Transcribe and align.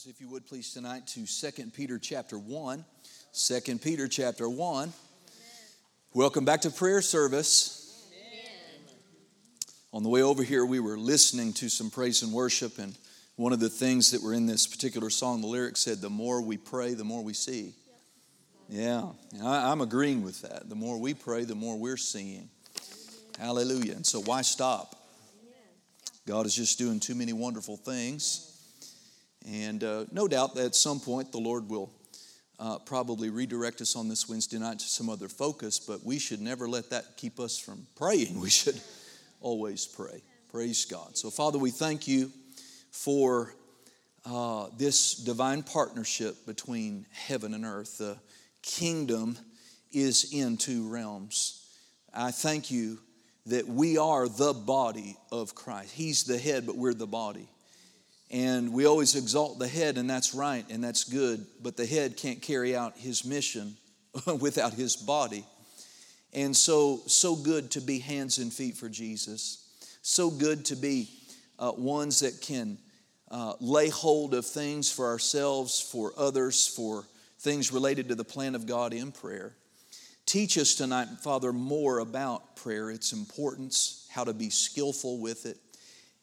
Bibles, 0.00 0.14
if 0.14 0.20
you 0.20 0.28
would 0.28 0.46
please, 0.46 0.72
tonight 0.72 1.06
to 1.08 1.26
2 1.26 1.70
Peter 1.70 1.98
chapter 1.98 2.38
1. 2.38 2.84
2 3.34 3.78
Peter 3.78 4.08
chapter 4.08 4.48
1. 4.48 4.92
Welcome 6.14 6.44
back 6.44 6.62
to 6.62 6.70
prayer 6.70 7.02
service. 7.02 8.06
Amen. 8.10 8.94
On 9.92 10.02
the 10.02 10.08
way 10.08 10.22
over 10.22 10.42
here, 10.42 10.64
we 10.64 10.80
were 10.80 10.96
listening 10.96 11.52
to 11.54 11.68
some 11.68 11.90
praise 11.90 12.22
and 12.22 12.32
worship, 12.32 12.78
and 12.78 12.94
one 13.36 13.52
of 13.52 13.60
the 13.60 13.68
things 13.68 14.12
that 14.12 14.22
were 14.22 14.32
in 14.32 14.46
this 14.46 14.66
particular 14.66 15.10
song, 15.10 15.42
the 15.42 15.46
lyrics 15.46 15.80
said, 15.80 16.00
The 16.00 16.08
more 16.08 16.40
we 16.40 16.56
pray, 16.56 16.94
the 16.94 17.04
more 17.04 17.22
we 17.22 17.34
see. 17.34 17.74
Yeah, 18.68 19.08
I, 19.42 19.70
am 19.70 19.80
agreeing 19.80 20.22
with 20.22 20.40
that. 20.42 20.68
The 20.68 20.76
more 20.76 20.98
we 20.98 21.14
pray, 21.14 21.44
the 21.44 21.56
more 21.56 21.78
we're 21.78 21.98
seeing. 21.98 22.48
Hallelujah. 23.38 23.96
And 23.96 24.06
so, 24.06 24.22
why 24.22 24.42
stop? 24.42 24.96
God 26.26 26.46
is 26.46 26.54
just 26.54 26.78
doing 26.78 27.00
too 27.00 27.14
many 27.14 27.32
wonderful 27.32 27.76
things. 27.76 28.49
And 29.48 29.82
uh, 29.82 30.04
no 30.12 30.28
doubt 30.28 30.54
that 30.54 30.66
at 30.66 30.74
some 30.74 31.00
point 31.00 31.32
the 31.32 31.38
Lord 31.38 31.68
will 31.68 31.90
uh, 32.58 32.78
probably 32.78 33.30
redirect 33.30 33.80
us 33.80 33.96
on 33.96 34.08
this 34.08 34.28
Wednesday 34.28 34.58
night 34.58 34.78
to 34.80 34.86
some 34.86 35.08
other 35.08 35.28
focus, 35.28 35.78
but 35.78 36.04
we 36.04 36.18
should 36.18 36.40
never 36.40 36.68
let 36.68 36.90
that 36.90 37.16
keep 37.16 37.40
us 37.40 37.58
from 37.58 37.86
praying. 37.96 38.38
We 38.40 38.50
should 38.50 38.80
always 39.40 39.86
pray. 39.86 40.22
Praise 40.50 40.84
God. 40.84 41.16
So, 41.16 41.30
Father, 41.30 41.58
we 41.58 41.70
thank 41.70 42.06
you 42.06 42.30
for 42.90 43.54
uh, 44.26 44.66
this 44.76 45.14
divine 45.14 45.62
partnership 45.62 46.44
between 46.44 47.06
heaven 47.12 47.54
and 47.54 47.64
earth. 47.64 47.98
The 47.98 48.18
kingdom 48.62 49.38
is 49.90 50.32
in 50.32 50.56
two 50.56 50.88
realms. 50.88 51.66
I 52.12 52.30
thank 52.30 52.70
you 52.70 52.98
that 53.46 53.66
we 53.66 53.96
are 53.96 54.28
the 54.28 54.52
body 54.52 55.16
of 55.32 55.54
Christ. 55.54 55.92
He's 55.92 56.24
the 56.24 56.36
head, 56.36 56.66
but 56.66 56.76
we're 56.76 56.94
the 56.94 57.06
body. 57.06 57.48
And 58.30 58.72
we 58.72 58.86
always 58.86 59.16
exalt 59.16 59.58
the 59.58 59.66
head, 59.66 59.98
and 59.98 60.08
that's 60.08 60.34
right 60.34 60.64
and 60.70 60.82
that's 60.82 61.04
good, 61.04 61.44
but 61.60 61.76
the 61.76 61.86
head 61.86 62.16
can't 62.16 62.40
carry 62.40 62.76
out 62.76 62.96
his 62.96 63.24
mission 63.24 63.76
without 64.40 64.72
his 64.72 64.96
body. 64.96 65.44
And 66.32 66.56
so, 66.56 67.00
so 67.06 67.34
good 67.34 67.72
to 67.72 67.80
be 67.80 67.98
hands 67.98 68.38
and 68.38 68.52
feet 68.52 68.76
for 68.76 68.88
Jesus. 68.88 69.66
So 70.02 70.30
good 70.30 70.64
to 70.66 70.76
be 70.76 71.10
uh, 71.58 71.72
ones 71.76 72.20
that 72.20 72.40
can 72.40 72.78
uh, 73.32 73.54
lay 73.60 73.88
hold 73.88 74.34
of 74.34 74.46
things 74.46 74.90
for 74.92 75.08
ourselves, 75.08 75.80
for 75.80 76.12
others, 76.16 76.68
for 76.68 77.04
things 77.40 77.72
related 77.72 78.08
to 78.08 78.14
the 78.14 78.24
plan 78.24 78.54
of 78.54 78.66
God 78.66 78.92
in 78.92 79.10
prayer. 79.10 79.56
Teach 80.24 80.56
us 80.56 80.76
tonight, 80.76 81.08
Father, 81.24 81.52
more 81.52 81.98
about 81.98 82.54
prayer, 82.54 82.90
its 82.92 83.12
importance, 83.12 84.06
how 84.08 84.22
to 84.22 84.32
be 84.32 84.50
skillful 84.50 85.18
with 85.18 85.46
it 85.46 85.58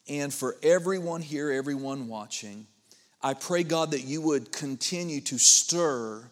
and 0.08 0.32
for 0.32 0.56
everyone 0.62 1.22
here, 1.22 1.50
everyone 1.50 2.08
watching, 2.08 2.66
I 3.22 3.34
pray, 3.34 3.64
God, 3.64 3.90
that 3.92 4.04
you 4.04 4.20
would 4.22 4.52
continue 4.52 5.20
to 5.22 5.38
stir 5.38 6.22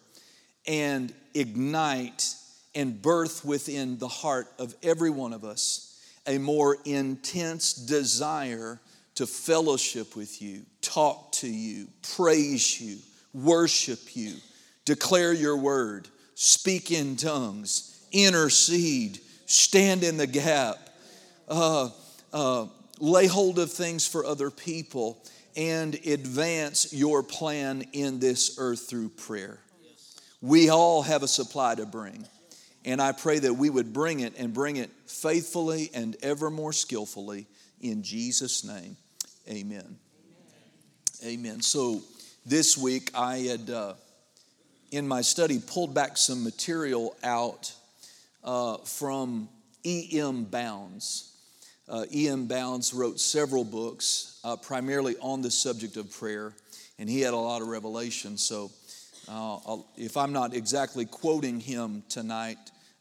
and 0.65 1.13
ignite 1.33 2.33
and 2.73 3.01
birth 3.01 3.43
within 3.43 3.97
the 3.97 4.07
heart 4.07 4.47
of 4.59 4.75
every 4.83 5.09
one 5.09 5.33
of 5.33 5.43
us 5.43 5.87
a 6.27 6.37
more 6.37 6.77
intense 6.85 7.73
desire 7.73 8.79
to 9.15 9.25
fellowship 9.25 10.15
with 10.15 10.41
you, 10.41 10.61
talk 10.81 11.31
to 11.31 11.47
you, 11.47 11.87
praise 12.15 12.79
you, 12.79 12.97
worship 13.33 14.15
you, 14.15 14.35
declare 14.85 15.33
your 15.33 15.57
word, 15.57 16.07
speak 16.35 16.91
in 16.91 17.15
tongues, 17.15 18.05
intercede, 18.11 19.19
stand 19.45 20.03
in 20.03 20.17
the 20.17 20.27
gap. 20.27 20.77
Uh, 21.47 21.89
uh, 22.33 22.65
lay 22.99 23.27
hold 23.27 23.59
of 23.59 23.71
things 23.71 24.07
for 24.07 24.25
other 24.25 24.49
people, 24.49 25.23
and 25.55 25.95
advance 26.05 26.93
your 26.93 27.23
plan 27.23 27.83
in 27.93 28.19
this 28.19 28.57
earth 28.59 28.87
through 28.87 29.09
prayer. 29.09 29.59
We 30.39 30.69
all 30.69 31.01
have 31.01 31.23
a 31.23 31.27
supply 31.27 31.73
to 31.75 31.85
bring. 31.85 32.27
And 32.85 33.01
I 33.01 33.11
pray 33.11 33.39
that 33.39 33.53
we 33.53 33.69
would 33.69 33.91
bring 33.91 34.21
it 34.21 34.33
and 34.37 34.53
bring 34.53 34.77
it 34.77 34.91
faithfully 35.07 35.89
and 35.93 36.15
ever 36.21 36.51
more 36.51 36.71
skillfully 36.71 37.47
in 37.81 38.03
Jesus' 38.03 38.63
name. 38.63 38.95
Amen. 39.49 39.97
Amen. 41.25 41.61
So 41.61 42.01
this 42.45 42.77
week 42.77 43.11
I 43.15 43.37
had, 43.37 43.69
uh, 43.69 43.93
in 44.91 45.07
my 45.07 45.21
study, 45.21 45.59
pulled 45.59 45.93
back 45.93 46.17
some 46.17 46.43
material 46.43 47.15
out 47.23 47.73
uh, 48.43 48.77
from 48.77 49.49
E.M. 49.83 50.43
Bounds. 50.43 51.33
Uh, 51.89 52.05
E.M. 52.13 52.47
Bounds 52.47 52.93
wrote 52.93 53.17
several 53.17 53.63
books, 53.63 54.41
uh, 54.43 54.57
primarily 54.57 55.15
on 55.21 55.41
the 55.41 55.49
subject 55.49 55.95
of 55.95 56.11
prayer, 56.11 56.53
and 56.99 57.09
he 57.09 57.21
had 57.21 57.33
a 57.33 57.37
lot 57.37 57.61
of 57.61 57.69
revelation. 57.69 58.37
So, 58.37 58.71
uh, 59.29 59.77
if 59.95 60.17
I'm 60.17 60.33
not 60.33 60.53
exactly 60.53 61.05
quoting 61.05 61.61
him 61.61 62.03
tonight, 62.09 62.57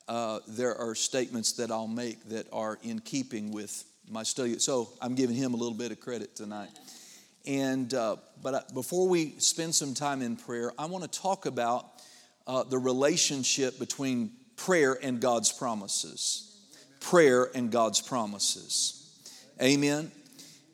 uh, 0.06 0.38
there 0.46 0.76
are 0.76 0.94
statements 0.94 1.52
that 1.52 1.72
I'll 1.72 1.88
make 1.88 2.28
that 2.28 2.46
are 2.52 2.78
in 2.84 3.00
keeping 3.00 3.50
with 3.50 3.84
my 4.08 4.22
study. 4.22 4.60
So, 4.60 4.90
I'm 5.02 5.16
giving 5.16 5.34
him 5.34 5.52
a 5.52 5.56
little 5.56 5.76
bit 5.76 5.90
of 5.90 5.98
credit 5.98 6.36
tonight. 6.36 6.70
And 7.44 7.92
uh, 7.92 8.16
but 8.40 8.54
uh, 8.54 8.60
before 8.72 9.08
we 9.08 9.34
spend 9.38 9.74
some 9.74 9.94
time 9.94 10.22
in 10.22 10.36
prayer, 10.36 10.70
I 10.78 10.86
want 10.86 11.02
to 11.10 11.20
talk 11.20 11.46
about 11.46 11.86
the 12.46 12.78
relationship 12.78 13.80
between 13.80 14.30
prayer 14.54 14.96
and 15.02 15.20
God's 15.20 15.50
promises 15.50 16.45
prayer 17.06 17.48
and 17.54 17.70
God's 17.70 18.00
promises. 18.00 19.08
Amen. 19.62 20.10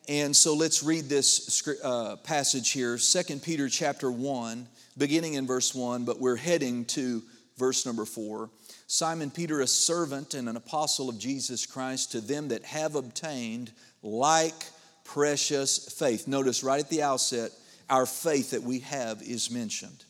And 0.08 0.34
so 0.34 0.54
let's 0.54 0.82
read 0.82 1.04
this 1.04 1.68
uh, 1.84 2.16
passage 2.16 2.70
here, 2.70 2.96
2 2.96 3.38
Peter 3.40 3.68
chapter 3.68 4.10
1, 4.10 4.66
beginning 4.96 5.34
in 5.34 5.46
verse 5.46 5.74
1, 5.74 6.06
but 6.06 6.18
we're 6.18 6.36
heading 6.36 6.86
to 6.86 7.22
verse 7.58 7.84
number 7.84 8.06
4. 8.06 8.48
Simon 8.86 9.30
Peter, 9.30 9.60
a 9.60 9.66
servant 9.66 10.32
and 10.32 10.48
an 10.48 10.56
apostle 10.56 11.10
of 11.10 11.18
Jesus 11.18 11.66
Christ, 11.66 12.12
to 12.12 12.20
them 12.22 12.48
that 12.48 12.64
have 12.64 12.94
obtained 12.96 13.70
like 14.02 14.64
precious 15.04 15.94
faith. 15.98 16.26
Notice 16.26 16.64
right 16.64 16.80
at 16.80 16.88
the 16.88 17.02
outset, 17.02 17.50
our 17.90 18.06
faith 18.06 18.52
that 18.52 18.62
we 18.62 18.78
have 18.80 19.20
is 19.20 19.50
mentioned. 19.50 20.04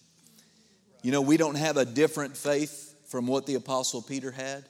You 1.03 1.11
know, 1.11 1.21
we 1.21 1.37
don't 1.37 1.57
have 1.57 1.77
a 1.77 1.85
different 1.85 2.37
faith 2.37 2.95
from 3.09 3.27
what 3.27 3.47
the 3.47 3.57
apostle 3.57 4.03
Peter 4.03 4.31
had. 4.31 4.65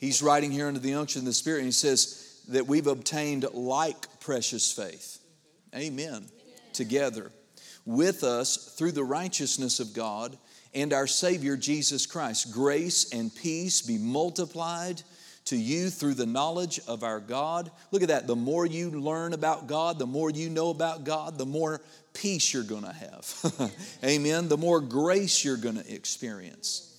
He's 0.00 0.22
writing 0.22 0.50
here 0.50 0.66
under 0.66 0.80
the 0.80 0.94
unction 0.94 1.20
of 1.20 1.26
the 1.26 1.32
Spirit, 1.34 1.58
and 1.58 1.66
he 1.66 1.72
says 1.72 2.40
that 2.48 2.66
we've 2.66 2.86
obtained 2.86 3.44
like 3.52 4.18
precious 4.18 4.72
faith. 4.72 5.18
Amen. 5.74 6.24
Together 6.72 7.30
with 7.84 8.24
us 8.24 8.74
through 8.78 8.92
the 8.92 9.04
righteousness 9.04 9.78
of 9.78 9.92
God 9.92 10.36
and 10.74 10.94
our 10.94 11.06
Savior 11.06 11.56
Jesus 11.56 12.06
Christ. 12.06 12.52
Grace 12.52 13.12
and 13.12 13.34
peace 13.34 13.82
be 13.82 13.98
multiplied 13.98 15.02
to 15.46 15.56
you 15.56 15.90
through 15.90 16.14
the 16.14 16.26
knowledge 16.26 16.80
of 16.88 17.02
our 17.02 17.20
God. 17.20 17.70
Look 17.90 18.02
at 18.02 18.08
that. 18.08 18.26
The 18.26 18.36
more 18.36 18.64
you 18.64 18.90
learn 18.90 19.34
about 19.34 19.66
God, 19.66 19.98
the 19.98 20.06
more 20.06 20.30
you 20.30 20.48
know 20.48 20.70
about 20.70 21.04
God, 21.04 21.36
the 21.36 21.46
more 21.46 21.80
peace 22.14 22.54
you're 22.54 22.62
going 22.62 22.84
to 22.84 22.92
have. 22.92 23.70
Amen. 24.04 24.48
The 24.48 24.56
more 24.56 24.80
grace 24.80 25.44
you're 25.44 25.56
going 25.56 25.76
to 25.76 25.94
experience 25.94 26.89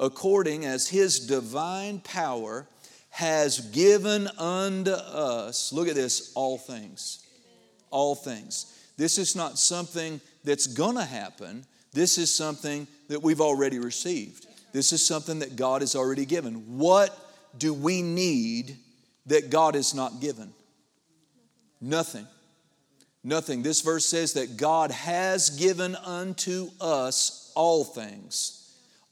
according 0.00 0.64
as 0.64 0.88
his 0.88 1.20
divine 1.20 2.00
power 2.00 2.66
has 3.10 3.60
given 3.60 4.28
unto 4.38 4.90
us, 4.90 5.72
look 5.72 5.88
at 5.88 5.94
this, 5.94 6.32
all 6.34 6.58
things. 6.58 7.24
All 7.90 8.14
things. 8.14 8.76
This 8.96 9.18
is 9.18 9.36
not 9.36 9.58
something 9.58 10.20
that's 10.42 10.66
gonna 10.66 11.04
happen. 11.04 11.64
This 11.92 12.18
is 12.18 12.34
something 12.34 12.86
that 13.08 13.22
we've 13.22 13.40
already 13.40 13.78
received. 13.78 14.46
This 14.72 14.92
is 14.92 15.06
something 15.06 15.40
that 15.40 15.56
God 15.56 15.82
has 15.82 15.94
already 15.94 16.24
given. 16.24 16.78
What 16.78 17.16
do 17.58 17.74
we 17.74 18.00
need 18.00 18.76
that 19.26 19.50
God 19.50 19.74
has 19.74 19.92
not 19.94 20.20
given? 20.20 20.52
Nothing. 21.80 22.26
Nothing. 23.22 23.62
This 23.62 23.80
verse 23.80 24.06
says 24.06 24.34
that 24.34 24.56
God 24.56 24.92
has 24.92 25.50
given 25.50 25.96
unto 25.96 26.70
us 26.80 27.52
all 27.54 27.84
things 27.84 28.59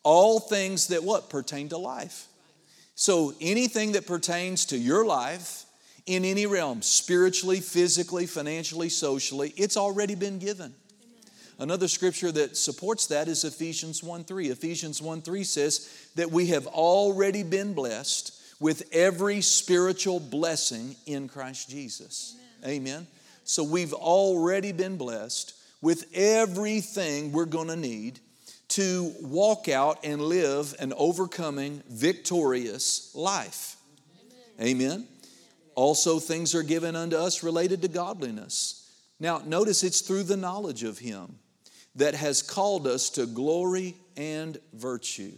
all 0.02 0.40
things 0.40 0.88
that 0.88 1.04
what? 1.04 1.30
Pertain 1.30 1.68
to 1.70 1.78
life. 1.78 2.26
So 2.94 3.34
anything 3.40 3.92
that 3.92 4.06
pertains 4.06 4.66
to 4.66 4.78
your 4.78 5.04
life 5.04 5.64
in 6.06 6.24
any 6.24 6.46
realm, 6.46 6.82
spiritually, 6.82 7.60
physically, 7.60 8.26
financially, 8.26 8.88
socially, 8.88 9.52
it's 9.56 9.76
already 9.76 10.14
been 10.14 10.38
given. 10.38 10.74
Another 11.60 11.88
scripture 11.88 12.32
that 12.32 12.56
supports 12.56 13.08
that 13.08 13.28
is 13.28 13.44
Ephesians 13.44 14.02
1 14.02 14.24
3. 14.24 14.48
Ephesians 14.48 15.02
1 15.02 15.22
3 15.22 15.44
says 15.44 16.08
that 16.14 16.30
we 16.30 16.46
have 16.46 16.66
already 16.68 17.42
been 17.42 17.74
blessed 17.74 18.32
with 18.60 18.82
every 18.92 19.40
spiritual 19.40 20.20
blessing 20.20 20.96
in 21.06 21.28
Christ 21.28 21.68
Jesus. 21.68 22.36
Amen. 22.64 22.76
Amen. 22.76 23.06
So 23.44 23.64
we've 23.64 23.94
already 23.94 24.72
been 24.72 24.96
blessed 24.96 25.54
with 25.80 26.06
everything 26.14 27.32
we're 27.32 27.44
going 27.44 27.68
to 27.68 27.76
need 27.76 28.20
to 28.68 29.14
walk 29.20 29.68
out 29.68 30.04
and 30.04 30.20
live 30.20 30.74
an 30.78 30.92
overcoming, 30.96 31.82
victorious 31.88 33.14
life. 33.14 33.76
Amen. 34.60 34.76
Amen. 34.76 35.08
Also, 35.74 36.18
things 36.18 36.54
are 36.54 36.62
given 36.62 36.96
unto 36.96 37.16
us 37.16 37.42
related 37.42 37.82
to 37.82 37.88
godliness. 37.88 38.90
Now, 39.20 39.42
notice 39.44 39.82
it's 39.82 40.00
through 40.00 40.24
the 40.24 40.36
knowledge 40.36 40.82
of 40.82 40.98
Him 40.98 41.38
that 41.94 42.14
has 42.14 42.42
called 42.42 42.86
us 42.86 43.10
to 43.10 43.26
glory 43.26 43.96
and 44.16 44.58
virtue. 44.72 45.32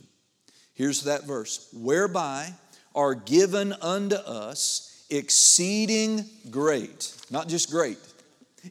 Here's 0.74 1.04
that 1.04 1.24
verse 1.24 1.68
whereby 1.72 2.52
are 2.94 3.14
given 3.14 3.72
unto 3.80 4.16
us 4.16 5.04
exceeding 5.10 6.24
great, 6.50 7.14
not 7.30 7.48
just 7.48 7.70
great, 7.70 7.98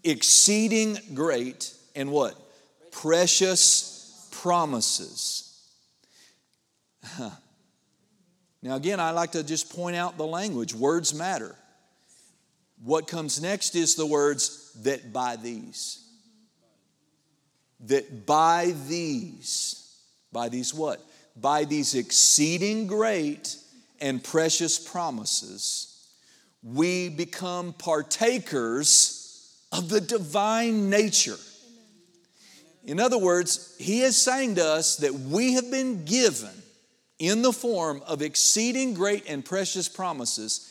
exceeding 0.03 0.97
great 1.13 1.73
and 1.95 2.11
what? 2.11 2.35
Precious 2.91 3.88
promises. 4.31 5.45
Now, 8.61 8.75
again, 8.75 8.99
I 8.99 9.11
like 9.11 9.31
to 9.31 9.43
just 9.43 9.73
point 9.73 9.95
out 9.95 10.17
the 10.17 10.27
language. 10.27 10.73
Words 10.73 11.13
matter. 11.13 11.55
What 12.83 13.07
comes 13.07 13.41
next 13.41 13.75
is 13.75 13.95
the 13.95 14.05
words 14.05 14.73
that 14.83 15.13
by 15.13 15.37
these. 15.37 16.03
That 17.85 18.25
by 18.25 18.73
these, 18.87 19.95
by 20.31 20.49
these 20.49 20.73
what? 20.73 21.01
By 21.35 21.63
these 21.63 21.95
exceeding 21.95 22.87
great 22.87 23.55
and 24.01 24.21
precious 24.21 24.77
promises, 24.77 26.07
we 26.61 27.07
become 27.07 27.71
partakers 27.71 29.15
of 29.71 29.87
the 29.87 30.01
divine 30.01 30.89
nature. 30.89 31.37
In 32.89 32.99
other 32.99 33.19
words, 33.19 33.75
he 33.77 34.01
is 34.01 34.17
saying 34.17 34.55
to 34.55 34.65
us 34.65 34.97
that 34.97 35.13
we 35.13 35.53
have 35.53 35.69
been 35.69 36.05
given 36.05 36.49
in 37.19 37.43
the 37.43 37.53
form 37.53 38.01
of 38.07 38.23
exceeding 38.23 38.95
great 38.95 39.29
and 39.29 39.45
precious 39.45 39.87
promises 39.87 40.65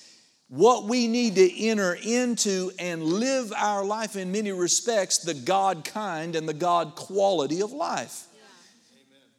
what 0.48 0.86
we 0.86 1.06
need 1.06 1.36
to 1.36 1.62
enter 1.62 1.96
into 2.02 2.72
and 2.80 3.04
live 3.04 3.52
our 3.54 3.84
life 3.84 4.16
in 4.16 4.32
many 4.32 4.50
respects 4.50 5.18
the 5.18 5.34
God 5.34 5.84
kind 5.84 6.34
and 6.34 6.48
the 6.48 6.54
God 6.54 6.96
quality 6.96 7.60
of 7.60 7.70
life. 7.70 8.24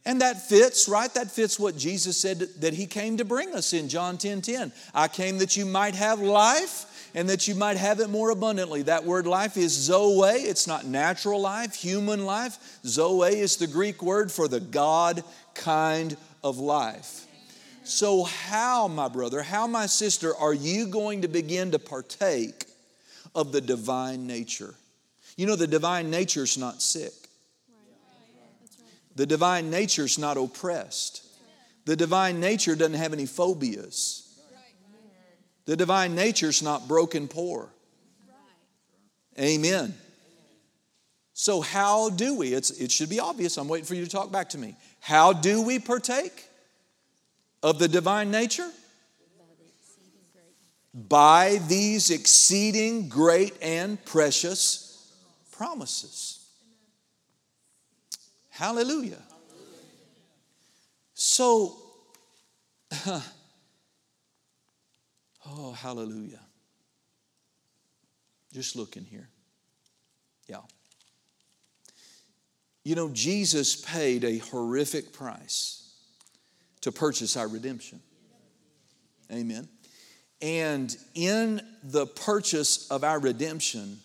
And 0.05 0.21
that 0.21 0.47
fits, 0.47 0.87
right? 0.87 1.13
That 1.15 1.29
fits 1.29 1.59
what 1.59 1.77
Jesus 1.77 2.21
said 2.21 2.39
that 2.61 2.73
He 2.73 2.85
came 2.85 3.17
to 3.17 3.25
bring 3.25 3.53
us 3.53 3.73
in 3.73 3.89
John 3.89 4.17
10 4.17 4.41
10. 4.41 4.71
I 4.93 5.09
came 5.09 5.39
that 5.39 5.57
you 5.57 5.65
might 5.65 5.95
have 5.95 6.21
life 6.21 6.85
and 7.15 7.29
that 7.29 7.47
you 7.47 7.55
might 7.55 7.77
have 7.77 7.99
it 7.99 8.09
more 8.09 8.29
abundantly. 8.29 8.83
That 8.83 9.05
word 9.05 9.27
life 9.27 9.57
is 9.57 9.73
zoe, 9.73 10.29
it's 10.29 10.67
not 10.67 10.85
natural 10.85 11.41
life, 11.41 11.75
human 11.75 12.25
life. 12.25 12.79
Zoe 12.85 13.39
is 13.39 13.57
the 13.57 13.67
Greek 13.67 14.01
word 14.01 14.31
for 14.31 14.47
the 14.47 14.59
God 14.59 15.23
kind 15.53 16.15
of 16.43 16.57
life. 16.57 17.25
So, 17.83 18.23
how, 18.23 18.87
my 18.87 19.07
brother, 19.07 19.41
how, 19.41 19.65
my 19.65 19.87
sister, 19.87 20.35
are 20.35 20.53
you 20.53 20.85
going 20.85 21.23
to 21.23 21.27
begin 21.27 21.71
to 21.71 21.79
partake 21.79 22.65
of 23.33 23.51
the 23.51 23.61
divine 23.61 24.27
nature? 24.27 24.75
You 25.37 25.47
know, 25.47 25.55
the 25.55 25.67
divine 25.67 26.11
nature 26.11 26.43
is 26.43 26.57
not 26.57 26.81
sick, 26.81 27.13
the 29.15 29.25
divine 29.25 29.71
nature 29.71 30.03
is 30.03 30.19
not 30.19 30.37
oppressed, 30.37 31.25
the 31.85 31.95
divine 31.95 32.39
nature 32.39 32.75
doesn't 32.75 32.93
have 32.93 33.13
any 33.13 33.25
phobias. 33.25 34.28
The 35.69 35.77
divine 35.77 36.15
nature 36.15 36.47
is 36.47 36.63
not 36.63 36.87
broken 36.87 37.27
poor. 37.27 37.69
Amen. 39.39 39.93
So, 41.33 41.61
how 41.61 42.09
do 42.09 42.35
we? 42.35 42.55
It's, 42.55 42.71
it 42.71 42.91
should 42.91 43.07
be 43.07 43.19
obvious. 43.19 43.55
I'm 43.55 43.67
waiting 43.67 43.85
for 43.85 43.93
you 43.93 44.03
to 44.03 44.09
talk 44.09 44.31
back 44.31 44.49
to 44.49 44.57
me. 44.57 44.75
How 44.99 45.31
do 45.31 45.61
we 45.61 45.77
partake 45.77 46.47
of 47.61 47.77
the 47.77 47.87
divine 47.87 48.31
nature? 48.31 48.67
By 50.91 51.59
these 51.67 52.09
exceeding 52.09 53.07
great 53.07 53.53
and 53.61 54.03
precious 54.05 55.13
promises. 55.51 56.47
Hallelujah. 58.49 59.21
So, 61.13 61.77
oh, 65.49 65.71
hallelujah. 65.71 66.41
Just 68.53 68.75
look 68.75 68.97
in 68.97 69.05
here. 69.05 69.29
Yeah. 70.47 70.61
You 72.83 72.95
know, 72.95 73.09
Jesus 73.09 73.75
paid 73.75 74.23
a 74.23 74.39
horrific 74.39 75.13
price 75.13 75.93
to 76.81 76.91
purchase 76.91 77.37
our 77.37 77.47
redemption. 77.47 77.99
Amen. 79.31 79.67
And 80.41 80.95
in 81.13 81.61
the 81.83 82.07
purchase 82.07 82.89
of 82.89 83.03
our 83.03 83.19
redemption, 83.19 83.99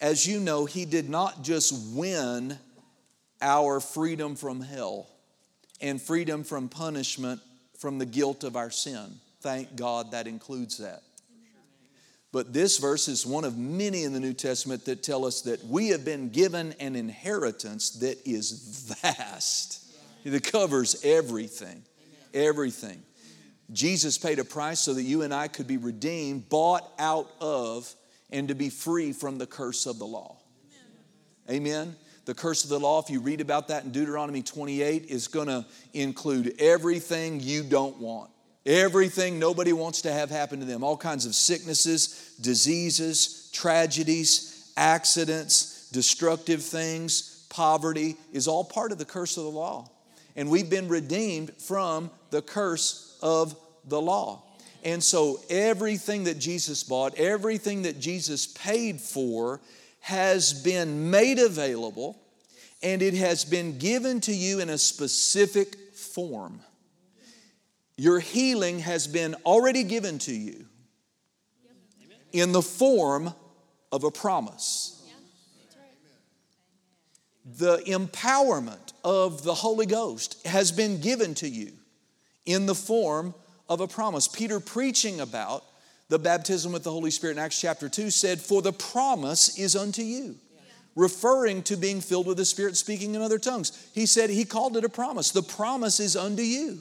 as 0.00 0.26
you 0.26 0.40
know, 0.40 0.66
He 0.66 0.84
did 0.84 1.08
not 1.08 1.42
just 1.42 1.94
win 1.94 2.58
our 3.40 3.80
freedom 3.80 4.36
from 4.36 4.60
hell 4.60 5.08
and 5.80 6.00
freedom 6.00 6.44
from 6.44 6.68
punishment 6.68 7.40
from 7.78 7.98
the 7.98 8.06
guilt 8.06 8.44
of 8.44 8.56
our 8.56 8.70
sin. 8.70 9.18
Thank 9.42 9.74
God 9.74 10.12
that 10.12 10.28
includes 10.28 10.78
that. 10.78 11.02
But 12.30 12.52
this 12.52 12.78
verse 12.78 13.08
is 13.08 13.26
one 13.26 13.44
of 13.44 13.58
many 13.58 14.04
in 14.04 14.12
the 14.12 14.20
New 14.20 14.32
Testament 14.32 14.84
that 14.86 15.02
tell 15.02 15.26
us 15.26 15.42
that 15.42 15.64
we 15.66 15.88
have 15.88 16.04
been 16.04 16.30
given 16.30 16.74
an 16.80 16.96
inheritance 16.96 17.90
that 17.90 18.26
is 18.26 18.94
vast, 19.02 19.84
that 20.24 20.44
covers 20.44 21.04
everything. 21.04 21.82
Everything. 22.32 23.02
Jesus 23.72 24.16
paid 24.16 24.38
a 24.38 24.44
price 24.44 24.80
so 24.80 24.94
that 24.94 25.02
you 25.02 25.22
and 25.22 25.34
I 25.34 25.48
could 25.48 25.66
be 25.66 25.76
redeemed, 25.76 26.48
bought 26.48 26.90
out 26.98 27.30
of, 27.40 27.92
and 28.30 28.48
to 28.48 28.54
be 28.54 28.70
free 28.70 29.12
from 29.12 29.38
the 29.38 29.46
curse 29.46 29.86
of 29.86 29.98
the 29.98 30.06
law. 30.06 30.36
Amen. 31.50 31.96
The 32.24 32.34
curse 32.34 32.62
of 32.62 32.70
the 32.70 32.78
law, 32.78 33.02
if 33.02 33.10
you 33.10 33.20
read 33.20 33.40
about 33.40 33.68
that 33.68 33.84
in 33.84 33.90
Deuteronomy 33.90 34.42
28, 34.42 35.06
is 35.06 35.26
going 35.26 35.48
to 35.48 35.66
include 35.92 36.54
everything 36.60 37.40
you 37.40 37.64
don't 37.64 37.98
want. 37.98 38.30
Everything 38.64 39.38
nobody 39.38 39.72
wants 39.72 40.02
to 40.02 40.12
have 40.12 40.30
happen 40.30 40.60
to 40.60 40.64
them. 40.64 40.84
All 40.84 40.96
kinds 40.96 41.26
of 41.26 41.34
sicknesses, 41.34 42.34
diseases, 42.40 43.50
tragedies, 43.52 44.72
accidents, 44.76 45.90
destructive 45.90 46.62
things, 46.62 47.44
poverty 47.50 48.16
is 48.32 48.48
all 48.48 48.64
part 48.64 48.92
of 48.92 48.98
the 48.98 49.04
curse 49.04 49.36
of 49.36 49.44
the 49.44 49.50
law. 49.50 49.88
And 50.36 50.48
we've 50.48 50.70
been 50.70 50.88
redeemed 50.88 51.54
from 51.56 52.10
the 52.30 52.40
curse 52.40 53.18
of 53.20 53.54
the 53.86 54.00
law. 54.00 54.42
And 54.84 55.02
so 55.02 55.40
everything 55.50 56.24
that 56.24 56.38
Jesus 56.38 56.82
bought, 56.82 57.14
everything 57.16 57.82
that 57.82 58.00
Jesus 58.00 58.46
paid 58.46 59.00
for, 59.00 59.60
has 60.00 60.52
been 60.52 61.10
made 61.10 61.38
available 61.38 62.18
and 62.82 63.00
it 63.00 63.14
has 63.14 63.44
been 63.44 63.78
given 63.78 64.20
to 64.22 64.34
you 64.34 64.58
in 64.58 64.68
a 64.68 64.78
specific 64.78 65.94
form. 65.94 66.60
Your 67.96 68.20
healing 68.20 68.80
has 68.80 69.06
been 69.06 69.34
already 69.44 69.84
given 69.84 70.18
to 70.20 70.32
you 70.32 70.66
in 72.32 72.52
the 72.52 72.62
form 72.62 73.34
of 73.90 74.04
a 74.04 74.10
promise. 74.10 74.98
The 77.44 77.78
empowerment 77.78 78.92
of 79.04 79.42
the 79.42 79.54
Holy 79.54 79.86
Ghost 79.86 80.44
has 80.46 80.72
been 80.72 81.00
given 81.00 81.34
to 81.34 81.48
you 81.48 81.72
in 82.46 82.66
the 82.66 82.74
form 82.74 83.34
of 83.68 83.80
a 83.80 83.88
promise. 83.88 84.28
Peter, 84.28 84.60
preaching 84.60 85.20
about 85.20 85.64
the 86.08 86.18
baptism 86.18 86.72
with 86.72 86.84
the 86.84 86.90
Holy 86.90 87.10
Spirit 87.10 87.36
in 87.36 87.42
Acts 87.42 87.60
chapter 87.60 87.88
2, 87.88 88.10
said, 88.10 88.40
For 88.40 88.62
the 88.62 88.72
promise 88.72 89.58
is 89.58 89.76
unto 89.76 90.02
you 90.02 90.36
referring 90.94 91.62
to 91.64 91.76
being 91.76 92.00
filled 92.00 92.26
with 92.26 92.36
the 92.36 92.44
Spirit, 92.44 92.76
speaking 92.76 93.14
in 93.14 93.22
other 93.22 93.38
tongues. 93.38 93.90
He 93.94 94.06
said 94.06 94.30
he 94.30 94.44
called 94.44 94.76
it 94.76 94.84
a 94.84 94.88
promise. 94.88 95.30
The 95.30 95.42
promise 95.42 96.00
is 96.00 96.16
unto 96.16 96.42
you 96.42 96.80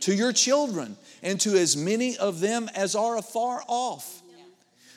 to 0.00 0.14
your 0.14 0.32
children, 0.32 0.96
and 1.22 1.40
to 1.40 1.56
as 1.56 1.76
many 1.76 2.16
of 2.16 2.40
them 2.40 2.68
as 2.74 2.94
are 2.94 3.16
afar 3.16 3.62
off. 3.66 4.22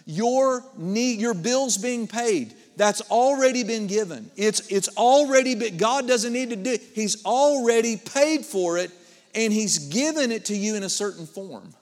Your 0.05 0.63
need, 0.77 1.19
your 1.19 1.33
bills 1.33 1.77
being 1.77 2.07
paid, 2.07 2.53
that's 2.75 3.01
already 3.11 3.63
been 3.63 3.87
given. 3.87 4.31
It's, 4.35 4.61
it's 4.67 4.89
already 4.97 5.55
been, 5.55 5.77
God 5.77 6.07
doesn't 6.07 6.33
need 6.33 6.49
to 6.49 6.55
do. 6.55 6.77
He's 6.93 7.23
already 7.25 7.97
paid 7.97 8.45
for 8.45 8.77
it, 8.77 8.91
and 9.35 9.53
He's 9.53 9.89
given 9.89 10.31
it 10.31 10.45
to 10.45 10.55
you 10.55 10.75
in 10.75 10.83
a 10.83 10.89
certain 10.89 11.25
form 11.25 11.73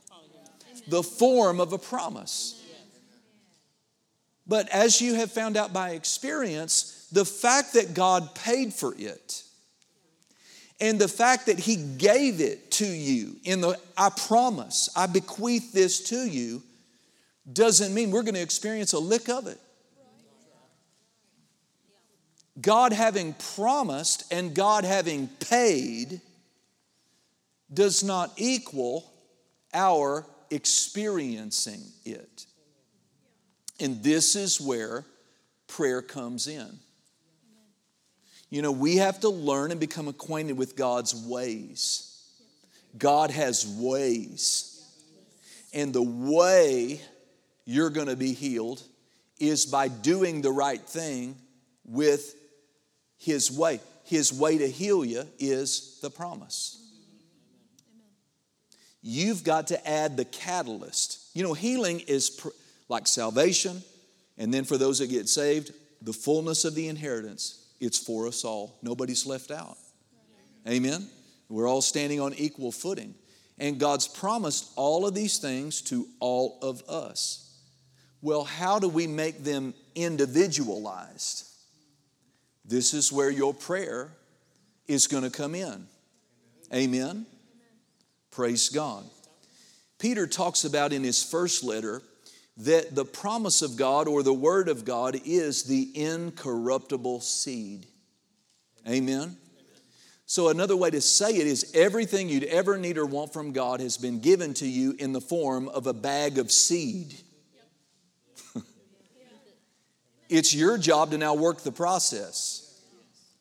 the 0.89 1.03
form 1.03 1.59
of 1.59 1.71
a 1.73 1.77
promise. 1.77 2.55
But 4.47 4.67
as 4.69 4.99
you 4.99 5.13
have 5.13 5.31
found 5.31 5.55
out 5.57 5.71
by 5.71 5.91
experience, 5.91 7.07
the 7.11 7.25
fact 7.25 7.73
that 7.73 7.93
God 7.93 8.33
paid 8.33 8.73
for 8.73 8.95
it 8.97 9.43
and 10.81 10.97
the 10.97 11.07
fact 11.07 11.45
that 11.45 11.59
he 11.59 11.75
gave 11.75 12.41
it 12.41 12.68
to 12.79 12.87
you 12.87 13.35
in 13.43 13.59
the 13.59 13.77
I 13.97 14.09
promise, 14.09 14.89
I 14.95 15.05
bequeath 15.07 15.73
this 15.73 16.01
to 16.05 16.17
you, 16.17 16.63
doesn't 17.51 17.93
mean 17.93 18.09
we're 18.09 18.23
going 18.23 18.35
to 18.35 18.41
experience 18.41 18.93
a 18.93 18.99
lick 18.99 19.27
of 19.27 19.47
it. 19.47 19.59
God 22.61 22.93
having 22.93 23.33
promised 23.55 24.31
and 24.31 24.55
God 24.55 24.85
having 24.85 25.27
paid 25.27 26.21
does 27.73 28.01
not 28.01 28.31
equal 28.37 29.11
our 29.73 30.25
experiencing 30.49 31.81
it. 32.05 32.45
And 33.79 34.01
this 34.01 34.35
is 34.37 34.59
where 34.59 35.05
prayer 35.67 36.01
comes 36.01 36.47
in. 36.47 36.79
You 38.49 38.61
know, 38.61 38.71
we 38.71 38.97
have 38.97 39.19
to 39.19 39.29
learn 39.29 39.71
and 39.71 39.79
become 39.79 40.07
acquainted 40.07 40.57
with 40.57 40.75
God's 40.77 41.13
ways. 41.13 42.08
God 42.97 43.31
has 43.31 43.67
ways. 43.67 44.83
And 45.73 45.93
the 45.93 46.03
way 46.03 47.01
you're 47.65 47.89
going 47.89 48.07
to 48.07 48.15
be 48.15 48.33
healed 48.33 48.81
is 49.39 49.65
by 49.65 49.87
doing 49.87 50.41
the 50.41 50.51
right 50.51 50.81
thing 50.81 51.35
with 51.85 52.35
His 53.17 53.51
way. 53.51 53.79
His 54.05 54.33
way 54.33 54.57
to 54.57 54.67
heal 54.67 55.05
you 55.05 55.23
is 55.37 55.99
the 56.01 56.09
promise. 56.09 56.77
You've 59.01 59.43
got 59.43 59.67
to 59.67 59.87
add 59.87 60.17
the 60.17 60.25
catalyst. 60.25 61.29
You 61.33 61.43
know, 61.43 61.53
healing 61.53 62.01
is 62.01 62.29
pr- 62.29 62.49
like 62.89 63.07
salvation, 63.07 63.81
and 64.37 64.53
then 64.53 64.65
for 64.65 64.77
those 64.77 64.99
that 64.99 65.07
get 65.07 65.29
saved, 65.29 65.71
the 66.01 66.13
fullness 66.13 66.65
of 66.65 66.75
the 66.75 66.87
inheritance. 66.87 67.67
It's 67.79 67.97
for 67.97 68.27
us 68.27 68.43
all. 68.43 68.77
Nobody's 68.81 69.25
left 69.25 69.51
out. 69.51 69.77
Amen. 70.67 71.07
We're 71.49 71.67
all 71.67 71.81
standing 71.81 72.21
on 72.21 72.33
equal 72.35 72.71
footing. 72.71 73.15
And 73.57 73.79
God's 73.79 74.07
promised 74.07 74.71
all 74.75 75.05
of 75.05 75.13
these 75.13 75.39
things 75.39 75.81
to 75.83 76.07
all 76.19 76.59
of 76.61 76.81
us. 76.87 77.45
Well, 78.21 78.43
how 78.43 78.79
do 78.79 78.87
we 78.87 79.07
make 79.07 79.43
them 79.43 79.73
individualized? 79.95 81.45
This 82.63 82.93
is 82.93 83.11
where 83.11 83.29
your 83.29 83.53
prayer 83.53 84.11
is 84.87 85.07
going 85.07 85.23
to 85.23 85.29
come 85.29 85.55
in. 85.55 85.87
Amen. 86.73 87.25
Praise 88.31 88.69
God. 88.69 89.03
Peter 89.97 90.27
talks 90.27 90.63
about 90.63 90.93
in 90.93 91.03
his 91.03 91.23
first 91.23 91.63
letter 91.63 92.01
that 92.57 92.93
the 92.93 93.05
promise 93.05 93.61
of 93.61 93.75
God 93.75 94.07
or 94.07 94.21
the 94.21 94.33
word 94.33 94.69
of 94.69 94.85
God 94.85 95.19
is 95.25 95.63
the 95.63 95.89
incorruptible 95.95 97.21
seed. 97.21 97.85
Amen. 98.87 99.37
So, 100.29 100.49
another 100.49 100.77
way 100.77 100.91
to 100.91 101.01
say 101.01 101.31
it 101.31 101.47
is 101.47 101.71
everything 101.73 102.29
you'd 102.29 102.43
ever 102.43 102.77
need 102.77 102.99
or 102.99 103.05
want 103.07 103.33
from 103.33 103.51
God 103.51 103.79
has 103.79 103.97
been 103.97 104.19
given 104.19 104.53
to 104.53 104.67
you 104.67 104.95
in 104.99 105.11
the 105.11 105.19
form 105.19 105.67
of 105.67 105.87
a 105.87 105.93
bag 105.93 106.37
of 106.37 106.51
seed. 106.51 107.15
it's 110.29 110.53
your 110.53 110.77
job 110.77 111.09
to 111.09 111.17
now 111.17 111.33
work 111.33 111.61
the 111.61 111.71
process. 111.71 112.79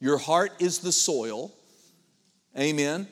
Your 0.00 0.16
heart 0.16 0.52
is 0.60 0.78
the 0.78 0.90
soil, 0.90 1.52
amen. 2.58 3.06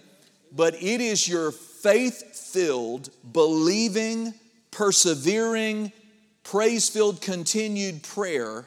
But 0.50 0.82
it 0.82 1.02
is 1.02 1.28
your 1.28 1.52
faith 1.52 2.34
filled, 2.34 3.10
believing, 3.30 4.32
persevering, 4.70 5.92
praise 6.44 6.88
filled, 6.88 7.20
continued 7.20 8.02
prayer 8.04 8.64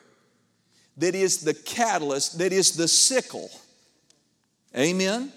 that 0.98 1.16
is 1.16 1.39
the 1.39 1.56
catalyst, 1.56 2.38
that 2.38 2.54
is 2.54 2.74
the 2.74 2.88
sickle 2.88 3.50
Amen? 4.77 5.31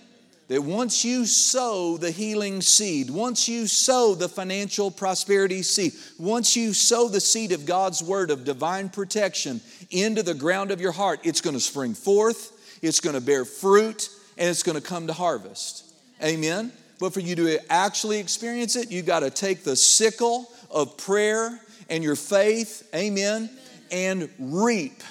That 0.49 0.63
once 0.63 1.05
you 1.05 1.25
sow 1.25 1.97
the 1.97 2.11
healing 2.11 2.61
seed, 2.61 3.09
once 3.09 3.49
you 3.49 3.67
sow 3.67 4.15
the 4.15 4.29
financial 4.29 4.91
prosperity 4.91 5.63
seed, 5.63 5.93
once 6.19 6.57
you 6.57 6.75
sow 6.75 7.09
the 7.09 7.21
seed 7.21 7.53
of 7.53 7.65
God's 7.65 8.03
word 8.03 8.31
of 8.31 8.45
divine 8.45 8.91
protection 8.91 9.61
into 9.91 10.23
the 10.23 10.35
ground 10.35 10.71
of 10.71 10.81
your 10.81 10.93
heart, 10.93 11.21
it's 11.25 11.41
going 11.41 11.55
to 11.55 11.61
spring 11.61 11.95
forth, 11.95 12.79
it's 12.83 13.01
going 13.01 13.15
to 13.15 13.23
bear 13.23 13.45
fruit, 13.45 14.11
and 14.37 14.49
it's 14.49 14.63
going 14.63 14.79
to 14.79 14.87
come 14.87 15.07
to 15.07 15.13
harvest. 15.13 15.85
Amen? 16.23 16.73
But 17.01 17.15
for 17.15 17.21
you 17.21 17.35
to 17.37 17.73
actually 17.73 18.19
experience 18.19 18.77
it, 18.77 18.91
you 18.91 19.03
got 19.03 19.21
to 19.21 19.31
take 19.31 19.65
the 19.65 19.77
sickle 19.77 20.47
of 20.71 20.97
prayer 20.99 21.59
and 21.89 22.05
your 22.05 22.17
faith, 22.17 22.89
amen, 22.95 23.51
and 23.91 24.29
reap 24.39 25.03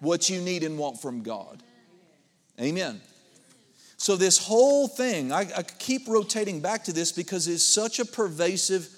what 0.00 0.28
you 0.28 0.40
need 0.40 0.62
and 0.62 0.78
want 0.78 1.00
from 1.00 1.22
God. 1.22 1.62
Amen. 2.60 3.00
So, 3.98 4.16
this 4.16 4.38
whole 4.38 4.88
thing, 4.88 5.32
I, 5.32 5.40
I, 5.56 5.62
keep 5.62 6.06
rotating 6.06 6.60
back 6.60 6.84
to 6.84 6.92
this 6.92 7.12
because 7.12 7.48
it's 7.48 7.64
such 7.64 7.98
a 7.98 8.04
pervasive 8.04 8.88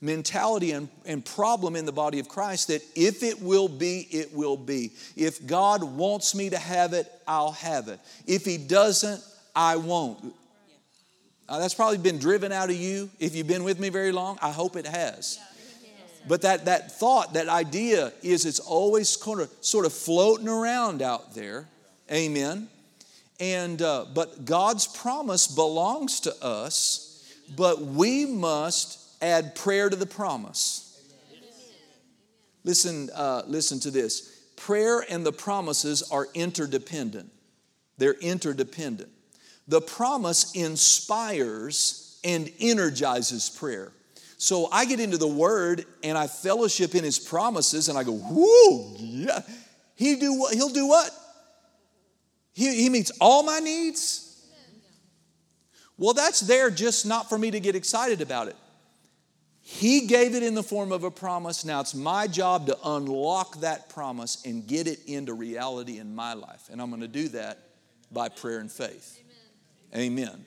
mentality 0.00 0.72
and, 0.72 0.88
and 1.06 1.24
problem 1.24 1.76
in 1.76 1.84
the 1.84 1.92
body 1.92 2.18
of 2.18 2.28
Christ 2.28 2.68
that 2.68 2.82
if 2.94 3.22
it 3.22 3.40
will 3.40 3.68
be, 3.68 4.06
it 4.10 4.32
will 4.32 4.56
be. 4.56 4.92
If 5.16 5.46
God 5.46 5.82
wants 5.82 6.34
me 6.34 6.50
to 6.50 6.58
have 6.58 6.92
it, 6.92 7.10
I'll 7.26 7.52
have 7.52 7.88
it. 7.88 8.00
If 8.26 8.44
He 8.44 8.58
doesn't, 8.58 9.22
I 9.54 9.76
won't. 9.76 10.34
Uh, 11.48 11.58
that's 11.58 11.74
probably 11.74 11.98
been 11.98 12.18
driven 12.18 12.52
out 12.52 12.68
of 12.68 12.76
you. 12.76 13.10
If 13.18 13.34
you've 13.34 13.46
been 13.46 13.64
with 13.64 13.80
me 13.80 13.88
very 13.88 14.12
long, 14.12 14.38
I 14.42 14.50
hope 14.50 14.76
it 14.76 14.86
has. 14.86 15.38
But 16.26 16.42
that, 16.42 16.66
that 16.66 16.92
thought, 16.98 17.34
that 17.34 17.48
idea 17.48 18.12
is 18.22 18.44
it's 18.44 18.60
always 18.60 19.16
kind 19.16 19.40
of, 19.40 19.50
sort 19.62 19.86
of 19.86 19.92
floating 19.92 20.48
around 20.48 21.00
out 21.00 21.34
there. 21.34 21.66
Amen. 22.12 22.68
And, 23.40 23.80
uh, 23.80 24.06
but 24.12 24.44
God's 24.44 24.86
promise 24.86 25.46
belongs 25.46 26.20
to 26.20 26.34
us, 26.44 27.32
but 27.56 27.80
we 27.80 28.26
must 28.26 29.22
add 29.22 29.54
prayer 29.54 29.88
to 29.88 29.96
the 29.96 30.06
promise. 30.06 30.84
Listen, 32.64 33.10
uh, 33.14 33.42
listen 33.46 33.80
to 33.80 33.90
this. 33.90 34.36
Prayer 34.56 35.04
and 35.08 35.24
the 35.24 35.32
promises 35.32 36.02
are 36.10 36.26
interdependent. 36.34 37.30
They're 37.96 38.14
interdependent. 38.14 39.10
The 39.68 39.80
promise 39.80 40.52
inspires 40.54 42.18
and 42.24 42.50
energizes 42.58 43.48
prayer. 43.50 43.92
So 44.36 44.68
I 44.70 44.84
get 44.84 45.00
into 45.00 45.18
the 45.18 45.28
Word 45.28 45.84
and 46.02 46.16
I 46.16 46.26
fellowship 46.26 46.94
in 46.94 47.04
His 47.04 47.18
promises, 47.18 47.88
and 47.88 47.98
I 47.98 48.04
go, 48.04 48.12
"Whoo, 48.12 48.96
yeah." 48.98 49.42
He 49.96 50.16
do 50.16 50.38
what? 50.38 50.54
He'll 50.54 50.68
do 50.68 50.86
what? 50.86 51.10
He, 52.58 52.74
he 52.82 52.88
meets 52.88 53.12
all 53.20 53.44
my 53.44 53.60
needs? 53.60 54.36
Well, 55.96 56.12
that's 56.12 56.40
there 56.40 56.70
just 56.70 57.06
not 57.06 57.28
for 57.28 57.38
me 57.38 57.52
to 57.52 57.60
get 57.60 57.76
excited 57.76 58.20
about 58.20 58.48
it. 58.48 58.56
He 59.60 60.08
gave 60.08 60.34
it 60.34 60.42
in 60.42 60.56
the 60.56 60.62
form 60.64 60.90
of 60.90 61.04
a 61.04 61.10
promise. 61.10 61.64
Now 61.64 61.80
it's 61.80 61.94
my 61.94 62.26
job 62.26 62.66
to 62.66 62.76
unlock 62.84 63.60
that 63.60 63.88
promise 63.90 64.44
and 64.44 64.66
get 64.66 64.88
it 64.88 64.98
into 65.06 65.34
reality 65.34 66.00
in 66.00 66.16
my 66.16 66.34
life. 66.34 66.68
And 66.68 66.82
I'm 66.82 66.88
going 66.88 67.02
to 67.02 67.06
do 67.06 67.28
that 67.28 67.58
by 68.10 68.28
prayer 68.28 68.58
and 68.58 68.72
faith. 68.72 69.20
Amen. 69.94 70.24
Amen. 70.24 70.44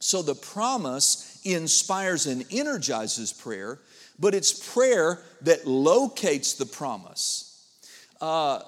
So 0.00 0.20
the 0.20 0.34
promise 0.34 1.40
inspires 1.44 2.26
and 2.26 2.44
energizes 2.50 3.32
prayer, 3.32 3.78
but 4.18 4.34
it's 4.34 4.52
prayer 4.74 5.22
that 5.42 5.66
locates 5.66 6.54
the 6.54 6.66
promise. 6.66 7.46
Uh, 8.20 8.60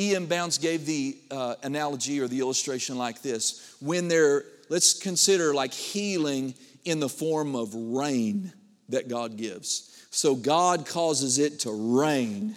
E.M. 0.00 0.26
Bounds 0.26 0.56
gave 0.56 0.86
the 0.86 1.18
uh, 1.30 1.56
analogy 1.62 2.20
or 2.20 2.28
the 2.28 2.40
illustration 2.40 2.96
like 2.96 3.20
this 3.20 3.76
when 3.80 4.08
there, 4.08 4.44
let's 4.70 4.94
consider 4.94 5.52
like 5.52 5.74
healing 5.74 6.54
in 6.84 7.00
the 7.00 7.08
form 7.08 7.54
of 7.54 7.74
rain 7.74 8.52
that 8.88 9.08
God 9.08 9.36
gives. 9.36 10.06
So 10.10 10.34
God 10.34 10.86
causes 10.86 11.38
it 11.38 11.60
to 11.60 11.72
rain. 11.72 12.56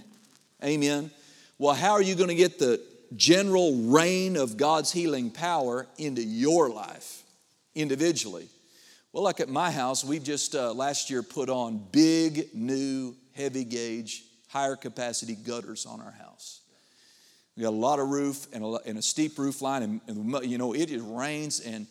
Amen. 0.64 1.12
Well, 1.58 1.76
how 1.76 1.92
are 1.92 2.02
you 2.02 2.16
going 2.16 2.30
to 2.30 2.36
get 2.36 2.60
the 2.60 2.82
general 3.16 3.76
rain 3.76 4.38
of 4.38 4.58
God's 4.58 4.92
healing 4.92 5.30
power 5.30 5.86
into 5.98 6.24
your 6.24 6.70
life 6.70 7.24
individually? 7.76 8.48
Well, 9.12 9.24
like 9.24 9.40
at 9.40 9.50
my 9.50 9.70
house, 9.70 10.04
we 10.04 10.18
just 10.18 10.56
uh, 10.56 10.74
last 10.74 11.10
year 11.12 11.22
put 11.22 11.50
on 11.50 11.78
big, 11.92 12.56
new, 12.56 13.16
heavy 13.36 13.66
gauge, 13.66 14.24
higher 14.48 14.76
capacity 14.76 15.36
gutters 15.36 15.86
on 15.86 16.02
our 16.02 16.12
house. 16.12 16.63
We 17.56 17.64
got 17.64 17.70
a 17.70 17.72
lot 17.72 18.00
of 18.00 18.10
roof 18.10 18.48
and 18.52 18.64
a, 18.64 18.80
and 18.86 18.98
a 18.98 19.02
steep 19.02 19.38
roof 19.38 19.62
line, 19.62 19.84
and, 19.84 20.02
and, 20.08 20.46
you 20.50 20.58
know, 20.58 20.74
it 20.74 20.90
rains. 21.04 21.60
And 21.60 21.88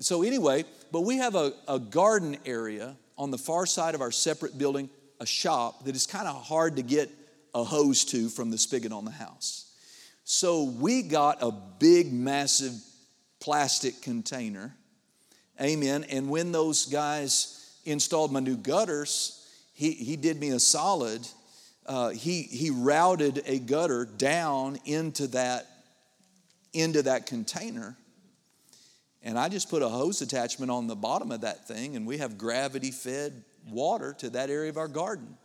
so, 0.00 0.22
anyway, 0.22 0.64
but 0.92 1.02
we 1.02 1.18
have 1.18 1.34
a, 1.34 1.52
a 1.68 1.78
garden 1.78 2.36
area 2.46 2.96
on 3.18 3.30
the 3.30 3.38
far 3.38 3.66
side 3.66 3.94
of 3.94 4.00
our 4.00 4.10
separate 4.10 4.56
building, 4.56 4.88
a 5.20 5.26
shop 5.26 5.84
that 5.84 5.94
is 5.94 6.06
kind 6.06 6.26
of 6.26 6.42
hard 6.42 6.76
to 6.76 6.82
get 6.82 7.10
a 7.54 7.62
hose 7.62 8.04
to 8.06 8.28
from 8.28 8.50
the 8.50 8.58
spigot 8.58 8.92
on 8.92 9.04
the 9.04 9.10
house. 9.10 9.72
So, 10.24 10.64
we 10.64 11.02
got 11.02 11.42
a 11.42 11.52
big, 11.52 12.12
massive 12.12 12.72
plastic 13.40 14.00
container. 14.00 14.74
Amen. 15.60 16.04
And 16.04 16.30
when 16.30 16.50
those 16.50 16.86
guys 16.86 17.78
installed 17.84 18.32
my 18.32 18.40
new 18.40 18.56
gutters, 18.56 19.46
he, 19.74 19.92
he 19.92 20.16
did 20.16 20.40
me 20.40 20.48
a 20.50 20.58
solid 20.58 21.20
uh, 21.86 22.10
he, 22.10 22.42
he 22.42 22.70
routed 22.70 23.42
a 23.46 23.58
gutter 23.58 24.04
down 24.04 24.78
into 24.84 25.26
that, 25.28 25.66
into 26.72 27.02
that 27.02 27.26
container. 27.26 27.96
And 29.22 29.38
I 29.38 29.48
just 29.48 29.70
put 29.70 29.82
a 29.82 29.88
hose 29.88 30.20
attachment 30.22 30.70
on 30.70 30.86
the 30.86 30.94
bottom 30.94 31.30
of 31.30 31.42
that 31.42 31.66
thing, 31.66 31.96
and 31.96 32.06
we 32.06 32.18
have 32.18 32.36
gravity 32.36 32.90
fed 32.90 33.42
water 33.70 34.14
to 34.18 34.30
that 34.30 34.50
area 34.50 34.70
of 34.70 34.76
our 34.76 34.88
garden. 34.88 35.36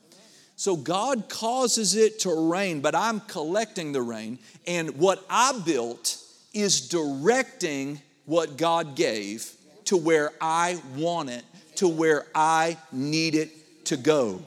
So 0.56 0.76
God 0.76 1.30
causes 1.30 1.96
it 1.96 2.20
to 2.22 2.50
rain, 2.50 2.82
but 2.82 2.94
I'm 2.94 3.22
collecting 3.22 3.94
the 3.94 4.02
rain. 4.02 4.40
And 4.68 4.98
what 4.98 5.26
I 5.30 5.58
built 5.66 6.18
is 6.54 6.90
directing 6.90 8.02
what 8.26 8.58
God 8.58 8.98
gave 8.98 9.50
to 9.86 9.96
where 9.96 10.32
I 10.42 10.82
want 10.98 11.30
it, 11.30 11.44
to 11.76 11.88
where 11.88 12.26
I 12.36 12.78
need 12.92 13.36
it 13.36 13.86
to 13.86 13.96
go. 13.96 14.42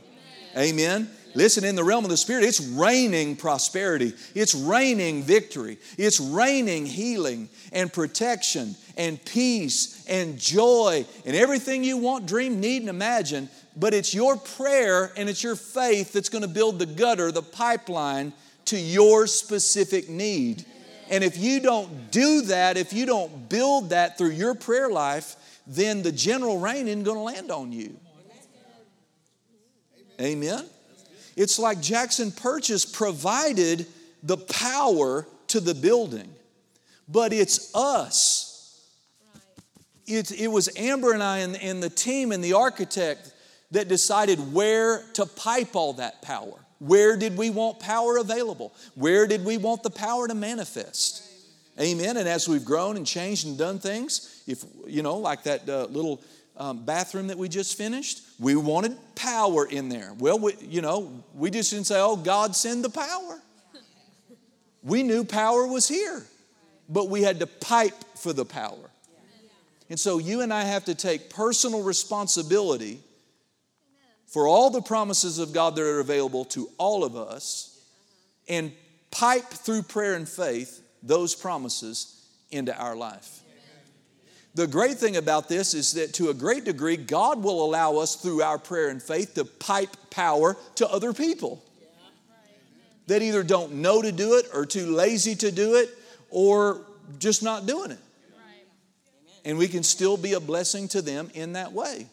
Amen. 0.54 1.08
Listen, 1.34 1.64
in 1.64 1.76
the 1.76 1.84
realm 1.84 2.04
of 2.04 2.10
the 2.10 2.16
Spirit, 2.16 2.44
it's 2.44 2.60
raining 2.60 3.36
prosperity, 3.36 4.12
it's 4.34 4.54
raining 4.54 5.22
victory, 5.22 5.78
it's 5.96 6.20
raining 6.20 6.84
healing 6.84 7.48
and 7.72 7.90
protection 7.90 8.74
and 8.98 9.22
peace 9.24 10.04
and 10.06 10.38
joy 10.38 11.06
and 11.24 11.34
everything 11.34 11.84
you 11.84 11.96
want, 11.96 12.26
dream, 12.26 12.60
need, 12.60 12.82
and 12.82 12.90
imagine. 12.90 13.48
But 13.76 13.94
it's 13.94 14.12
your 14.12 14.36
prayer 14.36 15.10
and 15.16 15.28
it's 15.28 15.42
your 15.42 15.56
faith 15.56 16.12
that's 16.12 16.28
going 16.28 16.42
to 16.42 16.48
build 16.48 16.78
the 16.78 16.86
gutter, 16.86 17.32
the 17.32 17.42
pipeline 17.42 18.34
to 18.66 18.78
your 18.78 19.26
specific 19.26 20.10
need. 20.10 20.66
And 21.10 21.24
if 21.24 21.38
you 21.38 21.60
don't 21.60 22.10
do 22.10 22.42
that, 22.42 22.76
if 22.76 22.92
you 22.92 23.06
don't 23.06 23.48
build 23.48 23.90
that 23.90 24.18
through 24.18 24.30
your 24.30 24.54
prayer 24.54 24.90
life, 24.90 25.36
then 25.66 26.02
the 26.02 26.12
general 26.12 26.58
rain 26.58 26.88
isn't 26.88 27.04
going 27.04 27.16
to 27.16 27.22
land 27.22 27.50
on 27.50 27.72
you. 27.72 27.96
Amen. 30.20 30.66
It's 31.36 31.58
like 31.58 31.80
Jackson 31.80 32.30
Purchase 32.32 32.84
provided 32.84 33.86
the 34.22 34.36
power 34.36 35.26
to 35.48 35.60
the 35.60 35.74
building, 35.74 36.28
but 37.08 37.32
it's 37.32 37.74
us. 37.74 38.48
It, 40.06 40.30
it 40.32 40.48
was 40.48 40.68
Amber 40.76 41.12
and 41.12 41.22
I 41.22 41.38
and, 41.38 41.56
and 41.56 41.82
the 41.82 41.90
team 41.90 42.32
and 42.32 42.42
the 42.42 42.54
architect 42.54 43.32
that 43.70 43.88
decided 43.88 44.52
where 44.52 45.02
to 45.14 45.26
pipe 45.26 45.74
all 45.74 45.94
that 45.94 46.22
power. 46.22 46.58
Where 46.78 47.16
did 47.16 47.36
we 47.36 47.50
want 47.50 47.78
power 47.78 48.16
available? 48.16 48.74
Where 48.94 49.26
did 49.26 49.44
we 49.44 49.56
want 49.56 49.82
the 49.82 49.90
power 49.90 50.26
to 50.26 50.34
manifest? 50.34 51.22
Amen. 51.80 52.16
And 52.16 52.28
as 52.28 52.48
we've 52.48 52.64
grown 52.64 52.96
and 52.96 53.06
changed 53.06 53.46
and 53.46 53.56
done 53.56 53.78
things, 53.78 54.42
if 54.46 54.64
you 54.86 55.02
know, 55.02 55.16
like 55.16 55.44
that 55.44 55.68
uh, 55.68 55.84
little 55.84 56.20
um, 56.62 56.84
bathroom 56.84 57.26
that 57.26 57.36
we 57.36 57.48
just 57.48 57.76
finished, 57.76 58.22
we 58.38 58.54
wanted 58.54 58.96
power 59.16 59.66
in 59.66 59.88
there. 59.88 60.12
Well, 60.16 60.38
we, 60.38 60.54
you 60.60 60.80
know, 60.80 61.24
we 61.34 61.50
just 61.50 61.72
didn't 61.72 61.88
say, 61.88 61.98
"Oh, 61.98 62.14
God, 62.14 62.54
send 62.54 62.84
the 62.84 62.90
power." 62.90 63.42
We 64.80 65.02
knew 65.02 65.24
power 65.24 65.66
was 65.66 65.88
here, 65.88 66.22
but 66.88 67.08
we 67.08 67.22
had 67.22 67.40
to 67.40 67.48
pipe 67.48 67.96
for 68.14 68.32
the 68.32 68.44
power. 68.44 68.90
And 69.90 69.98
so 69.98 70.18
you 70.18 70.40
and 70.40 70.54
I 70.54 70.62
have 70.62 70.84
to 70.84 70.94
take 70.94 71.30
personal 71.30 71.82
responsibility 71.82 73.00
for 74.26 74.46
all 74.46 74.70
the 74.70 74.82
promises 74.82 75.40
of 75.40 75.52
God 75.52 75.74
that 75.76 75.82
are 75.82 76.00
available 76.00 76.44
to 76.46 76.68
all 76.78 77.02
of 77.02 77.16
us 77.16 77.80
and 78.48 78.72
pipe 79.10 79.48
through 79.48 79.82
prayer 79.82 80.14
and 80.14 80.28
faith 80.28 80.80
those 81.02 81.34
promises 81.34 82.24
into 82.50 82.76
our 82.76 82.94
life. 82.94 83.41
The 84.54 84.66
great 84.66 84.98
thing 84.98 85.16
about 85.16 85.48
this 85.48 85.72
is 85.72 85.94
that 85.94 86.14
to 86.14 86.28
a 86.28 86.34
great 86.34 86.64
degree, 86.64 86.96
God 86.96 87.42
will 87.42 87.64
allow 87.64 87.96
us 87.96 88.16
through 88.16 88.42
our 88.42 88.58
prayer 88.58 88.88
and 88.88 89.02
faith 89.02 89.34
to 89.34 89.44
pipe 89.44 89.96
power 90.10 90.56
to 90.74 90.88
other 90.88 91.12
people 91.12 91.62
that 93.06 93.22
either 93.22 93.42
don't 93.42 93.74
know 93.74 94.02
to 94.02 94.12
do 94.12 94.34
it 94.34 94.46
or 94.54 94.66
too 94.66 94.86
lazy 94.86 95.34
to 95.36 95.50
do 95.50 95.76
it 95.76 95.90
or 96.30 96.82
just 97.18 97.42
not 97.42 97.66
doing 97.66 97.90
it. 97.90 97.98
And 99.44 99.58
we 99.58 99.68
can 99.68 99.82
still 99.82 100.16
be 100.16 100.34
a 100.34 100.40
blessing 100.40 100.86
to 100.88 101.02
them 101.02 101.30
in 101.34 101.54
that 101.54 101.72
way. 101.72 102.06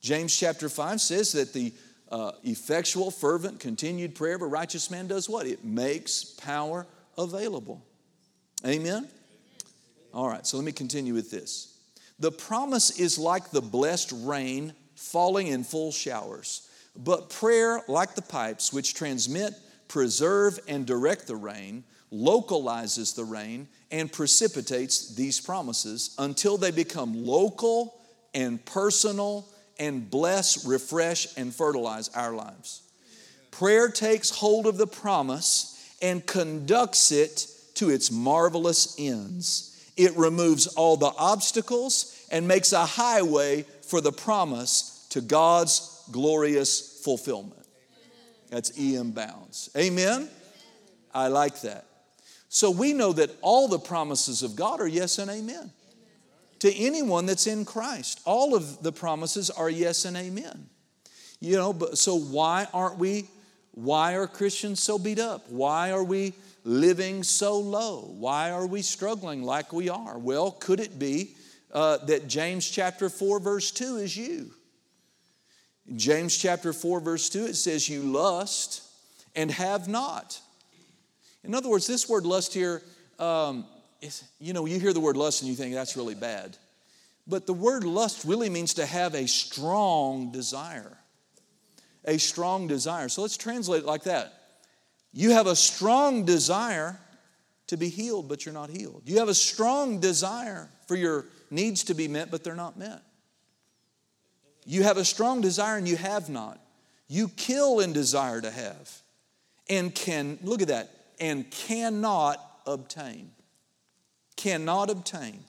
James 0.00 0.36
chapter 0.36 0.68
5 0.68 1.00
says 1.00 1.32
that 1.32 1.52
the 1.52 1.72
uh, 2.10 2.32
effectual, 2.44 3.10
fervent, 3.10 3.60
continued 3.60 4.14
prayer 4.14 4.36
of 4.36 4.42
a 4.42 4.46
righteous 4.46 4.90
man 4.90 5.06
does 5.06 5.28
what? 5.28 5.46
It 5.46 5.64
makes 5.64 6.24
power 6.24 6.86
available. 7.16 7.82
Amen? 8.66 9.08
All 10.12 10.28
right, 10.28 10.46
so 10.46 10.56
let 10.56 10.64
me 10.64 10.72
continue 10.72 11.14
with 11.14 11.30
this. 11.30 11.78
The 12.18 12.32
promise 12.32 12.98
is 12.98 13.18
like 13.18 13.50
the 13.50 13.60
blessed 13.60 14.12
rain 14.12 14.72
falling 14.94 15.48
in 15.48 15.62
full 15.62 15.92
showers, 15.92 16.68
but 16.96 17.30
prayer, 17.30 17.80
like 17.86 18.14
the 18.14 18.22
pipes 18.22 18.72
which 18.72 18.94
transmit, 18.94 19.54
preserve, 19.86 20.58
and 20.66 20.86
direct 20.86 21.26
the 21.26 21.36
rain, 21.36 21.84
localizes 22.10 23.12
the 23.12 23.24
rain 23.24 23.68
and 23.90 24.12
precipitates 24.12 25.14
these 25.14 25.40
promises 25.40 26.14
until 26.18 26.56
they 26.56 26.70
become 26.70 27.24
local 27.24 28.00
and 28.34 28.64
personal 28.64 29.46
and 29.78 30.10
bless, 30.10 30.66
refresh, 30.66 31.36
and 31.36 31.54
fertilize 31.54 32.08
our 32.10 32.32
lives. 32.32 32.82
Prayer 33.50 33.88
takes 33.88 34.30
hold 34.30 34.66
of 34.66 34.76
the 34.76 34.86
promise 34.86 35.96
and 36.02 36.26
conducts 36.26 37.12
it 37.12 37.46
to 37.74 37.90
its 37.90 38.10
marvelous 38.10 38.96
ends. 38.98 39.77
It 39.98 40.16
removes 40.16 40.68
all 40.68 40.96
the 40.96 41.12
obstacles 41.18 42.26
and 42.30 42.46
makes 42.46 42.72
a 42.72 42.86
highway 42.86 43.64
for 43.82 44.00
the 44.00 44.12
promise 44.12 45.06
to 45.10 45.20
God's 45.20 46.04
glorious 46.12 47.00
fulfillment. 47.04 47.66
That's 48.48 48.78
E.M. 48.78 49.10
Bounds. 49.10 49.68
Amen? 49.76 50.28
I 51.12 51.28
like 51.28 51.60
that. 51.62 51.84
So 52.48 52.70
we 52.70 52.92
know 52.92 53.12
that 53.12 53.30
all 53.42 53.68
the 53.68 53.78
promises 53.78 54.42
of 54.42 54.56
God 54.56 54.80
are 54.80 54.86
yes 54.86 55.18
and 55.18 55.30
amen. 55.30 55.70
To 56.60 56.74
anyone 56.74 57.26
that's 57.26 57.46
in 57.46 57.64
Christ, 57.64 58.20
all 58.24 58.54
of 58.54 58.82
the 58.82 58.92
promises 58.92 59.50
are 59.50 59.68
yes 59.68 60.04
and 60.04 60.16
amen. 60.16 60.68
You 61.40 61.56
know, 61.56 61.72
but 61.72 61.98
so 61.98 62.18
why 62.18 62.66
aren't 62.72 62.98
we 62.98 63.26
why 63.72 64.16
are 64.16 64.26
Christians 64.26 64.82
so 64.82 64.98
beat 64.98 65.20
up? 65.20 65.48
Why 65.50 65.92
are 65.92 66.02
we 66.02 66.32
living 66.68 67.22
so 67.22 67.58
low? 67.58 68.14
Why 68.18 68.50
are 68.50 68.66
we 68.66 68.82
struggling 68.82 69.42
like 69.42 69.72
we 69.72 69.88
are? 69.88 70.18
Well, 70.18 70.52
could 70.52 70.80
it 70.80 70.98
be 70.98 71.34
uh, 71.72 71.98
that 72.06 72.28
James 72.28 72.68
chapter 72.68 73.08
4, 73.08 73.40
verse 73.40 73.70
2 73.70 73.96
is 73.96 74.16
you? 74.16 74.50
James 75.96 76.36
chapter 76.36 76.72
4, 76.72 77.00
verse 77.00 77.28
2, 77.30 77.46
it 77.46 77.54
says, 77.54 77.88
You 77.88 78.02
lust 78.02 78.82
and 79.34 79.50
have 79.50 79.88
not. 79.88 80.40
In 81.42 81.54
other 81.54 81.68
words, 81.68 81.86
this 81.86 82.08
word 82.08 82.26
lust 82.26 82.52
here, 82.52 82.82
um, 83.18 83.64
you 84.38 84.52
know, 84.52 84.66
you 84.66 84.78
hear 84.78 84.92
the 84.92 85.00
word 85.00 85.16
lust 85.16 85.40
and 85.42 85.48
you 85.48 85.56
think 85.56 85.74
that's 85.74 85.96
really 85.96 86.14
bad. 86.14 86.56
But 87.26 87.46
the 87.46 87.54
word 87.54 87.84
lust 87.84 88.24
really 88.24 88.50
means 88.50 88.74
to 88.74 88.86
have 88.86 89.14
a 89.14 89.26
strong 89.26 90.32
desire 90.32 90.98
a 92.08 92.18
strong 92.18 92.66
desire. 92.66 93.08
So 93.08 93.22
let's 93.22 93.36
translate 93.36 93.82
it 93.82 93.86
like 93.86 94.04
that. 94.04 94.37
You 95.12 95.30
have 95.30 95.46
a 95.46 95.56
strong 95.56 96.24
desire 96.24 96.98
to 97.68 97.76
be 97.76 97.88
healed, 97.88 98.28
but 98.28 98.44
you're 98.44 98.54
not 98.54 98.70
healed. 98.70 99.02
You 99.04 99.18
have 99.18 99.28
a 99.28 99.34
strong 99.34 100.00
desire 100.00 100.68
for 100.86 100.96
your 100.96 101.26
needs 101.50 101.84
to 101.84 101.94
be 101.94 102.08
met, 102.08 102.30
but 102.30 102.44
they're 102.44 102.54
not 102.54 102.78
met. 102.78 103.02
You 104.64 104.82
have 104.82 104.96
a 104.96 105.04
strong 105.04 105.40
desire 105.40 105.78
and 105.78 105.88
you 105.88 105.96
have 105.96 106.28
not. 106.28 106.60
You 107.08 107.28
kill 107.28 107.80
in 107.80 107.92
desire 107.92 108.40
to 108.40 108.50
have 108.50 108.90
and 109.68 109.94
can, 109.94 110.38
look 110.42 110.60
at 110.62 110.68
that, 110.68 110.90
and 111.20 111.50
cannot 111.50 112.38
obtain. 112.66 113.30
Cannot 114.36 114.90
obtain. 114.90 115.42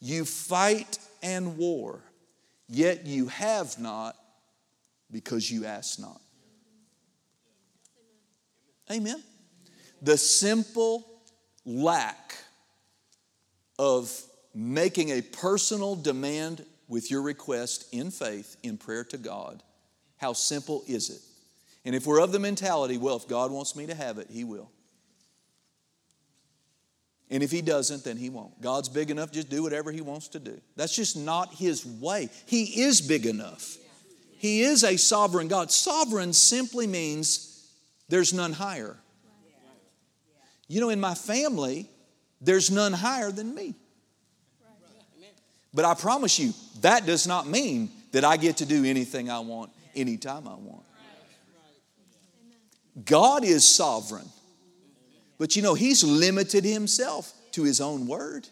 You 0.00 0.24
fight 0.24 0.98
and 1.22 1.56
war, 1.56 2.00
yet 2.68 3.06
you 3.06 3.28
have 3.28 3.78
not 3.78 4.16
because 5.10 5.50
you 5.50 5.64
ask 5.64 5.98
not. 5.98 6.20
Amen. 8.90 9.22
The 10.02 10.16
simple 10.16 11.04
lack 11.64 12.36
of 13.78 14.10
making 14.54 15.10
a 15.10 15.20
personal 15.20 15.96
demand 15.96 16.64
with 16.88 17.10
your 17.10 17.22
request 17.22 17.86
in 17.92 18.10
faith, 18.10 18.56
in 18.62 18.78
prayer 18.78 19.04
to 19.04 19.18
God, 19.18 19.62
how 20.18 20.32
simple 20.32 20.82
is 20.86 21.10
it? 21.10 21.20
And 21.84 21.94
if 21.94 22.06
we're 22.06 22.20
of 22.20 22.32
the 22.32 22.38
mentality, 22.38 22.96
well, 22.96 23.16
if 23.16 23.28
God 23.28 23.50
wants 23.50 23.76
me 23.76 23.86
to 23.86 23.94
have 23.94 24.18
it, 24.18 24.28
He 24.30 24.44
will. 24.44 24.70
And 27.28 27.42
if 27.42 27.50
He 27.50 27.60
doesn't, 27.60 28.04
then 28.04 28.16
He 28.16 28.30
won't. 28.30 28.60
God's 28.60 28.88
big 28.88 29.10
enough, 29.10 29.32
just 29.32 29.50
do 29.50 29.62
whatever 29.62 29.92
He 29.92 30.00
wants 30.00 30.28
to 30.28 30.38
do. 30.38 30.60
That's 30.76 30.94
just 30.94 31.16
not 31.16 31.54
His 31.54 31.84
way. 31.84 32.28
He 32.46 32.82
is 32.82 33.00
big 33.00 33.26
enough. 33.26 33.76
He 34.38 34.62
is 34.62 34.84
a 34.84 34.96
sovereign 34.96 35.48
God. 35.48 35.70
Sovereign 35.70 36.32
simply 36.32 36.86
means 36.86 37.55
there's 38.08 38.32
none 38.32 38.52
higher. 38.52 38.96
You 40.68 40.80
know, 40.80 40.88
in 40.88 41.00
my 41.00 41.14
family, 41.14 41.88
there's 42.40 42.70
none 42.70 42.92
higher 42.92 43.30
than 43.30 43.54
me. 43.54 43.74
But 45.72 45.84
I 45.84 45.94
promise 45.94 46.38
you, 46.38 46.54
that 46.80 47.06
does 47.06 47.26
not 47.26 47.46
mean 47.46 47.90
that 48.12 48.24
I 48.24 48.36
get 48.36 48.58
to 48.58 48.66
do 48.66 48.84
anything 48.84 49.30
I 49.30 49.40
want 49.40 49.70
anytime 49.94 50.48
I 50.48 50.54
want. 50.54 50.82
God 53.04 53.44
is 53.44 53.66
sovereign. 53.66 54.28
But 55.38 55.54
you 55.54 55.62
know, 55.62 55.74
He's 55.74 56.02
limited 56.02 56.64
Himself 56.64 57.32
to 57.52 57.62
His 57.62 57.80
own 57.80 58.06
word. 58.06 58.48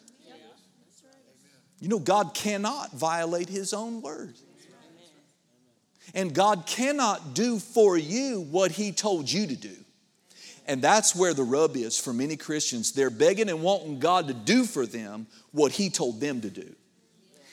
You 1.80 1.88
know, 1.88 1.98
God 1.98 2.34
cannot 2.34 2.92
violate 2.92 3.48
His 3.48 3.72
own 3.72 4.02
word. 4.02 4.34
And 6.12 6.34
God 6.34 6.66
cannot 6.66 7.34
do 7.34 7.58
for 7.58 7.96
you 7.96 8.40
what 8.50 8.72
He 8.72 8.92
told 8.92 9.30
you 9.30 9.46
to 9.46 9.56
do. 9.56 9.76
And 10.66 10.80
that's 10.80 11.14
where 11.14 11.34
the 11.34 11.42
rub 11.42 11.76
is 11.76 11.98
for 11.98 12.12
many 12.12 12.36
Christians. 12.36 12.92
They're 12.92 13.10
begging 13.10 13.48
and 13.48 13.62
wanting 13.62 13.98
God 13.98 14.28
to 14.28 14.34
do 14.34 14.64
for 14.64 14.86
them 14.86 15.26
what 15.52 15.72
He 15.72 15.90
told 15.90 16.20
them 16.20 16.40
to 16.40 16.50
do. 16.50 16.74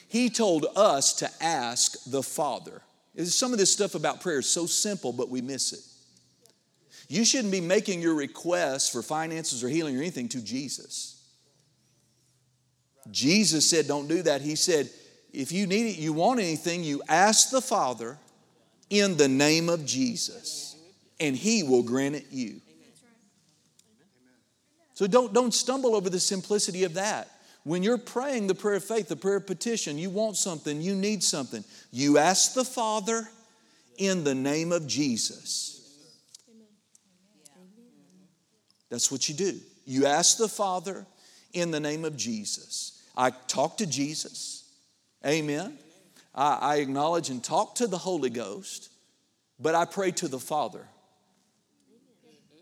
He 0.08 0.28
told 0.28 0.66
us 0.76 1.14
to 1.14 1.30
ask 1.40 2.04
the 2.10 2.22
Father. 2.22 2.82
Some 3.24 3.52
of 3.52 3.58
this 3.58 3.72
stuff 3.72 3.94
about 3.94 4.20
prayer 4.20 4.38
is 4.38 4.48
so 4.48 4.66
simple, 4.66 5.12
but 5.12 5.28
we 5.28 5.40
miss 5.40 5.72
it. 5.72 5.80
You 7.08 7.24
shouldn't 7.24 7.52
be 7.52 7.60
making 7.60 8.00
your 8.00 8.14
requests 8.14 8.88
for 8.88 9.02
finances 9.02 9.62
or 9.62 9.68
healing 9.68 9.96
or 9.96 10.00
anything 10.00 10.28
to 10.30 10.40
Jesus. 10.40 11.22
Jesus 13.10 13.68
said, 13.68 13.86
Don't 13.86 14.08
do 14.08 14.22
that. 14.22 14.40
He 14.40 14.54
said, 14.54 14.88
If 15.32 15.52
you 15.52 15.66
need 15.66 15.90
it, 15.90 15.98
you 15.98 16.12
want 16.12 16.40
anything, 16.40 16.84
you 16.84 17.02
ask 17.08 17.50
the 17.50 17.60
Father 17.60 18.18
in 18.92 19.16
the 19.16 19.26
name 19.26 19.70
of 19.70 19.86
Jesus, 19.86 20.76
and 21.18 21.34
He 21.34 21.62
will 21.62 21.82
grant 21.82 22.14
it 22.14 22.26
you. 22.30 22.60
So 24.92 25.06
don't, 25.06 25.32
don't 25.32 25.54
stumble 25.54 25.96
over 25.96 26.10
the 26.10 26.20
simplicity 26.20 26.84
of 26.84 26.92
that. 26.94 27.30
When 27.64 27.82
you're 27.82 27.96
praying 27.96 28.48
the 28.48 28.54
prayer 28.54 28.74
of 28.74 28.84
faith, 28.84 29.08
the 29.08 29.16
prayer 29.16 29.36
of 29.36 29.46
petition, 29.46 29.96
you 29.96 30.10
want 30.10 30.36
something, 30.36 30.82
you 30.82 30.94
need 30.94 31.24
something, 31.24 31.64
you 31.90 32.18
ask 32.18 32.52
the 32.52 32.66
Father 32.66 33.26
in 33.96 34.24
the 34.24 34.34
name 34.34 34.72
of 34.72 34.86
Jesus. 34.86 35.80
That's 38.90 39.10
what 39.10 39.26
you 39.26 39.34
do. 39.34 39.58
You 39.86 40.04
ask 40.04 40.36
the 40.36 40.48
Father 40.48 41.06
in 41.54 41.70
the 41.70 41.80
name 41.80 42.04
of 42.04 42.14
Jesus. 42.14 43.02
I 43.16 43.30
talk 43.30 43.78
to 43.78 43.86
Jesus. 43.86 44.70
Amen. 45.24 45.78
I, 46.34 46.54
I 46.60 46.76
acknowledge 46.76 47.30
and 47.30 47.42
talk 47.42 47.76
to 47.76 47.86
the 47.86 47.98
Holy 47.98 48.30
Ghost, 48.30 48.90
but 49.58 49.74
I 49.74 49.84
pray 49.84 50.10
to 50.12 50.28
the 50.28 50.38
Father 50.38 50.86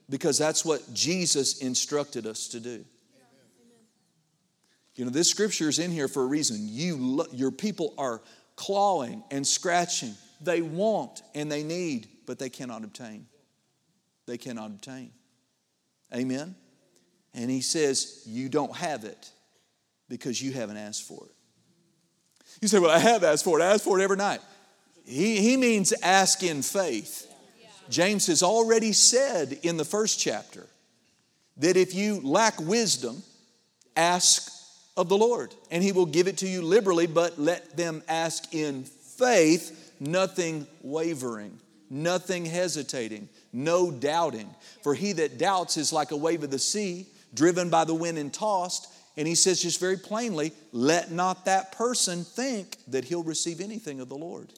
because 0.09 0.37
that's 0.37 0.64
what 0.64 0.92
Jesus 0.92 1.59
instructed 1.62 2.26
us 2.26 2.48
to 2.48 2.61
do. 2.61 2.85
You 4.96 5.04
know, 5.04 5.11
this 5.11 5.30
scripture 5.30 5.68
is 5.68 5.78
in 5.78 5.92
here 5.92 6.09
for 6.09 6.24
a 6.24 6.26
reason. 6.26 6.59
You, 6.61 7.24
your 7.33 7.52
people 7.52 7.94
are 7.96 8.20
clawing 8.56 9.22
and 9.30 9.46
scratching. 9.46 10.14
They 10.42 10.61
want 10.61 11.22
and 11.35 11.50
they 11.50 11.62
need, 11.62 12.09
but 12.26 12.38
they 12.38 12.50
cannot 12.50 12.85
obtain. 12.85 13.26
They 14.26 14.37
cannot 14.37 14.72
obtain. 14.72 15.12
Amen? 16.14 16.54
And 17.33 17.50
he 17.50 17.61
says, 17.61 18.24
You 18.26 18.48
don't 18.48 18.74
have 18.76 19.04
it 19.04 19.30
because 20.09 20.42
you 20.42 20.52
haven't 20.52 20.76
asked 20.76 21.04
for 21.04 21.24
it. 21.24 21.35
You 22.60 22.68
say, 22.68 22.78
Well, 22.78 22.90
I 22.90 22.98
have 22.98 23.24
asked 23.24 23.44
for 23.44 23.58
it. 23.58 23.62
I 23.62 23.72
ask 23.72 23.84
for 23.84 23.98
it 23.98 24.02
every 24.02 24.16
night. 24.16 24.40
He, 25.04 25.40
he 25.40 25.56
means 25.56 25.92
ask 26.02 26.42
in 26.42 26.62
faith. 26.62 27.26
James 27.88 28.26
has 28.28 28.42
already 28.42 28.92
said 28.92 29.58
in 29.62 29.76
the 29.76 29.84
first 29.84 30.20
chapter 30.20 30.66
that 31.56 31.76
if 31.76 31.94
you 31.94 32.20
lack 32.22 32.60
wisdom, 32.60 33.22
ask 33.96 34.52
of 34.96 35.08
the 35.08 35.16
Lord, 35.16 35.54
and 35.70 35.82
he 35.82 35.92
will 35.92 36.06
give 36.06 36.28
it 36.28 36.38
to 36.38 36.48
you 36.48 36.62
liberally, 36.62 37.06
but 37.06 37.38
let 37.38 37.76
them 37.76 38.02
ask 38.08 38.54
in 38.54 38.84
faith, 38.84 39.94
nothing 39.98 40.66
wavering, 40.82 41.58
nothing 41.88 42.44
hesitating, 42.44 43.28
no 43.52 43.90
doubting. 43.90 44.48
For 44.82 44.94
he 44.94 45.12
that 45.14 45.38
doubts 45.38 45.76
is 45.76 45.92
like 45.92 46.12
a 46.12 46.16
wave 46.16 46.42
of 46.42 46.50
the 46.50 46.58
sea, 46.58 47.06
driven 47.34 47.70
by 47.70 47.84
the 47.84 47.94
wind 47.94 48.18
and 48.18 48.32
tossed. 48.32 48.88
And 49.20 49.28
he 49.28 49.35
says 49.35 49.61
just 49.61 49.78
very 49.78 49.98
plainly, 49.98 50.52
let 50.72 51.11
not 51.11 51.44
that 51.44 51.72
person 51.72 52.24
think 52.24 52.78
that 52.88 53.04
he'll 53.04 53.22
receive 53.22 53.61
anything 53.61 54.00
of 54.00 54.09
the 54.09 54.16
Lord. 54.16 54.50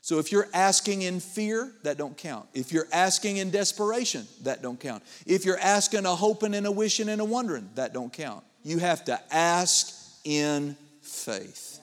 So 0.00 0.18
if 0.18 0.32
you're 0.32 0.48
asking 0.52 1.02
in 1.02 1.20
fear, 1.20 1.70
that 1.84 1.96
don't 1.96 2.18
count. 2.18 2.48
If 2.54 2.72
you're 2.72 2.88
asking 2.92 3.36
in 3.36 3.52
desperation, 3.52 4.26
that 4.42 4.62
don't 4.62 4.80
count. 4.80 5.04
If 5.26 5.44
you're 5.44 5.60
asking 5.60 6.06
a 6.06 6.16
hoping 6.16 6.54
and 6.54 6.66
a 6.66 6.72
wishing 6.72 7.08
and 7.08 7.20
a 7.20 7.24
wondering, 7.24 7.70
that 7.76 7.92
don't 7.92 8.12
count. 8.12 8.42
You 8.64 8.78
have 8.78 9.04
to 9.04 9.20
ask 9.32 9.94
in 10.24 10.76
faith. 11.02 11.78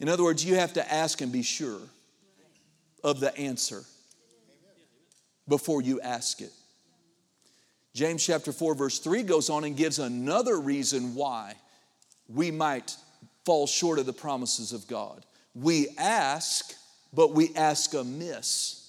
In 0.00 0.08
other 0.08 0.24
words, 0.24 0.42
you 0.42 0.54
have 0.54 0.72
to 0.72 0.90
ask 0.90 1.20
and 1.20 1.30
be 1.30 1.42
sure 1.42 1.82
of 3.02 3.20
the 3.20 3.36
answer 3.36 3.84
before 5.46 5.82
you 5.82 6.00
ask 6.00 6.40
it. 6.40 6.50
James 7.94 8.26
chapter 8.26 8.52
4 8.52 8.74
verse 8.74 8.98
3 8.98 9.22
goes 9.22 9.48
on 9.48 9.64
and 9.64 9.76
gives 9.76 9.98
another 9.98 10.58
reason 10.58 11.14
why 11.14 11.54
we 12.28 12.50
might 12.50 12.96
fall 13.44 13.66
short 13.66 13.98
of 13.98 14.06
the 14.06 14.12
promises 14.12 14.72
of 14.72 14.86
God. 14.88 15.24
We 15.54 15.88
ask, 15.98 16.74
but 17.12 17.32
we 17.32 17.50
ask 17.54 17.94
amiss. 17.94 18.80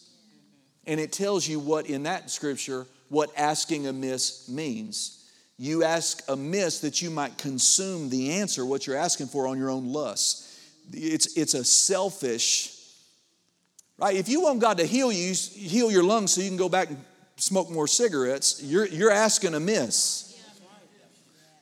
And 0.87 0.99
it 0.99 1.11
tells 1.11 1.47
you 1.47 1.59
what, 1.59 1.87
in 1.87 2.03
that 2.03 2.29
scripture, 2.29 2.85
what 3.09 3.29
asking 3.37 3.87
amiss 3.87 4.47
means. 4.49 5.29
You 5.57 5.83
ask 5.83 6.23
amiss 6.27 6.79
that 6.79 7.01
you 7.01 7.09
might 7.09 7.37
consume 7.37 8.09
the 8.09 8.33
answer, 8.33 8.65
what 8.65 8.87
you're 8.87 8.97
asking 8.97 9.27
for, 9.27 9.47
on 9.47 9.57
your 9.57 9.69
own 9.69 9.91
lust. 9.91 10.51
It's, 10.91 11.35
it's 11.37 11.53
a 11.53 11.63
selfish, 11.63 12.75
right? 13.97 14.15
If 14.15 14.29
you 14.29 14.41
want 14.41 14.59
God 14.59 14.77
to 14.77 14.85
heal 14.85 15.11
you, 15.11 15.33
heal 15.33 15.91
your 15.91 16.03
lungs 16.03 16.33
so 16.33 16.41
you 16.41 16.49
can 16.49 16.57
go 16.57 16.69
back 16.69 16.89
and 16.89 17.03
smoke 17.37 17.69
more 17.69 17.87
cigarettes, 17.87 18.61
you're, 18.63 18.87
you're 18.87 19.11
asking 19.11 19.53
amiss. 19.53 20.25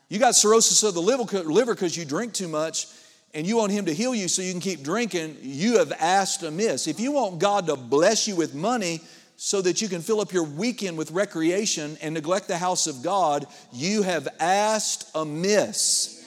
You 0.10 0.20
got 0.20 0.36
cirrhosis 0.36 0.84
of 0.84 0.94
the 0.94 1.02
liver 1.02 1.74
because 1.74 1.98
you 1.98 2.06
drink 2.06 2.34
too 2.34 2.48
much, 2.48 2.88
and 3.34 3.48
you 3.48 3.58
want 3.58 3.72
Him 3.72 3.86
to 3.86 3.94
heal 3.94 4.14
you 4.14 4.28
so 4.28 4.42
you 4.44 4.52
can 4.52 4.62
keep 4.62 4.84
drinking, 4.84 5.38
you 5.42 5.80
have 5.80 5.92
asked 5.94 6.44
amiss. 6.44 6.88
If 6.88 7.00
you 7.00 7.14
want 7.14 7.40
God 7.40 7.66
to 7.68 7.76
bless 7.76 8.28
you 8.28 8.36
with 8.36 8.54
money 8.54 9.02
so 9.38 9.62
that 9.62 9.82
you 9.82 9.90
can 9.90 10.02
fill 10.02 10.22
up 10.22 10.32
your 10.32 10.44
weekend 10.44 10.98
with 10.98 11.10
recreation 11.10 11.98
and 12.02 12.14
neglect 12.14 12.48
the 12.48 12.58
house 12.58 12.86
of 12.86 13.02
God, 13.02 13.48
you 13.72 14.04
have 14.04 14.28
asked 14.40 15.10
amiss. 15.16 16.24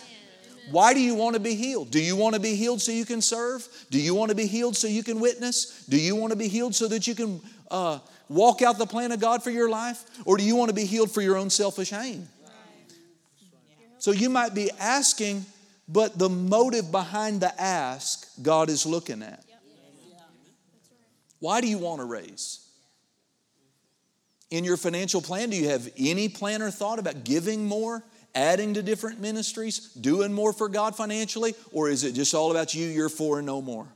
Why 0.72 0.92
do 0.92 1.00
you 1.00 1.14
want 1.14 1.34
to 1.34 1.40
be 1.40 1.54
healed? 1.54 1.92
Do 1.92 2.02
you 2.02 2.16
want 2.16 2.34
to 2.34 2.40
be 2.40 2.56
healed 2.56 2.82
so 2.82 2.90
you 2.90 3.04
can 3.04 3.22
serve? 3.22 3.68
Do 3.90 4.00
you 4.00 4.16
want 4.16 4.30
to 4.30 4.34
be 4.34 4.46
healed 4.46 4.76
so 4.76 4.88
you 4.88 5.04
can 5.04 5.20
witness? 5.20 5.86
Do 5.88 5.96
you 5.96 6.16
want 6.16 6.32
to 6.32 6.36
be 6.36 6.48
healed 6.48 6.74
so 6.74 6.88
that 6.88 7.06
you 7.06 7.14
can 7.14 7.40
uh, 7.70 8.00
walk 8.28 8.62
out 8.62 8.78
the 8.78 8.86
plan 8.86 9.12
of 9.12 9.20
God 9.20 9.42
for 9.42 9.50
your 9.50 9.68
life? 9.68 10.04
Or 10.24 10.36
do 10.36 10.44
you 10.44 10.56
want 10.56 10.68
to 10.68 10.74
be 10.74 10.84
healed 10.84 11.10
for 11.10 11.20
your 11.20 11.36
own 11.36 11.50
selfish 11.50 11.92
aim? 11.92 12.28
So 13.98 14.12
you 14.12 14.30
might 14.30 14.54
be 14.54 14.70
asking 14.78 15.44
but 15.88 16.18
the 16.18 16.28
motive 16.28 16.90
behind 16.90 17.40
the 17.40 17.60
ask, 17.60 18.28
God 18.42 18.68
is 18.70 18.86
looking 18.86 19.22
at. 19.22 19.44
Why 21.38 21.60
do 21.60 21.68
you 21.68 21.78
want 21.78 22.00
to 22.00 22.04
raise? 22.04 22.60
In 24.50 24.64
your 24.64 24.76
financial 24.76 25.20
plan, 25.20 25.50
do 25.50 25.56
you 25.56 25.68
have 25.68 25.88
any 25.98 26.28
plan 26.28 26.62
or 26.62 26.70
thought 26.70 26.98
about 26.98 27.24
giving 27.24 27.66
more, 27.66 28.02
adding 28.34 28.74
to 28.74 28.82
different 28.82 29.20
ministries, 29.20 29.92
doing 29.92 30.32
more 30.32 30.52
for 30.52 30.68
God 30.68 30.96
financially? 30.96 31.54
Or 31.72 31.88
is 31.88 32.04
it 32.04 32.12
just 32.12 32.34
all 32.34 32.50
about 32.50 32.74
you, 32.74 32.86
you're 32.86 33.08
for, 33.08 33.38
and 33.38 33.46
no 33.46 33.60
more? 33.60 33.86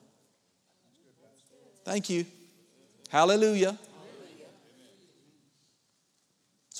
Thank 1.84 2.10
you. 2.10 2.26
Hallelujah. 3.08 3.78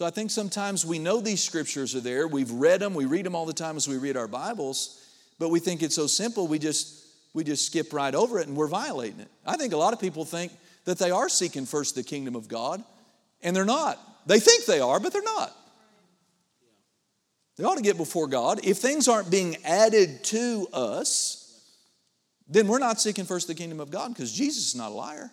So 0.01 0.07
I 0.07 0.11
think 0.11 0.31
sometimes 0.31 0.87
we 0.87 0.99
know 0.99 1.21
these 1.21 1.45
scriptures 1.45 1.95
are 1.95 2.01
there. 2.01 2.27
We've 2.27 2.51
read 2.51 2.81
them. 2.81 2.95
We 2.95 3.05
read 3.05 3.27
them 3.27 3.35
all 3.35 3.45
the 3.45 3.53
time 3.53 3.77
as 3.77 3.87
we 3.87 3.99
read 3.99 4.17
our 4.17 4.27
Bibles. 4.27 5.07
But 5.39 5.51
we 5.51 5.61
think 5.61 5.83
it's 5.83 5.95
so 5.95 6.07
simple, 6.07 6.49
we 6.49 6.59
just 6.59 7.05
we 7.35 7.45
just 7.45 7.67
skip 7.67 7.93
right 7.93 8.15
over 8.15 8.39
it 8.39 8.49
and 8.49 8.57
we're 8.57 8.67
violating 8.67 9.21
it. 9.21 9.29
I 9.45 9.59
think 9.59 9.75
a 9.75 9.77
lot 9.77 9.93
of 9.93 10.01
people 10.01 10.25
think 10.25 10.53
that 10.87 10.99
they 10.99 11.11
are 11.11 11.29
seeking 11.29 11.67
first 11.67 11.97
the 11.97 12.03
kingdom 12.03 12.35
of 12.35 12.49
God, 12.49 12.83
and 13.43 13.55
they're 13.55 13.67
not. 13.67 13.99
They 14.25 14.41
think 14.41 14.65
they 14.65 14.81
are, 14.81 15.01
but 15.01 15.13
they're 15.13 15.23
not. 15.23 15.55
They 17.59 17.65
ought 17.65 17.77
to 17.77 17.83
get 17.83 17.99
before 17.99 18.27
God. 18.27 18.65
If 18.65 18.79
things 18.79 19.07
aren't 19.07 19.31
being 19.31 19.59
added 19.67 20.25
to 20.25 20.67
us, 20.73 21.63
then 22.49 22.69
we're 22.69 22.79
not 22.79 23.03
seeking 23.03 23.27
first 23.27 23.49
the 23.49 23.55
kingdom 23.55 23.81
of 23.81 23.91
God 23.91 24.15
because 24.15 24.33
Jesus 24.33 24.69
is 24.69 24.75
not 24.75 24.93
a 24.93 24.95
liar. 24.95 25.31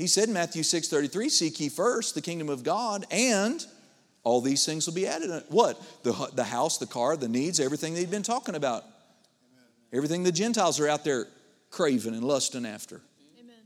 He 0.00 0.06
said 0.06 0.28
in 0.28 0.34
Matthew 0.34 0.62
6 0.62 0.88
33, 0.88 1.28
Seek 1.28 1.60
ye 1.60 1.68
first 1.68 2.14
the 2.14 2.22
kingdom 2.22 2.48
of 2.48 2.64
God 2.64 3.06
and 3.10 3.64
all 4.24 4.40
these 4.40 4.64
things 4.64 4.86
will 4.86 4.94
be 4.94 5.06
added. 5.06 5.44
What? 5.48 5.78
The, 6.04 6.30
the 6.32 6.44
house, 6.44 6.78
the 6.78 6.86
car, 6.86 7.18
the 7.18 7.28
needs, 7.28 7.60
everything 7.60 7.92
they've 7.92 8.10
been 8.10 8.22
talking 8.22 8.54
about. 8.54 8.82
Everything 9.92 10.22
the 10.22 10.32
Gentiles 10.32 10.80
are 10.80 10.88
out 10.88 11.04
there 11.04 11.26
craving 11.68 12.14
and 12.14 12.24
lusting 12.24 12.64
after. 12.64 13.02
Amen. 13.38 13.56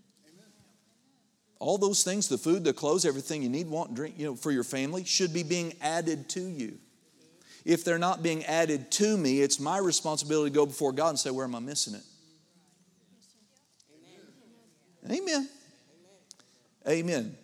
All 1.60 1.78
those 1.78 2.02
things, 2.02 2.26
the 2.26 2.38
food, 2.38 2.64
the 2.64 2.72
clothes, 2.72 3.04
everything 3.04 3.44
you 3.44 3.48
need, 3.48 3.68
want, 3.68 3.94
drink, 3.94 4.16
you 4.18 4.26
know, 4.26 4.34
for 4.34 4.50
your 4.50 4.64
family, 4.64 5.04
should 5.04 5.32
be 5.32 5.44
being 5.44 5.74
added 5.80 6.28
to 6.30 6.40
you. 6.40 6.78
If 7.64 7.84
they're 7.84 7.96
not 7.96 8.24
being 8.24 8.44
added 8.44 8.90
to 8.92 9.16
me, 9.16 9.40
it's 9.40 9.60
my 9.60 9.78
responsibility 9.78 10.50
to 10.50 10.54
go 10.54 10.66
before 10.66 10.90
God 10.90 11.10
and 11.10 11.18
say, 11.18 11.30
Where 11.30 11.44
am 11.44 11.54
I 11.54 11.60
missing 11.60 11.94
it? 11.94 12.02
Amen. 15.06 15.20
Amen. 15.20 15.48
Amen. 16.88 17.36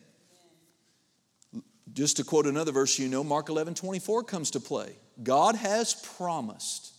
Just 1.92 2.18
to 2.18 2.24
quote 2.24 2.46
another 2.46 2.72
verse, 2.72 2.98
you 2.98 3.08
know, 3.08 3.24
Mark 3.24 3.48
11 3.48 3.74
24 3.74 4.24
comes 4.24 4.52
to 4.52 4.60
play. 4.60 4.94
God 5.22 5.56
has 5.56 5.94
promised. 5.94 6.92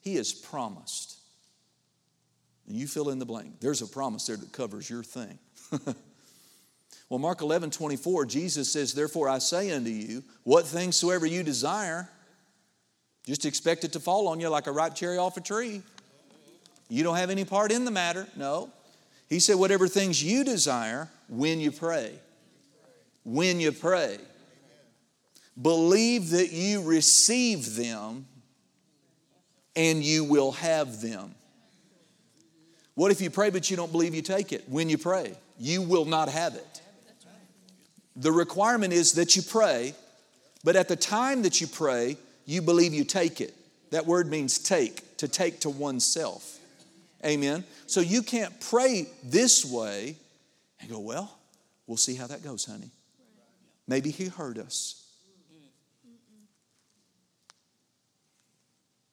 He 0.00 0.16
has 0.16 0.32
promised. 0.32 1.16
And 2.66 2.76
you 2.76 2.86
fill 2.86 3.10
in 3.10 3.18
the 3.18 3.26
blank. 3.26 3.60
There's 3.60 3.82
a 3.82 3.86
promise 3.86 4.26
there 4.26 4.36
that 4.36 4.52
covers 4.52 4.90
your 4.90 5.04
thing. 5.04 5.38
well, 7.08 7.18
Mark 7.18 7.40
11 7.40 7.70
24, 7.70 8.26
Jesus 8.26 8.72
says, 8.72 8.92
Therefore 8.92 9.28
I 9.28 9.38
say 9.38 9.70
unto 9.70 9.90
you, 9.90 10.24
what 10.42 10.66
things 10.66 10.96
soever 10.96 11.26
you 11.26 11.42
desire, 11.42 12.08
just 13.26 13.44
expect 13.44 13.84
it 13.84 13.92
to 13.92 14.00
fall 14.00 14.28
on 14.28 14.40
you 14.40 14.48
like 14.48 14.66
a 14.66 14.72
ripe 14.72 14.94
cherry 14.94 15.18
off 15.18 15.36
a 15.36 15.40
tree. 15.40 15.82
You 16.88 17.02
don't 17.02 17.16
have 17.16 17.30
any 17.30 17.44
part 17.44 17.72
in 17.72 17.84
the 17.84 17.90
matter. 17.90 18.26
No. 18.36 18.70
He 19.28 19.40
said, 19.40 19.56
whatever 19.56 19.88
things 19.88 20.22
you 20.22 20.44
desire 20.44 21.08
when 21.28 21.60
you 21.60 21.70
pray. 21.70 22.12
When 23.24 23.60
you 23.60 23.72
pray. 23.72 24.18
Believe 25.60 26.30
that 26.30 26.52
you 26.52 26.82
receive 26.82 27.76
them 27.76 28.26
and 29.74 30.02
you 30.02 30.24
will 30.24 30.52
have 30.52 31.00
them. 31.00 31.34
What 32.94 33.10
if 33.10 33.20
you 33.20 33.30
pray 33.30 33.50
but 33.50 33.70
you 33.70 33.76
don't 33.76 33.92
believe 33.92 34.14
you 34.14 34.22
take 34.22 34.52
it? 34.52 34.64
When 34.68 34.88
you 34.88 34.98
pray, 34.98 35.34
you 35.58 35.82
will 35.82 36.04
not 36.04 36.28
have 36.28 36.54
it. 36.54 36.80
The 38.16 38.32
requirement 38.32 38.92
is 38.92 39.12
that 39.12 39.36
you 39.36 39.42
pray, 39.42 39.94
but 40.64 40.76
at 40.76 40.88
the 40.88 40.96
time 40.96 41.42
that 41.42 41.60
you 41.60 41.66
pray, 41.66 42.16
you 42.46 42.62
believe 42.62 42.94
you 42.94 43.04
take 43.04 43.40
it. 43.42 43.54
That 43.90 44.06
word 44.06 44.30
means 44.30 44.58
take, 44.58 45.18
to 45.18 45.28
take 45.28 45.60
to 45.60 45.70
oneself. 45.70 46.58
Amen. 47.24 47.64
So 47.86 48.00
you 48.00 48.22
can't 48.22 48.58
pray 48.60 49.06
this 49.22 49.64
way 49.64 50.16
and 50.80 50.90
go, 50.90 51.00
well, 51.00 51.38
we'll 51.86 51.96
see 51.96 52.14
how 52.14 52.26
that 52.26 52.42
goes, 52.42 52.64
honey. 52.64 52.90
Maybe 53.88 54.10
he 54.10 54.26
heard 54.26 54.58
us. 54.58 55.02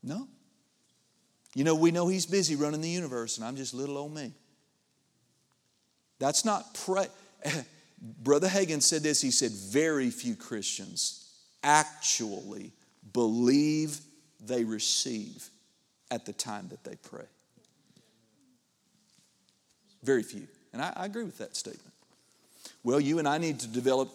No. 0.02 0.28
You 1.56 1.64
know, 1.64 1.76
we 1.76 1.92
know 1.92 2.08
he's 2.08 2.26
busy 2.26 2.56
running 2.56 2.82
the 2.82 2.90
universe, 2.90 3.38
and 3.38 3.46
I'm 3.46 3.56
just 3.56 3.74
little 3.74 3.98
old 3.98 4.14
me. 4.14 4.34
That's 6.20 6.44
not 6.44 6.74
pray. 6.74 7.08
Brother 8.02 8.48
Hagin 8.48 8.82
said 8.82 9.04
this. 9.04 9.22
He 9.22 9.32
said, 9.32 9.52
Very 9.52 10.10
few 10.10 10.36
Christians 10.36 11.30
actually 11.64 12.72
believe 13.14 14.00
they 14.46 14.64
receive 14.64 15.50
at 16.12 16.26
the 16.26 16.34
time 16.34 16.68
that 16.70 16.84
they 16.84 16.96
pray. 16.96 17.26
Very 20.04 20.24
few. 20.24 20.48
And 20.74 20.82
I, 20.82 20.92
I, 20.96 21.06
agree 21.06 21.24
with 21.24 21.38
that 21.38 21.56
statement. 21.56 21.94
Well, 22.84 23.00
you 23.00 23.20
and 23.20 23.28
I 23.28 23.38
need 23.38 23.60
to 23.60 23.68
develop 23.68 24.10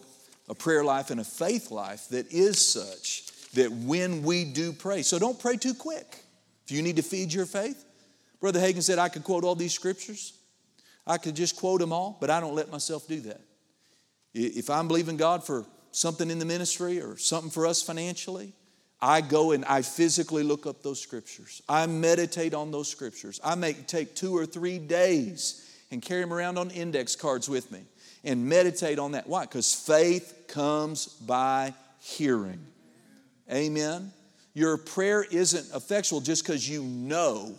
a 0.49 0.55
prayer 0.55 0.85
life 0.85 1.11
and 1.11 1.21
a 1.21 1.25
faith 1.25 1.71
life 1.71 2.09
that 2.09 2.33
is 2.33 2.59
such 2.59 3.25
that 3.53 3.71
when 3.71 4.23
we 4.23 4.45
do 4.45 4.73
pray, 4.73 5.03
so 5.03 5.19
don't 5.19 5.39
pray 5.39 5.57
too 5.57 5.75
quick. 5.75 6.25
If 6.67 6.73
you 6.73 6.83
need 6.83 6.97
to 6.97 7.03
feed 7.03 7.33
your 7.33 7.47
faith, 7.47 7.85
Brother 8.41 8.61
Hagin 8.61 8.83
said, 8.83 8.99
I 8.99 9.09
could 9.09 9.25
quote 9.25 9.45
all 9.45 9.55
these 9.55 9.73
scriptures. 9.73 10.35
I 11.07 11.17
could 11.17 11.35
just 11.35 11.57
quote 11.57 11.81
them 11.81 11.93
all, 11.93 12.17
but 12.21 12.29
I 12.29 12.41
don't 12.41 12.55
let 12.55 12.71
myself 12.71 13.09
do 13.09 13.21
that. 13.21 13.41
If 14.35 14.69
I'm 14.69 14.89
believing 14.89 15.17
God 15.17 15.45
for 15.45 15.65
something 15.91 16.31
in 16.31 16.39
the 16.39 16.45
ministry 16.45 17.01
or 17.01 17.17
something 17.17 17.51
for 17.51 17.67
us 17.67 17.83
financially, 17.83 18.53
I 19.01 19.21
go 19.21 19.53
and 19.53 19.65
I 19.65 19.83
physically 19.83 20.43
look 20.43 20.67
up 20.67 20.83
those 20.83 21.01
scriptures. 21.01 21.63
I 21.69 21.87
meditate 21.87 22.53
on 22.53 22.71
those 22.71 22.89
scriptures. 22.89 23.41
I 23.43 23.55
make 23.55 23.87
take 23.87 24.15
two 24.15 24.37
or 24.37 24.45
three 24.45 24.79
days 24.79 25.65
and 25.91 26.03
carry 26.03 26.21
them 26.21 26.33
around 26.33 26.59
on 26.59 26.71
index 26.71 27.17
cards 27.17 27.49
with 27.49 27.71
me 27.73 27.81
and 28.25 28.47
meditate 28.47 28.99
on 28.99 29.13
that. 29.13 29.27
Why? 29.29 29.43
Because 29.43 29.75
faith 29.75 30.45
comes 30.49 31.07
by 31.07 31.75
hearing. 32.01 32.61
Amen. 33.51 34.13
Your 34.55 34.77
prayer 34.77 35.25
isn't 35.31 35.75
effectual 35.75 36.21
just 36.21 36.45
because 36.45 36.69
you 36.69 36.83
know. 36.83 37.55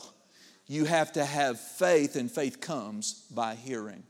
You 0.67 0.85
have 0.85 1.13
to 1.13 1.25
have 1.25 1.59
faith, 1.59 2.15
and 2.15 2.29
faith 2.29 2.61
comes 2.61 3.25
by 3.31 3.55
hearing. 3.55 4.03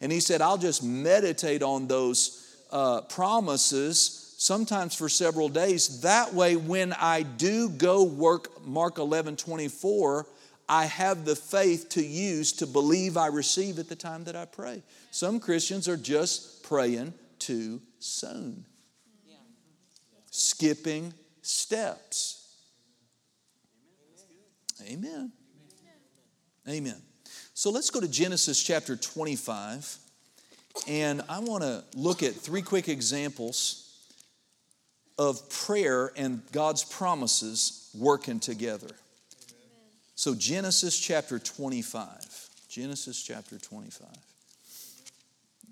And 0.00 0.10
he 0.10 0.18
said, 0.18 0.40
I'll 0.40 0.58
just 0.58 0.82
meditate 0.82 1.62
on 1.62 1.86
those 1.86 2.64
uh, 2.72 3.02
promises, 3.02 4.34
sometimes 4.38 4.94
for 4.94 5.08
several 5.08 5.48
days. 5.48 6.00
That 6.00 6.34
way, 6.34 6.56
when 6.56 6.92
I 6.94 7.22
do 7.22 7.68
go 7.68 8.02
work 8.02 8.66
Mark 8.66 8.98
11 8.98 9.36
24, 9.36 10.26
I 10.72 10.84
have 10.84 11.24
the 11.24 11.34
faith 11.34 11.88
to 11.90 12.02
use 12.02 12.52
to 12.52 12.66
believe 12.66 13.16
I 13.16 13.26
receive 13.26 13.80
at 13.80 13.88
the 13.88 13.96
time 13.96 14.22
that 14.24 14.36
I 14.36 14.44
pray. 14.44 14.84
Some 15.10 15.40
Christians 15.40 15.88
are 15.88 15.96
just 15.96 16.62
praying 16.62 17.12
too 17.40 17.82
soon, 17.98 18.64
skipping 20.30 21.12
steps. 21.42 22.36
Amen. 24.88 25.32
Amen. 26.68 27.02
So 27.52 27.70
let's 27.70 27.90
go 27.90 28.00
to 28.00 28.08
Genesis 28.08 28.62
chapter 28.62 28.94
25. 28.94 29.96
And 30.86 31.20
I 31.28 31.40
want 31.40 31.64
to 31.64 31.82
look 31.96 32.22
at 32.22 32.34
three 32.34 32.62
quick 32.62 32.88
examples 32.88 33.92
of 35.18 35.50
prayer 35.50 36.12
and 36.16 36.42
God's 36.52 36.84
promises 36.84 37.90
working 37.92 38.38
together. 38.38 38.88
So, 40.20 40.34
Genesis 40.34 41.00
chapter 41.00 41.38
25. 41.38 42.10
Genesis 42.68 43.22
chapter 43.22 43.56
25. 43.56 44.06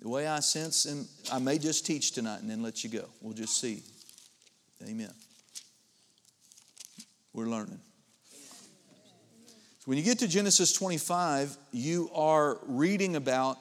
The 0.01 0.09
way 0.09 0.27
I 0.27 0.41
sense, 0.41 0.87
and 0.87 1.07
I 1.31 1.39
may 1.39 1.59
just 1.59 1.85
teach 1.85 2.13
tonight 2.13 2.41
and 2.41 2.51
then 2.51 2.63
let 2.63 2.83
you 2.83 2.89
go. 2.89 3.05
We'll 3.21 3.35
just 3.35 3.61
see. 3.61 3.83
Amen. 4.89 5.13
We're 7.35 7.45
learning. 7.45 7.79
So 8.31 9.85
When 9.85 9.99
you 9.99 10.03
get 10.03 10.21
to 10.21 10.29
Genesis 10.29 10.73
25, 10.73 11.55
you 11.73 12.09
are 12.15 12.57
reading 12.63 13.17
about 13.17 13.59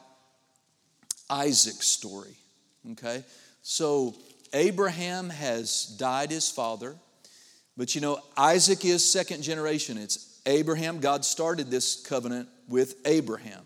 Isaac's 1.29 1.87
story. 1.87 2.37
Okay? 2.91 3.25
So 3.61 4.15
Abraham 4.53 5.31
has 5.31 5.85
died 5.99 6.31
his 6.31 6.49
father, 6.49 6.95
but 7.75 7.93
you 7.93 7.99
know, 7.99 8.21
Isaac 8.37 8.85
is 8.85 9.03
second 9.03 9.41
generation. 9.41 9.97
It's 9.97 10.26
Abraham. 10.47 10.99
God 10.99 11.23
started 11.23 11.69
this 11.69 12.01
covenant 12.01 12.49
with 12.67 12.95
Abraham. 13.05 13.63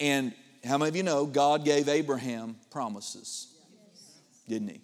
And 0.00 0.32
how 0.64 0.78
many 0.78 0.88
of 0.88 0.96
you 0.96 1.02
know 1.02 1.26
God 1.26 1.64
gave 1.64 1.88
Abraham 1.88 2.56
promises? 2.70 3.54
Didn't 4.48 4.68
he? 4.68 4.80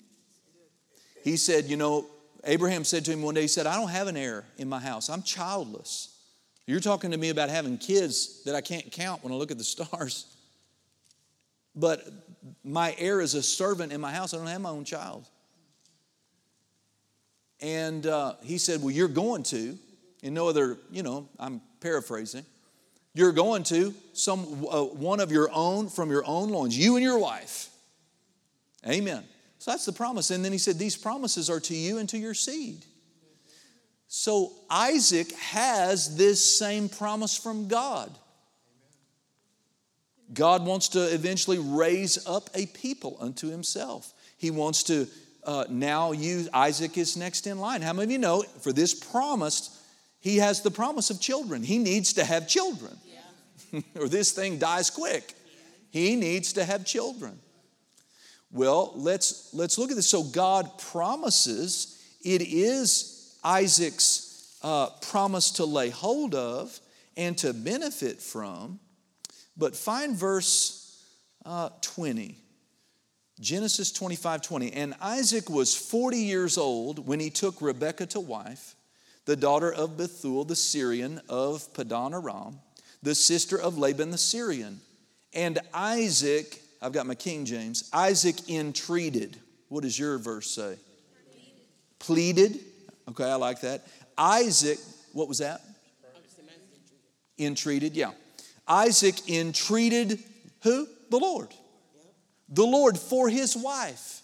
He 1.22 1.36
said, 1.36 1.66
You 1.66 1.76
know, 1.76 2.06
Abraham 2.44 2.84
said 2.84 3.04
to 3.06 3.12
him 3.12 3.22
one 3.22 3.34
day, 3.34 3.42
He 3.42 3.48
said, 3.48 3.66
I 3.66 3.76
don't 3.76 3.88
have 3.88 4.08
an 4.08 4.16
heir 4.16 4.44
in 4.58 4.68
my 4.68 4.80
house. 4.80 5.08
I'm 5.08 5.22
childless. 5.22 6.10
You're 6.66 6.80
talking 6.80 7.10
to 7.10 7.16
me 7.16 7.28
about 7.30 7.50
having 7.50 7.78
kids 7.78 8.42
that 8.44 8.54
I 8.54 8.60
can't 8.60 8.90
count 8.90 9.22
when 9.22 9.32
I 9.32 9.36
look 9.36 9.50
at 9.50 9.58
the 9.58 9.64
stars. 9.64 10.26
But 11.76 12.06
my 12.62 12.94
heir 12.98 13.20
is 13.20 13.34
a 13.34 13.42
servant 13.42 13.92
in 13.92 14.00
my 14.00 14.12
house. 14.12 14.34
I 14.34 14.38
don't 14.38 14.46
have 14.46 14.60
my 14.60 14.70
own 14.70 14.84
child. 14.84 15.28
And 17.60 18.06
uh, 18.06 18.34
he 18.42 18.58
said, 18.58 18.80
Well, 18.80 18.90
you're 18.90 19.08
going 19.08 19.42
to, 19.44 19.78
in 20.24 20.32
no 20.32 20.48
other, 20.48 20.78
you 20.90 21.02
know, 21.02 21.28
I'm 21.38 21.60
paraphrasing, 21.80 22.46
you're 23.12 23.32
going 23.32 23.62
to, 23.64 23.94
some 24.14 24.66
uh, 24.68 24.82
one 24.82 25.20
of 25.20 25.30
your 25.30 25.50
own 25.52 25.88
from 25.88 26.10
your 26.10 26.24
own 26.26 26.48
loins, 26.48 26.76
you 26.76 26.96
and 26.96 27.04
your 27.04 27.18
wife. 27.18 27.68
Amen. 28.88 29.22
So 29.58 29.70
that's 29.70 29.84
the 29.84 29.92
promise. 29.92 30.30
And 30.30 30.44
then 30.44 30.50
he 30.50 30.58
said, 30.58 30.78
These 30.78 30.96
promises 30.96 31.48
are 31.50 31.60
to 31.60 31.76
you 31.76 31.98
and 31.98 32.08
to 32.08 32.18
your 32.18 32.34
seed. 32.34 32.84
So 34.08 34.52
Isaac 34.70 35.32
has 35.32 36.16
this 36.16 36.58
same 36.58 36.88
promise 36.88 37.36
from 37.36 37.68
God. 37.68 38.10
God 40.32 40.64
wants 40.64 40.88
to 40.90 41.00
eventually 41.00 41.58
raise 41.58 42.26
up 42.26 42.48
a 42.54 42.64
people 42.66 43.18
unto 43.20 43.50
himself. 43.50 44.12
He 44.38 44.50
wants 44.50 44.84
to 44.84 45.06
uh, 45.44 45.64
now 45.68 46.12
use 46.12 46.48
Isaac 46.54 46.96
is 46.96 47.16
next 47.16 47.46
in 47.46 47.58
line. 47.58 47.82
How 47.82 47.92
many 47.92 48.04
of 48.04 48.10
you 48.10 48.18
know 48.18 48.42
for 48.60 48.72
this 48.72 48.94
promise, 48.94 49.83
he 50.24 50.38
has 50.38 50.62
the 50.62 50.70
promise 50.70 51.10
of 51.10 51.20
children? 51.20 51.62
He 51.62 51.76
needs 51.76 52.14
to 52.14 52.24
have 52.24 52.48
children, 52.48 52.96
yeah. 53.06 53.80
or 54.00 54.08
this 54.08 54.32
thing 54.32 54.58
dies 54.58 54.88
quick. 54.88 55.34
He 55.90 56.16
needs 56.16 56.54
to 56.54 56.64
have 56.64 56.86
children. 56.86 57.38
Well, 58.50 58.92
let's 58.96 59.52
let's 59.52 59.76
look 59.76 59.90
at 59.90 59.96
this. 59.96 60.08
So 60.08 60.22
God 60.22 60.78
promises 60.78 62.02
it 62.24 62.40
is 62.40 63.36
Isaac's 63.44 64.56
uh, 64.62 64.86
promise 65.02 65.50
to 65.52 65.66
lay 65.66 65.90
hold 65.90 66.34
of 66.34 66.80
and 67.18 67.36
to 67.38 67.52
benefit 67.52 68.18
from. 68.18 68.80
But 69.58 69.76
find 69.76 70.16
verse 70.16 71.04
uh, 71.44 71.68
20. 71.82 72.38
Genesis 73.40 73.92
25 73.92 74.40
20. 74.40 74.72
And 74.72 74.94
Isaac 75.02 75.50
was 75.50 75.76
40 75.76 76.16
years 76.16 76.56
old 76.56 77.06
when 77.06 77.20
he 77.20 77.28
took 77.28 77.60
Rebekah 77.60 78.06
to 78.06 78.20
wife, 78.20 78.74
the 79.24 79.36
daughter 79.36 79.72
of 79.72 79.96
Bethuel 79.96 80.44
the 80.44 80.56
Syrian 80.56 81.20
of 81.28 81.72
Padan 81.74 82.14
Aram, 82.14 82.60
the 83.02 83.14
sister 83.14 83.58
of 83.58 83.78
Laban 83.78 84.10
the 84.10 84.18
Syrian. 84.18 84.80
And 85.32 85.58
Isaac, 85.72 86.60
I've 86.80 86.92
got 86.92 87.06
my 87.06 87.14
King 87.14 87.44
James, 87.44 87.88
Isaac 87.92 88.48
entreated. 88.48 89.36
What 89.68 89.82
does 89.82 89.98
your 89.98 90.18
verse 90.18 90.50
say? 90.50 90.76
Pleaded. 91.98 92.50
Pleaded 92.50 92.60
Okay, 93.08 93.24
I 93.24 93.34
like 93.34 93.60
that. 93.60 93.86
Isaac, 94.16 94.78
what 95.12 95.28
was 95.28 95.38
that? 95.38 95.60
Entreated, 97.38 97.96
yeah. 97.96 98.12
Isaac 98.66 99.28
entreated 99.28 100.22
who? 100.62 100.86
The 101.10 101.18
Lord. 101.18 101.48
The 102.48 102.64
Lord 102.64 102.98
for 102.98 103.28
his 103.28 103.56
wife. 103.56 104.22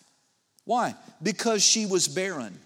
Why? 0.65 0.95
Because 1.23 1.63
she 1.63 1.87
was 1.87 2.07
barren. 2.07 2.59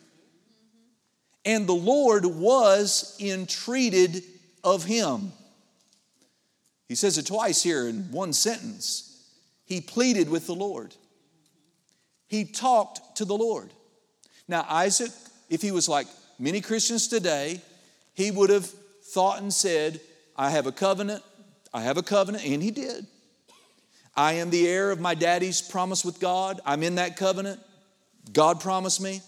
And 1.45 1.67
the 1.67 1.75
Lord 1.75 2.25
was 2.25 3.17
entreated 3.21 4.23
of 4.63 4.85
him. 4.85 5.33
He 6.89 6.95
says 6.95 7.19
it 7.19 7.27
twice 7.27 7.63
here 7.63 7.89
in 7.89 8.11
one 8.11 8.33
sentence. 8.33 9.31
He 9.65 9.81
pleaded 9.81 10.29
with 10.29 10.47
the 10.47 10.55
Lord. 10.55 10.95
He 12.27 12.45
talked 12.45 13.17
to 13.17 13.25
the 13.25 13.37
Lord. 13.37 13.73
Now, 14.49 14.67
Isaac, 14.69 15.11
if 15.49 15.63
he 15.63 15.71
was 15.71 15.89
like 15.89 16.07
many 16.39 16.61
Christians 16.61 17.09
today, 17.09 17.61
he 18.15 18.31
would 18.31 18.51
have 18.51 18.67
thought 18.67 19.41
and 19.41 19.53
said, 19.53 20.01
I 20.37 20.51
have 20.51 20.67
a 20.67 20.73
covenant, 20.73 21.23
I 21.73 21.83
have 21.83 21.97
a 21.97 22.03
covenant, 22.03 22.45
and 22.45 22.63
he 22.63 22.71
did. 22.71 23.07
I 24.17 24.35
am 24.35 24.51
the 24.51 24.69
heir 24.69 24.91
of 24.91 25.01
my 25.01 25.15
daddy's 25.15 25.61
promise 25.61 26.05
with 26.05 26.21
God. 26.21 26.61
I'm 26.65 26.83
in 26.83 26.97
that 26.97 27.17
covenant. 27.17 27.61
God 28.33 28.61
promised 28.61 29.01
me. 29.01 29.21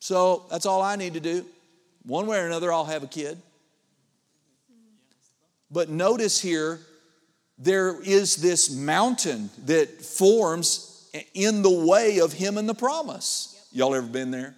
So 0.00 0.46
that's 0.50 0.66
all 0.66 0.82
I 0.82 0.96
need 0.96 1.14
to 1.14 1.20
do. 1.20 1.44
One 2.04 2.26
way 2.26 2.40
or 2.40 2.46
another, 2.46 2.72
I'll 2.72 2.86
have 2.86 3.02
a 3.02 3.06
kid. 3.06 3.38
But 5.70 5.88
notice 5.88 6.40
here, 6.40 6.80
there 7.58 8.00
is 8.02 8.36
this 8.36 8.74
mountain 8.74 9.50
that 9.66 10.02
forms 10.02 11.08
in 11.34 11.62
the 11.62 11.70
way 11.70 12.18
of 12.18 12.32
him 12.32 12.56
and 12.58 12.68
the 12.68 12.74
promise. 12.74 13.68
Y'all 13.72 13.94
ever 13.94 14.06
been 14.06 14.30
there? 14.30 14.56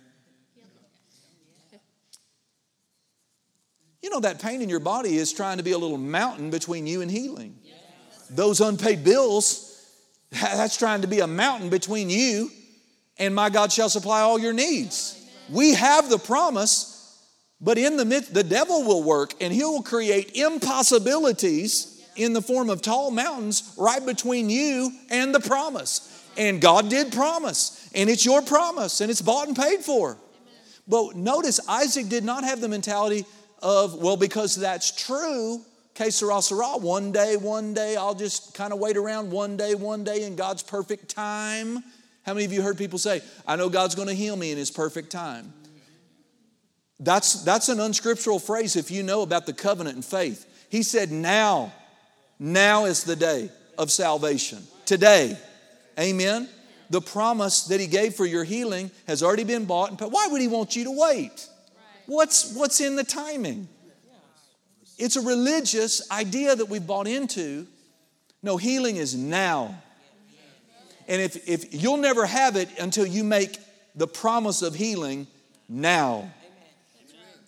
You 4.01 4.11
know, 4.11 4.21
that 4.21 4.41
pain 4.41 4.63
in 4.63 4.69
your 4.69 4.81
body 4.81 5.17
is 5.17 5.33
trying 5.33 5.59
to 5.59 5.63
be 5.63 5.73
a 5.73 5.79
little 5.79 5.99
mountain 5.99 6.51
between 6.51 6.87
you 6.87 7.03
and 7.03 7.11
healing. 7.11 7.57
Those 8.31 8.61
unpaid 8.61 9.05
bills, 9.05 9.69
that's 10.31 10.77
trying 10.77 11.03
to 11.03 11.09
be 11.09 11.21
a 11.21 11.27
mountain 11.27 11.69
between 11.69 12.11
you 12.11 12.51
and 13.19 13.35
my 13.35 13.51
God 13.51 13.71
shall 13.71 13.89
supply 13.89 14.21
all 14.21 14.39
your 14.39 14.53
needs. 14.53 15.22
We 15.53 15.75
have 15.75 16.09
the 16.09 16.19
promise, 16.19 17.23
but 17.61 17.77
in 17.77 17.97
the 17.97 18.05
midst, 18.05 18.33
the 18.33 18.43
devil 18.43 18.85
will 18.85 19.03
work 19.03 19.35
and 19.41 19.53
he 19.53 19.63
will 19.63 19.83
create 19.83 20.35
impossibilities 20.35 22.03
in 22.17 22.33
the 22.33 22.43
form 22.43 22.71
of 22.71 22.83
tall 22.83 23.11
mountains 23.11 23.75
right 23.77 24.05
between 24.05 24.49
you 24.51 24.91
and 25.11 25.35
the 25.35 25.41
promise. 25.41 26.09
And 26.37 26.61
God 26.61 26.89
did 26.89 27.13
promise, 27.13 27.91
and 27.95 28.09
it's 28.09 28.25
your 28.25 28.41
promise, 28.41 29.03
and 29.03 29.11
it's 29.11 29.21
bought 29.21 29.49
and 29.49 29.57
paid 29.57 29.81
for. 29.81 30.17
But 30.89 31.15
notice, 31.15 31.61
Isaac 31.69 32.09
did 32.09 32.25
not 32.25 32.45
have 32.45 32.61
the 32.63 32.69
mentality 32.69 33.27
of, 33.63 33.95
well, 33.97 34.17
because 34.17 34.57
that's 34.57 34.91
true, 34.91 35.61
que 35.95 36.11
sera, 36.11 36.41
sera, 36.41 36.79
one 36.79 37.13
day, 37.13 37.37
one 37.37 37.75
day, 37.75 37.97
I'll 37.97 38.15
just 38.15 38.55
kind 38.55 38.73
of 38.73 38.79
wait 38.79 38.97
around 38.97 39.31
one 39.31 39.59
day, 39.59 39.75
one 39.75 40.05
day 40.05 40.25
in 40.25 40.35
God's 40.35 40.63
perfect 40.63 41.11
time. 41.11 41.85
How 42.25 42.35
many 42.35 42.45
of 42.45 42.53
you 42.53 42.63
heard 42.63 42.79
people 42.79 42.99
say, 42.99 43.21
I 43.47 43.57
know 43.57 43.69
God's 43.69 43.95
going 43.95 44.09
to 44.09 44.15
heal 44.15 44.37
me 44.37 44.53
in 44.53 44.59
His 44.59 44.71
perfect 44.71 45.11
time? 45.11 45.53
That's, 47.01 47.43
that's 47.43 47.69
an 47.69 47.81
unscriptural 47.81 48.39
phrase 48.39 48.77
if 48.77 48.91
you 48.91 49.03
know 49.03 49.23
about 49.23 49.47
the 49.47 49.53
covenant 49.53 49.97
and 49.97 50.05
faith. 50.05 50.47
He 50.69 50.83
said, 50.83 51.11
Now, 51.11 51.73
now 52.39 52.85
is 52.85 53.05
the 53.05 53.17
day 53.17 53.51
of 53.77 53.91
salvation. 53.91 54.63
Today. 54.87 55.37
Amen. 55.99 56.49
The 56.91 57.01
promise 57.01 57.65
that 57.65 57.81
He 57.81 57.87
gave 57.87 58.15
for 58.15 58.25
your 58.25 58.45
healing 58.45 58.91
has 59.09 59.23
already 59.23 59.45
been 59.45 59.65
bought 59.65 59.91
and. 59.91 60.01
Why 60.01 60.29
would 60.31 60.41
He 60.41 60.49
want 60.49 60.77
you 60.77 60.85
to 60.85 60.93
wait? 60.97 61.49
What's, 62.07 62.55
what's 62.55 62.81
in 62.81 62.97
the 62.97 63.05
timing? 63.05 63.69
It's 64.99 65.17
a 65.17 65.23
religious 65.23 66.09
idea 66.11 66.55
that 66.55 66.67
we've 66.67 66.87
bought 66.87 67.09
into. 67.09 67.67
No, 68.43 68.57
healing 68.57 68.97
is 68.97 69.17
now. 69.17 69.83
And 71.09 71.21
if, 71.21 71.49
if 71.49 71.83
you'll 71.83 71.97
never 71.99 72.27
have 72.27 72.57
it 72.57 72.69
until 72.79 73.07
you 73.07 73.25
make 73.25 73.59
the 73.95 74.07
promise 74.07 74.63
of 74.63 74.75
healing 74.75 75.27
now. 75.69 76.31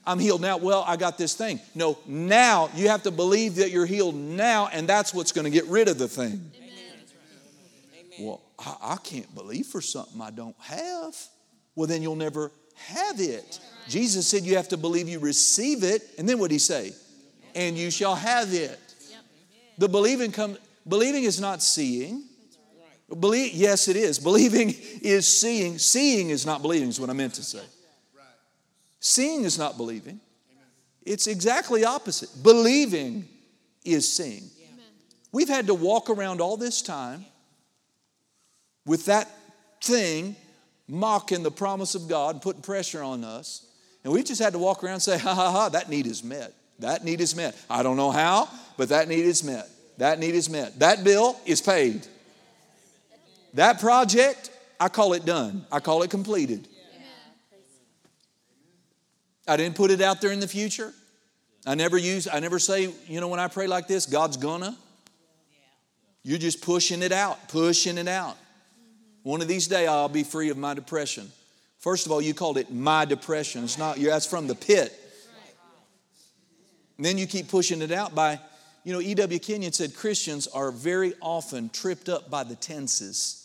I'm 0.06 0.18
healed 0.18 0.42
now. 0.42 0.58
Well, 0.58 0.84
I 0.86 0.96
got 0.96 1.16
this 1.16 1.34
thing. 1.34 1.60
No, 1.74 1.98
now 2.06 2.68
you 2.74 2.88
have 2.88 3.04
to 3.04 3.10
believe 3.10 3.56
that 3.56 3.70
you're 3.70 3.86
healed 3.86 4.14
now, 4.14 4.68
and 4.70 4.86
that's 4.86 5.14
what's 5.14 5.32
going 5.32 5.46
to 5.46 5.50
get 5.50 5.64
rid 5.66 5.88
of 5.88 5.98
the 5.98 6.08
thing. 6.08 6.50
Well, 8.20 8.42
I, 8.58 8.76
I 8.82 8.96
can't 8.96 9.32
believe 9.34 9.66
for 9.66 9.80
something 9.80 10.20
I 10.20 10.30
don't 10.30 10.56
have. 10.60 11.16
Well, 11.74 11.86
then 11.86 12.02
you'll 12.02 12.16
never 12.16 12.52
have 12.76 13.18
it. 13.18 13.60
Jesus 13.88 14.26
said 14.26 14.42
you 14.42 14.56
have 14.56 14.68
to 14.68 14.76
believe 14.76 15.08
you 15.08 15.18
receive 15.18 15.84
it, 15.84 16.02
and 16.18 16.28
then 16.28 16.38
what 16.38 16.50
did 16.50 16.56
he 16.56 16.58
say? 16.58 16.92
And 17.54 17.76
you 17.76 17.90
shall 17.90 18.14
have 18.14 18.52
it. 18.52 18.78
The 19.78 19.88
believing 19.88 20.32
come 20.32 20.56
believing 20.86 21.24
is 21.24 21.40
not 21.40 21.62
seeing. 21.62 22.24
Believe, 23.08 23.52
yes, 23.52 23.88
it 23.88 23.96
is. 23.96 24.18
Believing 24.18 24.74
is 25.02 25.26
seeing. 25.26 25.78
Seeing 25.78 26.30
is 26.30 26.46
not 26.46 26.62
believing, 26.62 26.88
is 26.88 26.98
what 26.98 27.10
I 27.10 27.12
meant 27.12 27.34
to 27.34 27.42
say. 27.42 27.62
Seeing 29.00 29.44
is 29.44 29.58
not 29.58 29.76
believing. 29.76 30.20
It's 31.04 31.26
exactly 31.26 31.84
opposite. 31.84 32.30
Believing 32.42 33.28
is 33.84 34.10
seeing. 34.10 34.44
We've 35.32 35.48
had 35.48 35.66
to 35.66 35.74
walk 35.74 36.08
around 36.08 36.40
all 36.40 36.56
this 36.56 36.80
time 36.80 37.24
with 38.86 39.06
that 39.06 39.28
thing 39.82 40.36
mocking 40.88 41.42
the 41.42 41.50
promise 41.50 41.94
of 41.94 42.08
God 42.08 42.40
putting 42.40 42.62
pressure 42.62 43.02
on 43.02 43.24
us. 43.24 43.66
And 44.04 44.12
we 44.12 44.22
just 44.22 44.40
had 44.40 44.52
to 44.52 44.58
walk 44.58 44.84
around 44.84 44.94
and 44.94 45.02
say, 45.02 45.18
ha 45.18 45.34
ha 45.34 45.50
ha, 45.50 45.68
that 45.70 45.88
need 45.88 46.06
is 46.06 46.22
met. 46.22 46.52
That 46.78 47.04
need 47.04 47.20
is 47.20 47.34
met. 47.34 47.56
I 47.68 47.82
don't 47.82 47.96
know 47.96 48.10
how, 48.10 48.48
but 48.76 48.90
that 48.90 49.08
need 49.08 49.24
is 49.24 49.42
met. 49.42 49.68
That 49.98 50.18
need 50.18 50.34
is 50.34 50.48
met. 50.48 50.78
That 50.80 51.04
bill 51.04 51.38
is 51.46 51.60
paid. 51.60 52.06
That 53.54 53.80
project, 53.80 54.50
I 54.78 54.88
call 54.88 55.12
it 55.14 55.24
done. 55.24 55.66
I 55.72 55.80
call 55.80 56.02
it 56.02 56.10
completed. 56.10 56.68
I 59.46 59.56
didn't 59.56 59.76
put 59.76 59.90
it 59.90 60.00
out 60.00 60.20
there 60.20 60.32
in 60.32 60.40
the 60.40 60.48
future. 60.48 60.92
I 61.66 61.74
never 61.74 61.96
use, 61.96 62.28
I 62.30 62.40
never 62.40 62.58
say, 62.58 62.92
you 63.06 63.20
know, 63.20 63.28
when 63.28 63.40
I 63.40 63.48
pray 63.48 63.66
like 63.66 63.88
this, 63.88 64.06
God's 64.06 64.36
gonna. 64.36 64.76
You're 66.22 66.38
just 66.38 66.62
pushing 66.62 67.02
it 67.02 67.12
out, 67.12 67.48
pushing 67.48 67.98
it 67.98 68.08
out. 68.08 68.34
Mm-hmm. 68.34 69.30
One 69.30 69.42
of 69.42 69.48
these 69.48 69.66
days 69.66 69.88
I'll 69.88 70.08
be 70.08 70.24
free 70.24 70.48
of 70.48 70.56
my 70.56 70.74
depression. 70.74 71.30
First 71.78 72.06
of 72.06 72.12
all, 72.12 72.22
you 72.22 72.32
called 72.32 72.56
it 72.56 72.72
my 72.72 73.04
depression. 73.04 73.64
It's 73.64 73.76
not, 73.76 73.96
that's 73.96 74.26
from 74.26 74.46
the 74.46 74.54
pit. 74.54 74.92
And 76.96 77.04
then 77.04 77.18
you 77.18 77.26
keep 77.26 77.48
pushing 77.48 77.82
it 77.82 77.92
out 77.92 78.14
by, 78.14 78.40
you 78.84 78.94
know, 78.94 79.00
E.W. 79.00 79.38
Kenyon 79.38 79.72
said 79.72 79.94
Christians 79.94 80.46
are 80.46 80.70
very 80.70 81.12
often 81.20 81.68
tripped 81.68 82.08
up 82.08 82.30
by 82.30 82.44
the 82.44 82.54
tenses. 82.54 83.43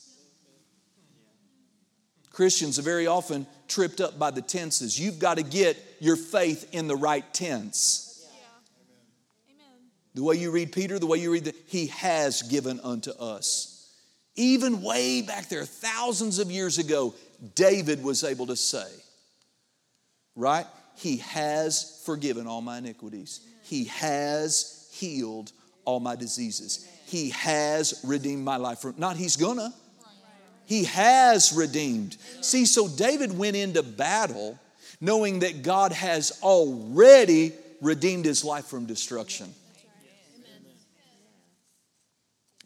Christians 2.32 2.80
are 2.80 2.84
very 2.84 3.08
often 3.08 3.48
tripped 3.68 4.02
up 4.02 4.18
by 4.18 4.32
the 4.32 4.42
tenses. 4.42 5.00
You've 5.00 5.20
got 5.20 5.38
to 5.38 5.44
get 5.44 5.78
your 6.00 6.15
faith 6.15 6.70
in 6.74 6.88
the 6.88 6.96
right 6.96 7.26
tense. 7.34 8.06
The 10.15 10.24
way 10.24 10.36
you 10.36 10.52
read 10.52 10.72
Peter, 10.72 11.00
the 11.00 11.06
way 11.06 11.20
you 11.20 11.32
read 11.32 11.46
that, 11.46 11.56
he 11.68 11.88
has 11.88 12.42
given 12.42 12.80
unto 12.84 13.12
us. 13.12 13.94
Even 14.36 14.82
way 14.82 15.22
back 15.22 15.50
there, 15.50 15.65
thousands 15.65 16.39
of 16.39 16.50
years 16.50 16.78
ago, 16.78 17.13
David 17.56 18.04
was 18.04 18.24
able 18.24 18.48
to 18.48 18.56
say, 18.56 18.88
right? 20.36 20.65
He 20.96 21.18
has 21.18 22.02
forgiven 22.06 22.48
all 22.48 22.62
my 22.62 22.80
iniquities. 22.80 23.42
He 23.63 23.86
has 23.86 24.89
healed 24.92 25.52
all 25.86 26.00
my 26.00 26.15
diseases. 26.15 26.88
He 27.06 27.30
has 27.30 28.02
redeemed 28.04 28.44
my 28.44 28.58
life. 28.58 28.86
Not 28.98 29.15
he's 29.15 29.36
gonna, 29.36 29.74
he 30.69 30.84
has 30.84 31.51
redeemed. 31.51 32.15
See, 32.41 32.67
so 32.67 32.88
David 32.88 33.36
went 33.36 33.55
into 33.55 33.82
battle 33.82 34.60
knowing 35.01 35.39
that 35.39 35.63
God 35.63 35.91
has 35.91 36.39
already 36.43 37.53
redeemed 37.82 38.25
his 38.25 38.45
life 38.45 38.65
from 38.65 38.86
destruction. 38.86 39.51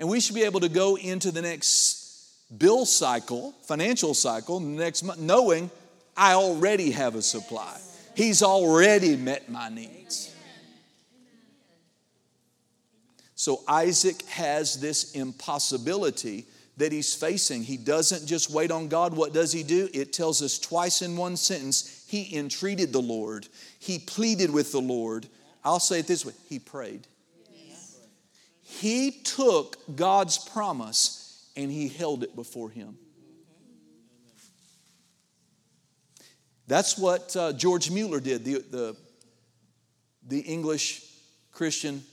And 0.02 0.10
we 0.10 0.20
should 0.20 0.36
be 0.36 0.44
able 0.44 0.60
to 0.60 0.70
go 0.70 0.98
into 0.98 1.32
the 1.32 1.42
next 1.42 2.58
bill 2.58 2.86
cycle, 2.86 3.54
financial 3.64 4.14
cycle, 4.14 4.60
next 4.60 5.04
month, 5.04 5.22
knowing 5.22 5.72
I 6.18 6.34
already 6.34 6.92
have 6.92 7.16
a 7.16 7.22
supply. 7.22 7.80
He's 8.18 8.44
already 8.44 9.16
met 9.16 9.50
my 9.50 9.70
needs. 9.70 10.36
So 13.36 13.62
Isaac 13.66 14.24
has 14.26 14.82
this 14.82 15.14
impossibility 15.14 16.48
that 16.78 16.92
he's 16.92 17.14
facing. 17.14 17.64
He 17.64 17.78
doesn't 17.78 18.26
just 18.26 18.50
wait 18.50 18.72
on 18.72 18.88
God. 18.88 19.16
What 19.16 19.34
does 19.34 19.52
he 19.52 19.64
do? 19.64 19.90
It 19.94 20.14
tells 20.14 20.42
us 20.42 20.58
twice 20.58 21.02
in 21.02 21.16
one 21.16 21.38
sentence 21.38 22.06
he 22.08 22.36
entreated 22.36 22.92
the 22.92 23.02
Lord, 23.02 23.48
he 23.80 24.00
pleaded 24.00 24.52
with 24.52 24.72
the 24.72 24.82
Lord. 24.82 25.28
I'll 25.64 25.80
say 25.80 26.00
it 26.00 26.08
this 26.08 26.26
way 26.26 26.34
he 26.50 26.60
prayed. 26.60 27.08
He 28.62 29.12
took 29.12 29.78
God's 29.96 30.38
promise 30.38 31.48
and 31.56 31.72
he 31.72 31.88
held 31.88 32.24
it 32.24 32.36
before 32.36 32.70
him. 32.70 32.98
That's 36.68 36.98
what 36.98 37.36
uh, 37.36 37.54
George 37.54 37.92
Mueller 37.92 38.20
did, 38.20 38.46
the, 38.46 38.60
the, 38.60 38.96
the 40.28 40.40
English 40.40 41.04
Christian 41.52 42.04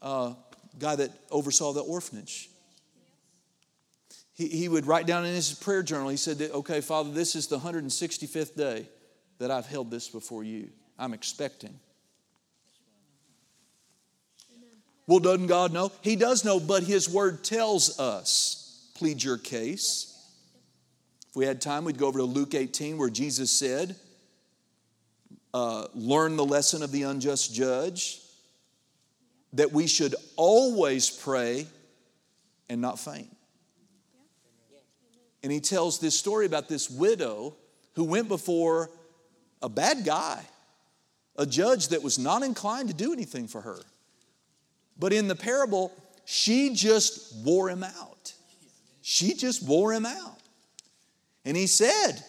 uh, 0.00 0.34
guy 0.78 0.96
that 0.96 1.10
oversaw 1.30 1.72
the 1.72 1.80
orphanage 1.80 2.48
he, 4.40 4.48
he 4.48 4.68
would 4.68 4.86
write 4.86 5.06
down 5.06 5.26
in 5.26 5.34
his 5.34 5.52
prayer 5.52 5.82
journal, 5.82 6.08
he 6.08 6.16
said, 6.16 6.40
Okay, 6.40 6.80
Father, 6.80 7.10
this 7.10 7.36
is 7.36 7.46
the 7.46 7.58
165th 7.58 8.56
day 8.56 8.88
that 9.38 9.50
I've 9.50 9.66
held 9.66 9.90
this 9.90 10.08
before 10.08 10.42
you. 10.42 10.70
I'm 10.98 11.12
expecting. 11.12 11.78
Well, 15.06 15.18
doesn't 15.18 15.48
God 15.48 15.72
know? 15.72 15.92
He 16.00 16.16
does 16.16 16.44
know, 16.44 16.58
but 16.58 16.84
His 16.84 17.08
Word 17.08 17.44
tells 17.44 17.98
us. 18.00 18.90
Plead 18.94 19.22
your 19.22 19.38
case. 19.38 20.06
If 21.28 21.36
we 21.36 21.44
had 21.44 21.60
time, 21.60 21.84
we'd 21.84 21.98
go 21.98 22.06
over 22.06 22.18
to 22.18 22.24
Luke 22.24 22.54
18 22.54 22.96
where 22.96 23.10
Jesus 23.10 23.50
said, 23.50 23.96
uh, 25.52 25.86
Learn 25.94 26.36
the 26.36 26.44
lesson 26.44 26.82
of 26.82 26.92
the 26.92 27.02
unjust 27.02 27.54
judge, 27.54 28.20
that 29.52 29.72
we 29.72 29.86
should 29.86 30.14
always 30.36 31.10
pray 31.10 31.66
and 32.68 32.80
not 32.80 32.98
faint. 32.98 33.34
And 35.42 35.50
he 35.50 35.60
tells 35.60 35.98
this 35.98 36.18
story 36.18 36.46
about 36.46 36.68
this 36.68 36.90
widow 36.90 37.56
who 37.94 38.04
went 38.04 38.28
before 38.28 38.90
a 39.62 39.68
bad 39.68 40.04
guy, 40.04 40.42
a 41.36 41.46
judge 41.46 41.88
that 41.88 42.02
was 42.02 42.18
not 42.18 42.42
inclined 42.42 42.88
to 42.88 42.94
do 42.94 43.12
anything 43.12 43.46
for 43.46 43.60
her. 43.60 43.78
But 44.98 45.12
in 45.12 45.28
the 45.28 45.34
parable, 45.34 45.92
she 46.24 46.74
just 46.74 47.34
wore 47.44 47.70
him 47.70 47.82
out. 47.82 48.34
She 49.00 49.34
just 49.34 49.66
wore 49.66 49.92
him 49.92 50.04
out. 50.04 50.38
And 51.44 51.56
he 51.56 51.66
said, 51.66 52.22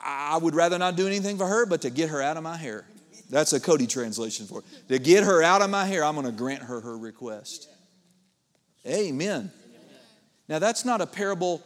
I 0.00 0.36
would 0.36 0.54
rather 0.54 0.78
not 0.78 0.96
do 0.96 1.06
anything 1.06 1.38
for 1.38 1.46
her, 1.46 1.66
but 1.66 1.82
to 1.82 1.90
get 1.90 2.08
her 2.10 2.22
out 2.22 2.36
of 2.36 2.44
my 2.44 2.56
hair. 2.56 2.86
That's 3.30 3.52
a 3.52 3.60
Cody 3.60 3.86
translation 3.86 4.46
for 4.46 4.60
it. 4.60 4.88
To 4.88 4.98
get 4.98 5.24
her 5.24 5.42
out 5.42 5.60
of 5.60 5.70
my 5.70 5.84
hair, 5.84 6.04
I'm 6.04 6.14
going 6.14 6.26
to 6.26 6.32
grant 6.32 6.62
her 6.62 6.80
her 6.80 6.96
request. 6.96 7.68
Amen. 8.86 9.50
Now, 10.48 10.58
that's 10.60 10.84
not 10.84 11.00
a 11.00 11.06
parable 11.06 11.62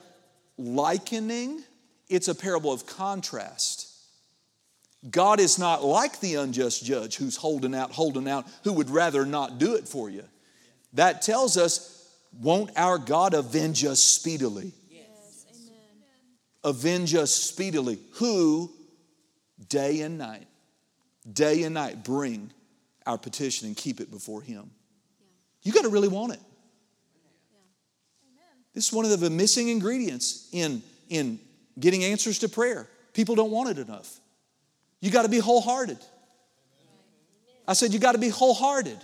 likening, 0.62 1.62
it's 2.08 2.28
a 2.28 2.34
parable 2.34 2.72
of 2.72 2.86
contrast. 2.86 3.88
God 5.10 5.40
is 5.40 5.58
not 5.58 5.84
like 5.84 6.20
the 6.20 6.36
unjust 6.36 6.84
judge 6.84 7.16
who's 7.16 7.36
holding 7.36 7.74
out, 7.74 7.90
holding 7.90 8.28
out, 8.28 8.46
who 8.62 8.72
would 8.74 8.88
rather 8.88 9.26
not 9.26 9.58
do 9.58 9.74
it 9.74 9.88
for 9.88 10.08
you. 10.08 10.24
That 10.92 11.22
tells 11.22 11.56
us, 11.56 12.08
won't 12.40 12.70
our 12.76 12.98
God 12.98 13.34
avenge 13.34 13.84
us 13.84 14.00
speedily? 14.00 14.72
Yes. 14.88 15.44
Avenge 16.62 17.14
us 17.14 17.34
speedily. 17.34 17.98
Who, 18.14 18.70
day 19.68 20.02
and 20.02 20.18
night, 20.18 20.46
day 21.30 21.64
and 21.64 21.74
night, 21.74 22.04
bring 22.04 22.52
our 23.04 23.18
petition 23.18 23.66
and 23.66 23.76
keep 23.76 24.00
it 24.00 24.10
before 24.10 24.40
Him. 24.40 24.70
You 25.62 25.72
got 25.72 25.82
to 25.82 25.88
really 25.88 26.08
want 26.08 26.32
it. 26.32 26.40
This 28.74 28.88
is 28.88 28.92
one 28.92 29.04
of 29.04 29.20
the 29.20 29.30
missing 29.30 29.68
ingredients 29.68 30.48
in, 30.52 30.82
in 31.08 31.38
getting 31.78 32.04
answers 32.04 32.38
to 32.40 32.48
prayer. 32.48 32.88
People 33.12 33.34
don't 33.34 33.50
want 33.50 33.70
it 33.70 33.78
enough. 33.78 34.18
You 35.00 35.10
got 35.10 35.22
to 35.22 35.28
be 35.28 35.38
wholehearted. 35.38 35.98
I 37.66 37.74
said, 37.74 37.92
you 37.92 37.98
got 37.98 38.12
to 38.12 38.18
be 38.18 38.28
wholehearted. 38.28 38.98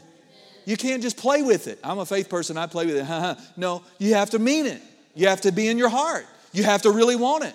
You 0.65 0.77
can't 0.77 1.03
just 1.03 1.17
play 1.17 1.43
with 1.43 1.67
it. 1.67 1.79
I'm 1.83 1.99
a 1.99 2.07
faith 2.07 2.29
person, 2.29 2.57
I 2.57 2.67
play 2.67 2.87
with 2.87 2.97
it. 2.97 3.39
no, 3.57 3.83
you 3.99 4.15
have 4.15 4.31
to 4.31 4.39
mean 4.39 4.67
it. 4.67 4.83
You 5.15 5.29
have 5.29 5.41
to 5.43 5.53
be 5.53 5.69
in 5.69 5.79
your 5.79 5.89
heart. 5.89 6.27
You 6.53 6.63
have 6.65 6.83
to 6.83 6.91
really 6.91 7.17
want 7.17 7.45
it. 7.45 7.55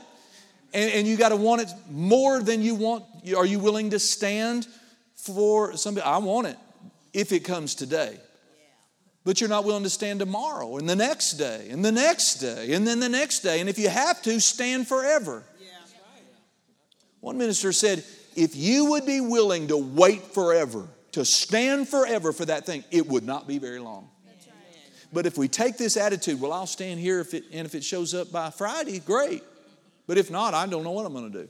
And, 0.73 0.91
and 0.91 1.07
you 1.07 1.17
got 1.17 1.29
to 1.29 1.35
want 1.35 1.61
it 1.61 1.69
more 1.89 2.41
than 2.41 2.61
you 2.61 2.75
want. 2.75 3.05
Are 3.35 3.45
you 3.45 3.59
willing 3.59 3.91
to 3.91 3.99
stand 3.99 4.67
for 5.15 5.77
somebody? 5.77 6.05
I 6.05 6.17
want 6.17 6.47
it 6.47 6.57
if 7.13 7.31
it 7.31 7.41
comes 7.41 7.75
today. 7.75 8.17
But 9.25 9.39
you're 9.39 9.49
not 9.49 9.63
willing 9.63 9.83
to 9.83 9.89
stand 9.89 10.19
tomorrow 10.19 10.77
and 10.77 10.87
the 10.87 10.95
next 10.95 11.33
day 11.33 11.67
and 11.69 11.83
the 11.83 11.91
next 11.91 12.35
day 12.35 12.73
and 12.73 12.85
then 12.85 12.99
the 12.99 13.09
next 13.09 13.39
day. 13.39 13.61
And 13.61 13.69
if 13.69 13.79
you 13.79 13.89
have 13.89 14.21
to, 14.23 14.39
stand 14.41 14.87
forever. 14.87 15.43
One 17.21 17.37
minister 17.37 17.71
said, 17.71 18.03
if 18.35 18.55
you 18.55 18.91
would 18.91 19.05
be 19.05 19.21
willing 19.21 19.69
to 19.69 19.77
wait 19.77 20.23
forever, 20.33 20.87
to 21.13 21.23
stand 21.23 21.87
forever 21.87 22.33
for 22.33 22.43
that 22.45 22.65
thing, 22.65 22.83
it 22.91 23.07
would 23.07 23.23
not 23.23 23.47
be 23.47 23.59
very 23.59 23.79
long. 23.79 24.09
But 25.13 25.25
if 25.25 25.37
we 25.37 25.47
take 25.47 25.77
this 25.77 25.95
attitude, 25.95 26.41
well, 26.41 26.51
I'll 26.51 26.65
stand 26.65 26.99
here 26.99 27.19
if 27.19 27.33
it, 27.33 27.45
and 27.53 27.65
if 27.65 27.75
it 27.75 27.83
shows 27.83 28.13
up 28.13 28.31
by 28.31 28.49
Friday, 28.49 28.99
great. 28.99 29.43
But 30.07 30.17
if 30.17 30.31
not, 30.31 30.53
I 30.53 30.65
don't 30.65 30.83
know 30.83 30.91
what 30.91 31.05
I'm 31.05 31.13
going 31.13 31.31
to 31.31 31.43
do. 31.43 31.49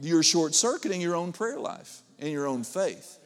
You're 0.00 0.22
short 0.22 0.54
circuiting 0.54 1.00
your 1.00 1.14
own 1.14 1.32
prayer 1.32 1.58
life 1.60 2.02
and 2.18 2.30
your 2.30 2.46
own 2.46 2.64
faith. 2.64 3.18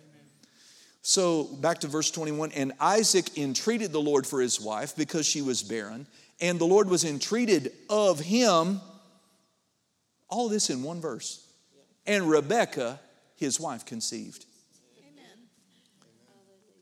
So 1.03 1.45
back 1.45 1.81
to 1.81 1.89
verse 1.89 2.11
21 2.13 2.53
and 2.53 2.73
Isaac 2.81 3.37
entreated 3.37 3.93
the 3.93 4.01
Lord 4.01 4.27
for 4.27 4.41
his 4.41 4.61
wife 4.61 4.95
because 4.97 5.27
she 5.27 5.43
was 5.43 5.63
barren, 5.63 6.07
and 6.41 6.59
the 6.59 6.65
Lord 6.65 6.89
was 6.89 7.05
entreated 7.05 7.73
of 7.91 8.21
him 8.21 8.81
all 10.29 10.49
this 10.49 10.71
in 10.71 10.83
one 10.83 11.01
verse. 11.01 11.47
And 12.07 12.31
Rebekah, 12.31 12.99
his 13.37 13.61
wife, 13.61 13.85
conceived. 13.85 14.47
Amen. 14.99 15.39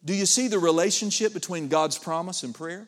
Do 0.04 0.14
you 0.14 0.24
see 0.24 0.48
the 0.48 0.58
relationship 0.58 1.34
between 1.34 1.68
God's 1.68 1.98
promise 1.98 2.42
and 2.42 2.54
prayer? 2.54 2.86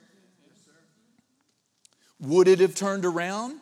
Would 2.20 2.47
it 2.47 2.61
have 2.61 2.74
turned 2.74 3.05
around 3.05 3.59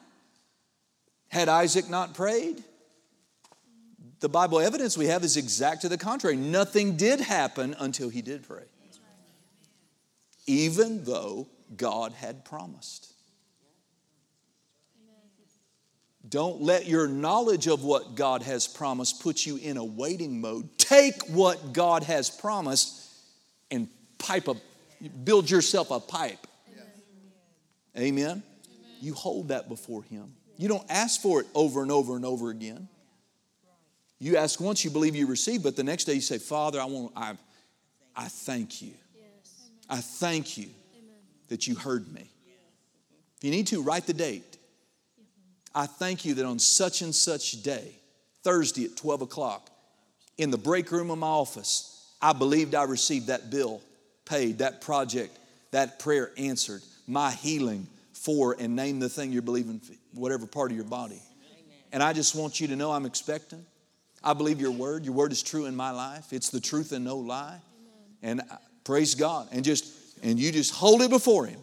had 1.28 1.48
Isaac 1.48 1.88
not 1.88 2.14
prayed? 2.14 2.62
The 4.20 4.28
Bible 4.28 4.60
evidence 4.60 4.98
we 4.98 5.06
have 5.06 5.24
is 5.24 5.36
exact 5.36 5.82
to 5.82 5.88
the 5.88 5.96
contrary. 5.96 6.36
Nothing 6.36 6.96
did 6.96 7.20
happen 7.20 7.74
until 7.78 8.10
he 8.10 8.20
did 8.20 8.46
pray, 8.46 8.64
even 10.46 11.04
though 11.04 11.48
God 11.76 12.12
had 12.12 12.44
promised. 12.44 13.14
Don't 16.28 16.60
let 16.60 16.86
your 16.86 17.08
knowledge 17.08 17.66
of 17.66 17.82
what 17.82 18.14
God 18.14 18.42
has 18.42 18.68
promised 18.68 19.22
put 19.22 19.44
you 19.46 19.56
in 19.56 19.78
a 19.78 19.84
waiting 19.84 20.40
mode. 20.40 20.68
Take 20.78 21.28
what 21.28 21.72
God 21.72 22.04
has 22.04 22.30
promised 22.30 23.08
and 23.70 23.88
pipe 24.18 24.46
a, 24.46 24.54
build 25.24 25.50
yourself 25.50 25.90
a 25.90 25.98
pipe. 25.98 26.46
Amen. 27.96 28.06
Amen. 28.06 28.42
You 29.00 29.14
hold 29.14 29.48
that 29.48 29.68
before 29.68 30.02
Him. 30.04 30.34
You 30.58 30.68
don't 30.68 30.84
ask 30.90 31.22
for 31.22 31.40
it 31.40 31.46
over 31.54 31.82
and 31.82 31.90
over 31.90 32.16
and 32.16 32.24
over 32.24 32.50
again. 32.50 32.86
You 34.20 34.36
ask 34.36 34.60
once, 34.60 34.84
you 34.84 34.90
believe 34.90 35.16
you 35.16 35.26
receive, 35.26 35.62
but 35.62 35.76
the 35.76 35.82
next 35.82 36.04
day 36.04 36.12
you 36.12 36.20
say, 36.20 36.36
Father, 36.38 36.78
I 36.78 36.84
want, 36.84 37.12
I, 37.16 37.32
I 38.14 38.26
thank 38.26 38.82
you. 38.82 38.92
I 39.88 39.96
thank 39.96 40.58
you 40.58 40.68
that 41.48 41.66
you 41.66 41.74
heard 41.74 42.12
me. 42.12 42.30
If 43.38 43.44
you 43.44 43.50
need 43.50 43.66
to, 43.68 43.82
write 43.82 44.06
the 44.06 44.12
date. 44.12 44.58
I 45.74 45.86
thank 45.86 46.24
you 46.24 46.34
that 46.34 46.44
on 46.44 46.58
such 46.58 47.00
and 47.00 47.14
such 47.14 47.62
day, 47.62 47.96
Thursday 48.42 48.84
at 48.84 48.96
12 48.96 49.22
o'clock, 49.22 49.70
in 50.36 50.50
the 50.50 50.58
break 50.58 50.92
room 50.92 51.10
of 51.10 51.18
my 51.18 51.26
office, 51.26 52.14
I 52.20 52.34
believed 52.34 52.74
I 52.74 52.82
received 52.84 53.28
that 53.28 53.50
bill 53.50 53.80
paid, 54.26 54.58
that 54.58 54.82
project, 54.82 55.38
that 55.70 55.98
prayer 55.98 56.30
answered, 56.36 56.82
my 57.06 57.30
healing 57.30 57.86
for, 58.12 58.54
and 58.58 58.76
name 58.76 59.00
the 59.00 59.08
thing 59.08 59.32
you're 59.32 59.40
believing, 59.40 59.80
whatever 60.12 60.46
part 60.46 60.70
of 60.70 60.76
your 60.76 60.86
body. 60.86 61.20
And 61.92 62.02
I 62.02 62.12
just 62.12 62.34
want 62.34 62.60
you 62.60 62.68
to 62.68 62.76
know 62.76 62.92
I'm 62.92 63.06
expecting. 63.06 63.64
I 64.22 64.34
believe 64.34 64.60
your 64.60 64.70
word. 64.70 65.04
Your 65.04 65.14
word 65.14 65.32
is 65.32 65.42
true 65.42 65.66
in 65.66 65.74
my 65.74 65.90
life. 65.90 66.32
It's 66.32 66.50
the 66.50 66.60
truth 66.60 66.92
and 66.92 67.04
no 67.04 67.16
lie. 67.16 67.58
And 68.22 68.42
praise 68.84 69.14
God. 69.14 69.48
And 69.52 69.64
just 69.64 69.86
and 70.22 70.38
you 70.38 70.52
just 70.52 70.74
hold 70.74 71.02
it 71.02 71.10
before 71.10 71.46
him. 71.46 71.60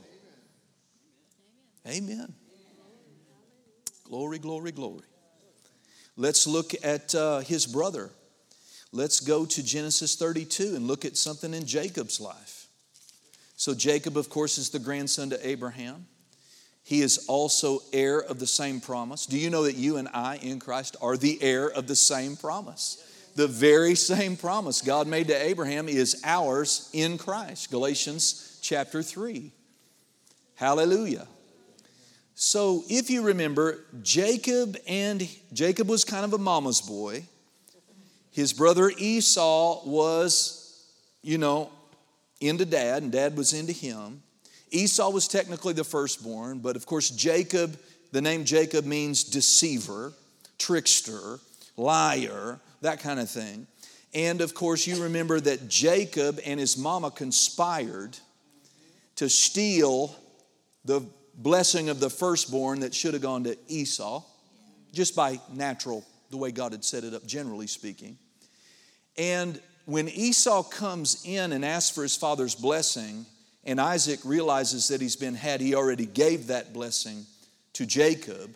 Amen. 1.88 2.34
Glory, 4.04 4.40
glory, 4.40 4.72
glory. 4.72 5.04
Let's 6.16 6.48
look 6.48 6.74
at 6.84 7.14
uh, 7.14 7.40
his 7.40 7.66
brother. 7.66 8.10
Let's 8.92 9.20
go 9.20 9.46
to 9.46 9.64
Genesis 9.64 10.16
32 10.16 10.76
and 10.76 10.88
look 10.88 11.06
at 11.06 11.18
something 11.18 11.54
in 11.54 11.66
Jacob's 11.66 12.20
life. 12.20 12.68
So, 13.56 13.74
Jacob, 13.74 14.18
of 14.18 14.30
course, 14.30 14.58
is 14.58 14.70
the 14.70 14.80
grandson 14.80 15.30
to 15.32 15.48
Abraham. 15.48 16.08
He 16.88 17.02
is 17.02 17.26
also 17.28 17.84
heir 17.92 18.24
of 18.24 18.40
the 18.40 18.48
same 18.48 18.80
promise. 18.80 19.26
Do 19.26 19.38
you 19.38 19.50
know 19.50 19.64
that 19.64 19.76
you 19.76 19.98
and 19.98 20.08
I 20.14 20.38
in 20.38 20.58
Christ 20.58 20.96
are 21.02 21.18
the 21.18 21.38
heir 21.44 21.70
of 21.70 21.86
the 21.86 21.98
same 21.98 22.38
promise? 22.38 23.04
The 23.36 23.46
very 23.46 23.94
same 23.94 24.38
promise 24.38 24.82
God 24.82 25.06
made 25.06 25.28
to 25.28 25.36
Abraham 25.36 25.90
is 25.90 26.22
ours 26.24 26.90
in 26.94 27.18
Christ. 27.18 27.72
Galatians 27.72 28.58
chapter 28.62 29.04
3. 29.04 29.52
Hallelujah. 30.56 31.28
So, 32.36 32.86
if 32.88 33.10
you 33.10 33.22
remember, 33.22 33.84
Jacob 34.02 34.78
and 34.88 35.28
Jacob 35.52 35.90
was 35.90 36.06
kind 36.06 36.24
of 36.24 36.32
a 36.32 36.38
mama's 36.38 36.80
boy. 36.80 37.26
His 38.32 38.54
brother 38.54 38.94
Esau 38.98 39.86
was, 39.86 40.86
you 41.22 41.38
know, 41.38 41.70
into 42.40 42.64
dad, 42.64 43.04
and 43.04 43.12
dad 43.12 43.36
was 43.36 43.52
into 43.52 43.74
him. 43.74 44.24
Esau 44.72 45.10
was 45.10 45.28
technically 45.28 45.74
the 45.74 45.84
firstborn, 45.84 46.60
but 46.60 46.76
of 46.76 46.86
course, 46.86 47.10
Jacob, 47.10 47.78
the 48.12 48.22
name 48.22 48.46
Jacob 48.46 48.86
means 48.86 49.24
deceiver, 49.24 50.14
trickster, 50.58 51.40
liar, 51.78 52.60
that 52.82 53.00
kind 53.00 53.20
of 53.20 53.30
thing. 53.30 53.68
And 54.14 54.42
of 54.42 54.54
course, 54.54 54.88
you 54.88 55.04
remember 55.04 55.40
that 55.40 55.68
Jacob 55.68 56.40
and 56.46 56.60
his 56.60 56.78
mama 56.78 57.12
conspired 57.12 58.18
to 59.18 59.30
steal 59.30 60.16
the 60.86 61.02
blessing 61.36 61.90
of 61.90 62.00
the 62.00 62.10
firstborn 62.10 62.80
that 62.82 62.94
should 62.94 63.14
have 63.14 63.22
gone 63.22 63.44
to 63.44 63.58
Esau, 63.68 64.24
just 64.94 65.16
by 65.16 65.40
natural, 65.54 66.06
the 66.30 66.38
way 66.38 66.52
God 66.52 66.72
had 66.72 66.84
set 66.84 67.04
it 67.04 67.14
up, 67.14 67.26
generally 67.26 67.68
speaking. 67.68 68.18
And 69.18 69.60
when 69.86 70.10
Esau 70.10 70.64
comes 70.64 71.24
in 71.26 71.54
and 71.54 71.64
asks 71.64 71.94
for 71.94 72.04
his 72.04 72.16
father's 72.16 72.56
blessing, 72.56 73.26
and 73.68 73.82
Isaac 73.82 74.22
realizes 74.24 74.88
that 74.88 75.02
he's 75.02 75.18
been 75.18 75.36
had, 75.36 75.60
he 75.60 75.76
already 75.76 76.06
gave 76.06 76.48
that 76.48 76.72
blessing 76.74 77.26
to 77.74 77.86
Jacob. 77.86 78.56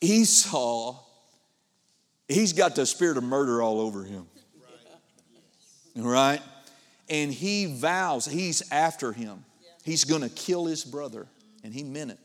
Esau, 0.00 0.98
he's 2.26 2.54
got 2.54 2.74
the 2.74 2.86
spirit 2.86 3.18
of 3.18 3.22
murder 3.22 3.62
all 3.62 3.80
over 3.80 4.02
him. 4.02 4.26
Right? 5.94 6.40
And 7.10 7.30
he 7.30 7.66
vows, 7.66 8.24
he's 8.24 8.62
after 8.72 9.12
him. 9.12 9.44
He's 9.84 10.04
going 10.04 10.22
to 10.22 10.30
kill 10.30 10.64
his 10.64 10.84
brother. 10.84 11.26
And 11.62 11.74
he 11.74 11.84
meant 11.84 12.12
it. 12.12 12.18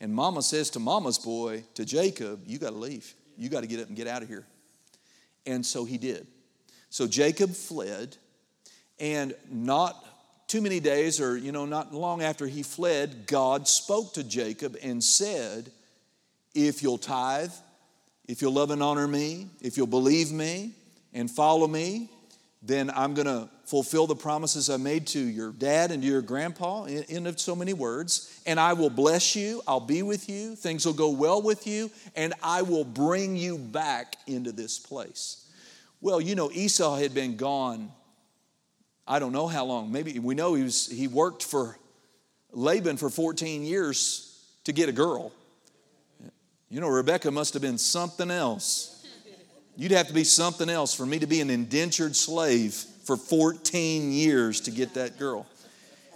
And 0.00 0.12
mama 0.12 0.40
says 0.40 0.70
to 0.70 0.80
mama's 0.80 1.18
boy, 1.18 1.64
to 1.74 1.84
Jacob, 1.84 2.44
You 2.46 2.58
got 2.58 2.70
to 2.70 2.76
leave. 2.76 3.12
You 3.36 3.50
got 3.50 3.60
to 3.60 3.66
get 3.66 3.80
up 3.80 3.88
and 3.88 3.96
get 3.96 4.06
out 4.06 4.22
of 4.22 4.28
here. 4.28 4.46
And 5.46 5.64
so 5.64 5.84
he 5.84 5.98
did. 5.98 6.26
So 6.88 7.06
Jacob 7.06 7.50
fled, 7.50 8.16
and 8.98 9.34
not 9.50 10.02
too 10.46 10.60
many 10.60 10.80
days, 10.80 11.20
or 11.20 11.36
you 11.36 11.52
know, 11.52 11.64
not 11.64 11.92
long 11.94 12.22
after 12.22 12.46
he 12.46 12.62
fled, 12.62 13.26
God 13.26 13.66
spoke 13.68 14.14
to 14.14 14.24
Jacob 14.24 14.76
and 14.82 15.02
said, 15.02 15.70
If 16.54 16.82
you'll 16.82 16.98
tithe, 16.98 17.52
if 18.26 18.40
you'll 18.40 18.52
love 18.52 18.70
and 18.70 18.82
honor 18.82 19.06
me, 19.06 19.48
if 19.60 19.76
you'll 19.76 19.86
believe 19.86 20.32
me 20.32 20.72
and 21.12 21.30
follow 21.30 21.66
me, 21.66 22.10
then 22.62 22.90
I'm 22.90 23.12
going 23.12 23.26
to 23.26 23.48
fulfill 23.66 24.06
the 24.06 24.16
promises 24.16 24.70
I 24.70 24.78
made 24.78 25.06
to 25.08 25.18
your 25.18 25.52
dad 25.52 25.90
and 25.90 26.02
to 26.02 26.08
your 26.08 26.22
grandpa 26.22 26.84
in, 26.84 27.26
in 27.26 27.36
so 27.36 27.54
many 27.54 27.74
words. 27.74 28.40
And 28.46 28.58
I 28.58 28.72
will 28.72 28.90
bless 28.90 29.36
you, 29.36 29.62
I'll 29.66 29.80
be 29.80 30.02
with 30.02 30.28
you, 30.28 30.56
things 30.56 30.86
will 30.86 30.94
go 30.94 31.10
well 31.10 31.42
with 31.42 31.66
you, 31.66 31.90
and 32.16 32.32
I 32.42 32.62
will 32.62 32.84
bring 32.84 33.36
you 33.36 33.58
back 33.58 34.16
into 34.26 34.52
this 34.52 34.78
place. 34.78 35.46
Well, 36.00 36.20
you 36.20 36.34
know, 36.34 36.50
Esau 36.52 36.96
had 36.96 37.14
been 37.14 37.36
gone, 37.36 37.90
I 39.06 39.18
don't 39.18 39.32
know 39.32 39.46
how 39.46 39.64
long. 39.64 39.92
Maybe 39.92 40.18
we 40.18 40.34
know 40.34 40.54
he, 40.54 40.62
was, 40.62 40.86
he 40.86 41.08
worked 41.08 41.42
for 41.42 41.78
Laban 42.52 42.96
for 42.96 43.10
14 43.10 43.62
years 43.64 44.44
to 44.64 44.72
get 44.72 44.88
a 44.88 44.92
girl. 44.92 45.32
You 46.70 46.80
know, 46.80 46.88
Rebecca 46.88 47.30
must 47.30 47.52
have 47.54 47.62
been 47.62 47.78
something 47.78 48.30
else. 48.30 49.06
You'd 49.76 49.92
have 49.92 50.08
to 50.08 50.14
be 50.14 50.24
something 50.24 50.68
else 50.68 50.94
for 50.94 51.04
me 51.04 51.18
to 51.18 51.26
be 51.26 51.40
an 51.40 51.50
indentured 51.50 52.16
slave 52.16 52.74
for 53.04 53.16
14 53.16 54.12
years 54.12 54.60
to 54.62 54.70
get 54.70 54.94
that 54.94 55.18
girl. 55.18 55.46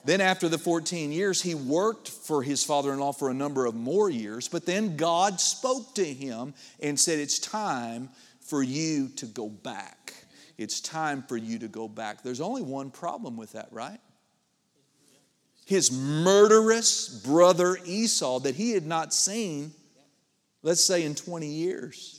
Then, 0.04 0.20
after 0.20 0.48
the 0.48 0.58
14 0.58 1.12
years, 1.12 1.42
he 1.42 1.54
worked 1.54 2.08
for 2.08 2.42
his 2.42 2.64
father 2.64 2.92
in 2.92 2.98
law 2.98 3.12
for 3.12 3.30
a 3.30 3.34
number 3.34 3.66
of 3.66 3.74
more 3.74 4.08
years. 4.08 4.48
But 4.48 4.64
then 4.64 4.96
God 4.96 5.40
spoke 5.40 5.94
to 5.96 6.04
him 6.04 6.54
and 6.80 6.98
said, 6.98 7.18
It's 7.18 7.38
time 7.38 8.08
for 8.40 8.62
you 8.62 9.08
to 9.16 9.26
go 9.26 9.48
back. 9.48 9.97
It's 10.58 10.80
time 10.80 11.22
for 11.22 11.36
you 11.36 11.60
to 11.60 11.68
go 11.68 11.88
back. 11.88 12.22
There's 12.22 12.40
only 12.40 12.62
one 12.62 12.90
problem 12.90 13.36
with 13.36 13.52
that, 13.52 13.68
right? 13.70 14.00
His 15.64 15.90
murderous 15.92 17.08
brother 17.08 17.78
Esau 17.84 18.40
that 18.40 18.56
he 18.56 18.72
had 18.72 18.86
not 18.86 19.14
seen, 19.14 19.72
let's 20.62 20.84
say, 20.84 21.04
in 21.04 21.14
20 21.14 21.46
years 21.46 22.18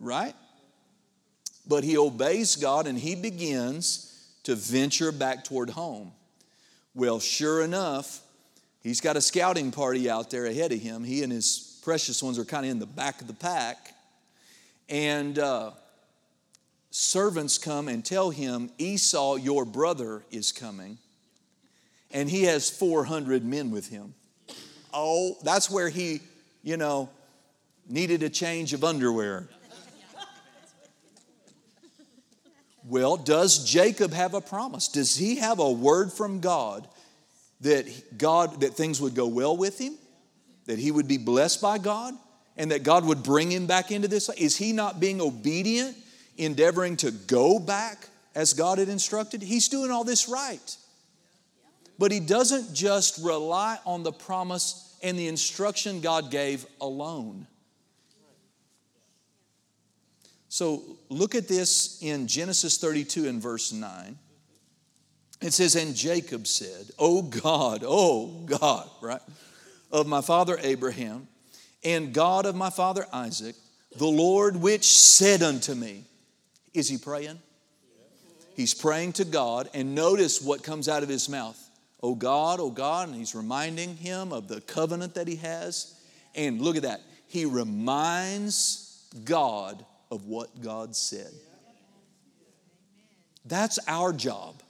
right? 0.00 0.34
But 1.68 1.84
he 1.84 1.96
obeys 1.96 2.56
God 2.56 2.86
and 2.86 2.98
he 2.98 3.14
begins 3.14 4.06
to 4.42 4.54
venture 4.54 5.12
back 5.12 5.44
toward 5.44 5.70
home. 5.70 6.12
Well, 6.94 7.20
sure 7.20 7.62
enough, 7.62 8.20
he's 8.82 9.00
got 9.00 9.16
a 9.16 9.20
scouting 9.20 9.70
party 9.70 10.10
out 10.10 10.30
there 10.30 10.46
ahead 10.46 10.72
of 10.72 10.80
him. 10.80 11.04
He 11.04 11.22
and 11.22 11.30
his 11.30 11.78
precious 11.84 12.22
ones 12.22 12.38
are 12.38 12.44
kind 12.44 12.64
of 12.64 12.72
in 12.72 12.78
the 12.78 12.86
back 12.86 13.20
of 13.20 13.28
the 13.28 13.34
pack. 13.34 13.94
And 14.90 15.38
uh, 15.38 15.70
servants 16.90 17.58
come 17.58 17.86
and 17.86 18.04
tell 18.04 18.30
him, 18.30 18.70
Esau, 18.76 19.36
your 19.36 19.64
brother, 19.64 20.24
is 20.32 20.50
coming. 20.50 20.98
And 22.10 22.28
he 22.28 22.42
has 22.42 22.68
400 22.68 23.44
men 23.44 23.70
with 23.70 23.88
him. 23.88 24.14
Oh, 24.92 25.36
that's 25.44 25.70
where 25.70 25.88
he, 25.88 26.20
you 26.64 26.76
know, 26.76 27.08
needed 27.88 28.24
a 28.24 28.28
change 28.28 28.72
of 28.72 28.82
underwear. 28.82 29.48
Well, 32.84 33.16
does 33.16 33.64
Jacob 33.64 34.12
have 34.12 34.34
a 34.34 34.40
promise? 34.40 34.88
Does 34.88 35.14
he 35.14 35.36
have 35.36 35.60
a 35.60 35.70
word 35.70 36.12
from 36.12 36.40
God 36.40 36.88
that 37.60 38.18
God 38.18 38.62
that 38.62 38.74
things 38.74 39.00
would 39.00 39.14
go 39.14 39.28
well 39.28 39.56
with 39.56 39.78
him? 39.78 39.96
That 40.64 40.78
he 40.78 40.90
would 40.90 41.06
be 41.06 41.18
blessed 41.18 41.62
by 41.62 41.78
God 41.78 42.14
and 42.60 42.72
that 42.72 42.82
God 42.82 43.06
would 43.06 43.22
bring 43.22 43.50
him 43.50 43.66
back 43.66 43.90
into 43.90 44.06
this? 44.06 44.28
Is 44.36 44.54
he 44.54 44.72
not 44.72 45.00
being 45.00 45.22
obedient, 45.22 45.96
endeavoring 46.36 46.98
to 46.98 47.10
go 47.10 47.58
back 47.58 48.06
as 48.34 48.52
God 48.52 48.76
had 48.76 48.90
instructed? 48.90 49.40
He's 49.40 49.68
doing 49.68 49.90
all 49.90 50.04
this 50.04 50.28
right. 50.28 50.76
But 51.98 52.12
he 52.12 52.20
doesn't 52.20 52.74
just 52.74 53.24
rely 53.24 53.78
on 53.86 54.02
the 54.02 54.12
promise 54.12 54.94
and 55.02 55.18
the 55.18 55.26
instruction 55.26 56.02
God 56.02 56.30
gave 56.30 56.66
alone. 56.82 57.46
So 60.50 60.82
look 61.08 61.34
at 61.34 61.48
this 61.48 62.02
in 62.02 62.26
Genesis 62.26 62.76
32 62.76 63.26
and 63.26 63.40
verse 63.40 63.72
9. 63.72 64.18
It 65.40 65.54
says, 65.54 65.76
And 65.76 65.94
Jacob 65.94 66.46
said, 66.46 66.90
Oh 66.98 67.22
God, 67.22 67.84
oh 67.86 68.26
God, 68.44 68.86
right, 69.00 69.22
of 69.90 70.06
my 70.06 70.20
father 70.20 70.58
Abraham, 70.60 71.26
and 71.84 72.12
God 72.12 72.46
of 72.46 72.54
my 72.54 72.70
father 72.70 73.06
Isaac, 73.12 73.56
the 73.96 74.06
Lord 74.06 74.56
which 74.56 74.84
said 74.84 75.42
unto 75.42 75.74
me, 75.74 76.04
Is 76.74 76.88
he 76.88 76.98
praying? 76.98 77.38
He's 78.54 78.74
praying 78.74 79.14
to 79.14 79.24
God, 79.24 79.70
and 79.72 79.94
notice 79.94 80.42
what 80.42 80.62
comes 80.62 80.88
out 80.88 81.02
of 81.02 81.08
his 81.08 81.28
mouth. 81.28 81.58
Oh 82.02 82.14
God, 82.14 82.60
oh 82.60 82.70
God, 82.70 83.08
and 83.08 83.16
he's 83.16 83.34
reminding 83.34 83.96
him 83.96 84.32
of 84.32 84.48
the 84.48 84.60
covenant 84.60 85.14
that 85.14 85.28
he 85.28 85.36
has. 85.36 85.94
And 86.34 86.60
look 86.60 86.76
at 86.76 86.82
that. 86.82 87.00
He 87.26 87.44
reminds 87.44 89.04
God 89.24 89.84
of 90.10 90.26
what 90.26 90.60
God 90.60 90.94
said. 90.94 91.30
That's 93.44 93.78
our 93.88 94.12
job. 94.12 94.62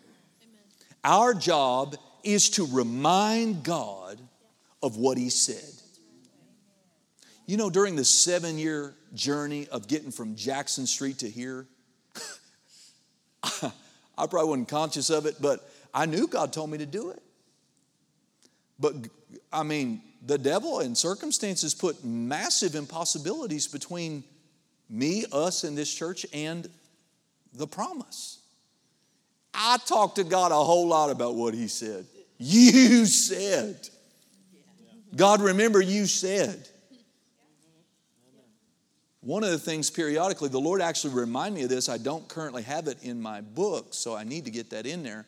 Our 1.02 1.34
job 1.34 1.96
is 2.22 2.50
to 2.50 2.66
remind 2.66 3.62
God 3.62 4.20
of 4.82 4.96
what 4.96 5.18
He 5.18 5.30
said. 5.30 5.79
You 7.46 7.56
know, 7.56 7.70
during 7.70 7.96
the 7.96 8.04
seven 8.04 8.58
year 8.58 8.94
journey 9.14 9.66
of 9.68 9.88
getting 9.88 10.10
from 10.10 10.36
Jackson 10.36 10.86
Street 10.86 11.18
to 11.18 11.30
here, 11.30 11.66
I 13.62 14.26
probably 14.26 14.48
wasn't 14.48 14.68
conscious 14.68 15.10
of 15.10 15.26
it, 15.26 15.36
but 15.40 15.68
I 15.92 16.06
knew 16.06 16.26
God 16.26 16.52
told 16.52 16.70
me 16.70 16.78
to 16.78 16.86
do 16.86 17.10
it. 17.10 17.22
But 18.78 18.94
I 19.52 19.62
mean, 19.62 20.02
the 20.24 20.38
devil 20.38 20.80
and 20.80 20.96
circumstances 20.96 21.74
put 21.74 22.04
massive 22.04 22.74
impossibilities 22.74 23.66
between 23.66 24.24
me, 24.88 25.24
us 25.32 25.64
and 25.64 25.76
this 25.76 25.92
church, 25.92 26.26
and 26.32 26.68
the 27.52 27.66
promise. 27.66 28.38
I 29.52 29.78
talked 29.86 30.16
to 30.16 30.24
God 30.24 30.52
a 30.52 30.56
whole 30.56 30.86
lot 30.86 31.10
about 31.10 31.34
what 31.34 31.54
He 31.54 31.68
said. 31.68 32.06
You 32.38 33.06
said. 33.06 33.88
God, 35.14 35.40
remember, 35.40 35.80
you 35.80 36.06
said. 36.06 36.68
One 39.22 39.44
of 39.44 39.50
the 39.50 39.58
things 39.58 39.90
periodically, 39.90 40.48
the 40.48 40.60
Lord 40.60 40.80
actually 40.80 41.14
remind 41.14 41.54
me 41.54 41.62
of 41.62 41.68
this. 41.68 41.88
I 41.88 41.98
don't 41.98 42.26
currently 42.28 42.62
have 42.62 42.88
it 42.88 42.98
in 43.02 43.20
my 43.20 43.42
book, 43.42 43.88
so 43.90 44.16
I 44.16 44.24
need 44.24 44.46
to 44.46 44.50
get 44.50 44.70
that 44.70 44.86
in 44.86 45.02
there. 45.02 45.26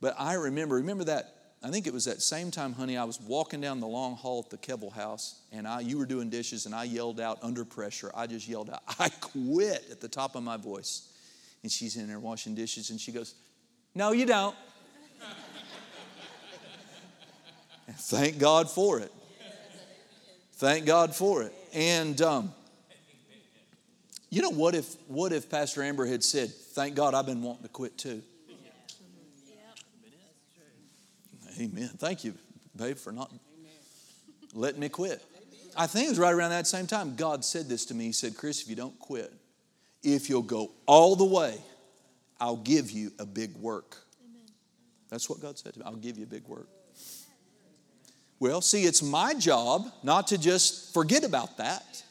But 0.00 0.14
I 0.18 0.34
remember, 0.34 0.76
remember 0.76 1.04
that 1.04 1.32
I 1.62 1.70
think 1.70 1.88
it 1.88 1.92
was 1.92 2.04
that 2.04 2.22
same 2.22 2.52
time, 2.52 2.74
honey, 2.74 2.96
I 2.96 3.04
was 3.04 3.20
walking 3.20 3.60
down 3.60 3.80
the 3.80 3.88
long 3.88 4.14
hall 4.14 4.44
at 4.44 4.50
the 4.50 4.58
Kevel 4.58 4.92
house, 4.92 5.40
and 5.50 5.66
I, 5.66 5.80
you 5.80 5.98
were 5.98 6.06
doing 6.06 6.30
dishes, 6.30 6.66
and 6.66 6.74
I 6.74 6.84
yelled 6.84 7.18
out 7.18 7.38
under 7.42 7.64
pressure. 7.64 8.12
I 8.14 8.28
just 8.28 8.46
yelled 8.46 8.70
out, 8.70 8.82
I 9.00 9.08
quit 9.08 9.84
at 9.90 10.00
the 10.00 10.08
top 10.08 10.36
of 10.36 10.44
my 10.44 10.56
voice. 10.56 11.12
And 11.62 11.72
she's 11.72 11.96
in 11.96 12.06
there 12.06 12.20
washing 12.20 12.54
dishes, 12.54 12.90
and 12.90 13.00
she 13.00 13.10
goes, 13.10 13.34
No, 13.94 14.12
you 14.12 14.26
don't. 14.26 14.54
Thank 17.90 18.38
God 18.38 18.70
for 18.70 19.00
it. 19.00 19.10
Thank 20.52 20.86
God 20.86 21.16
for 21.16 21.42
it. 21.42 21.52
And 21.72 22.22
um, 22.22 22.54
you 24.36 24.42
know 24.42 24.50
what 24.50 24.74
if 24.74 24.96
what 25.08 25.32
if 25.32 25.48
Pastor 25.48 25.82
Amber 25.82 26.04
had 26.04 26.22
said, 26.22 26.54
"Thank 26.54 26.94
God 26.94 27.14
I've 27.14 27.24
been 27.24 27.40
wanting 27.40 27.62
to 27.62 27.70
quit 27.70 27.96
too." 27.96 28.22
Amen. 31.58 31.88
Thank 31.96 32.22
you, 32.22 32.34
babe, 32.76 32.98
for 32.98 33.12
not 33.12 33.32
letting 34.52 34.80
me 34.80 34.90
quit. 34.90 35.24
I 35.74 35.86
think 35.86 36.08
it 36.08 36.10
was 36.10 36.18
right 36.18 36.34
around 36.34 36.50
that 36.50 36.66
same 36.66 36.86
time 36.86 37.16
God 37.16 37.46
said 37.46 37.66
this 37.66 37.86
to 37.86 37.94
me. 37.94 38.04
He 38.04 38.12
said, 38.12 38.36
Chris, 38.36 38.60
if 38.60 38.68
you 38.68 38.76
don't 38.76 38.98
quit, 38.98 39.32
if 40.02 40.28
you'll 40.28 40.42
go 40.42 40.70
all 40.84 41.16
the 41.16 41.24
way, 41.24 41.56
I'll 42.38 42.56
give 42.56 42.90
you 42.90 43.12
a 43.18 43.24
big 43.24 43.56
work. 43.56 43.96
That's 45.08 45.30
what 45.30 45.40
God 45.40 45.58
said 45.58 45.72
to 45.72 45.78
me. 45.78 45.86
I'll 45.86 45.96
give 45.96 46.18
you 46.18 46.24
a 46.24 46.28
big 46.28 46.46
work. 46.46 46.68
Well, 48.38 48.60
see, 48.60 48.84
it's 48.84 49.02
my 49.02 49.32
job 49.32 49.86
not 50.02 50.26
to 50.28 50.36
just 50.36 50.92
forget 50.92 51.24
about 51.24 51.56
that. 51.56 52.02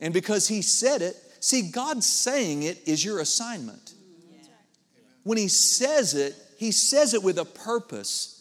And 0.00 0.14
because 0.14 0.48
He 0.48 0.62
said 0.62 1.02
it, 1.02 1.16
See, 1.40 1.70
God 1.70 2.02
saying 2.02 2.64
it 2.64 2.86
is 2.86 3.04
your 3.04 3.20
assignment. 3.20 3.94
When 5.22 5.38
He 5.38 5.48
says 5.48 6.14
it, 6.14 6.34
He 6.56 6.72
says 6.72 7.14
it 7.14 7.22
with 7.22 7.38
a 7.38 7.44
purpose. 7.44 8.34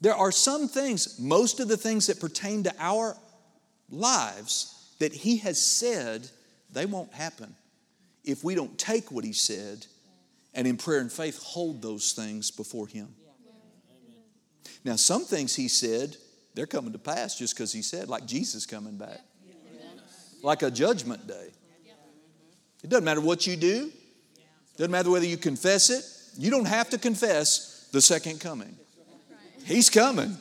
There 0.00 0.14
are 0.14 0.32
some 0.32 0.68
things, 0.68 1.18
most 1.18 1.60
of 1.60 1.68
the 1.68 1.76
things 1.76 2.08
that 2.08 2.20
pertain 2.20 2.62
to 2.64 2.74
our 2.78 3.16
lives, 3.90 4.94
that 4.98 5.12
He 5.12 5.38
has 5.38 5.60
said, 5.60 6.28
they 6.72 6.86
won't 6.86 7.12
happen 7.12 7.54
if 8.24 8.42
we 8.42 8.54
don't 8.54 8.76
take 8.78 9.10
what 9.10 9.24
He 9.24 9.32
said 9.32 9.86
and 10.54 10.66
in 10.66 10.76
prayer 10.76 11.00
and 11.00 11.12
faith 11.12 11.42
hold 11.42 11.82
those 11.82 12.12
things 12.12 12.50
before 12.50 12.86
Him. 12.86 13.08
Now, 14.84 14.96
some 14.96 15.24
things 15.24 15.54
He 15.54 15.68
said, 15.68 16.16
they're 16.54 16.66
coming 16.66 16.92
to 16.92 16.98
pass 16.98 17.38
just 17.38 17.54
because 17.54 17.72
He 17.72 17.82
said, 17.82 18.08
like 18.08 18.26
Jesus 18.26 18.66
coming 18.66 18.96
back, 18.96 19.20
like 20.44 20.62
a 20.62 20.70
judgment 20.70 21.26
day. 21.26 21.48
It 22.82 22.90
doesn't 22.90 23.04
matter 23.04 23.20
what 23.20 23.46
you 23.46 23.56
do, 23.56 23.90
it 23.90 24.76
doesn't 24.76 24.90
matter 24.90 25.10
whether 25.10 25.26
you 25.26 25.38
confess 25.38 25.90
it. 25.90 26.04
You 26.36 26.50
don't 26.50 26.66
have 26.66 26.90
to 26.90 26.98
confess 26.98 27.88
the 27.92 28.02
second 28.02 28.40
coming. 28.40 28.76
He's 29.64 29.88
coming. 29.88 30.36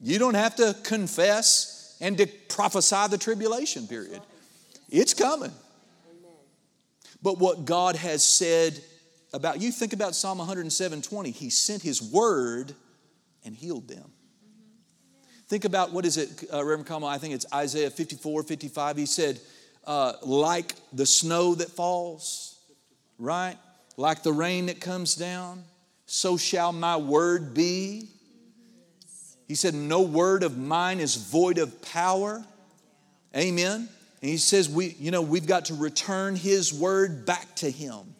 You 0.00 0.18
don't 0.18 0.34
have 0.34 0.56
to 0.56 0.74
confess 0.82 1.96
and 2.00 2.18
to 2.18 2.26
prophesy 2.48 3.08
the 3.08 3.18
tribulation 3.18 3.86
period. 3.86 4.20
It's 4.88 5.14
coming. 5.14 5.52
But 7.22 7.38
what 7.38 7.64
God 7.64 7.96
has 7.96 8.24
said 8.24 8.80
about 9.32 9.60
you, 9.60 9.70
think 9.70 9.92
about 9.92 10.14
Psalm 10.14 10.38
107 10.38 11.02
20. 11.02 11.30
He 11.30 11.50
sent 11.50 11.82
His 11.82 12.02
word 12.02 12.74
and 13.44 13.54
healed 13.54 13.88
them. 13.88 14.10
Think 15.48 15.64
about 15.64 15.92
what 15.92 16.04
is 16.04 16.16
it, 16.16 16.44
uh, 16.52 16.64
Reverend 16.64 16.86
Kamal? 16.86 17.08
I 17.08 17.18
think 17.18 17.34
it's 17.34 17.46
Isaiah 17.52 17.90
54 17.90 18.42
55. 18.42 18.96
He 18.96 19.06
said, 19.06 19.40
uh, 19.86 20.14
like 20.22 20.74
the 20.92 21.06
snow 21.06 21.54
that 21.54 21.70
falls, 21.70 22.58
right? 23.18 23.56
Like 23.96 24.22
the 24.22 24.32
rain 24.32 24.66
that 24.66 24.80
comes 24.80 25.14
down, 25.14 25.64
so 26.06 26.36
shall 26.36 26.72
my 26.72 26.96
word 26.96 27.54
be. 27.54 28.08
He 29.46 29.54
said, 29.54 29.74
No 29.74 30.02
word 30.02 30.42
of 30.42 30.58
mine 30.58 30.98
is 30.98 31.14
void 31.14 31.58
of 31.58 31.80
power. 31.82 32.44
Amen. 33.34 33.88
And 34.22 34.30
he 34.30 34.38
says, 34.38 34.68
we, 34.68 34.96
you 34.98 35.10
know, 35.10 35.22
we've 35.22 35.46
got 35.46 35.66
to 35.66 35.74
return 35.74 36.36
his 36.36 36.72
word 36.72 37.26
back 37.26 37.54
to 37.56 37.70
him. 37.70 38.14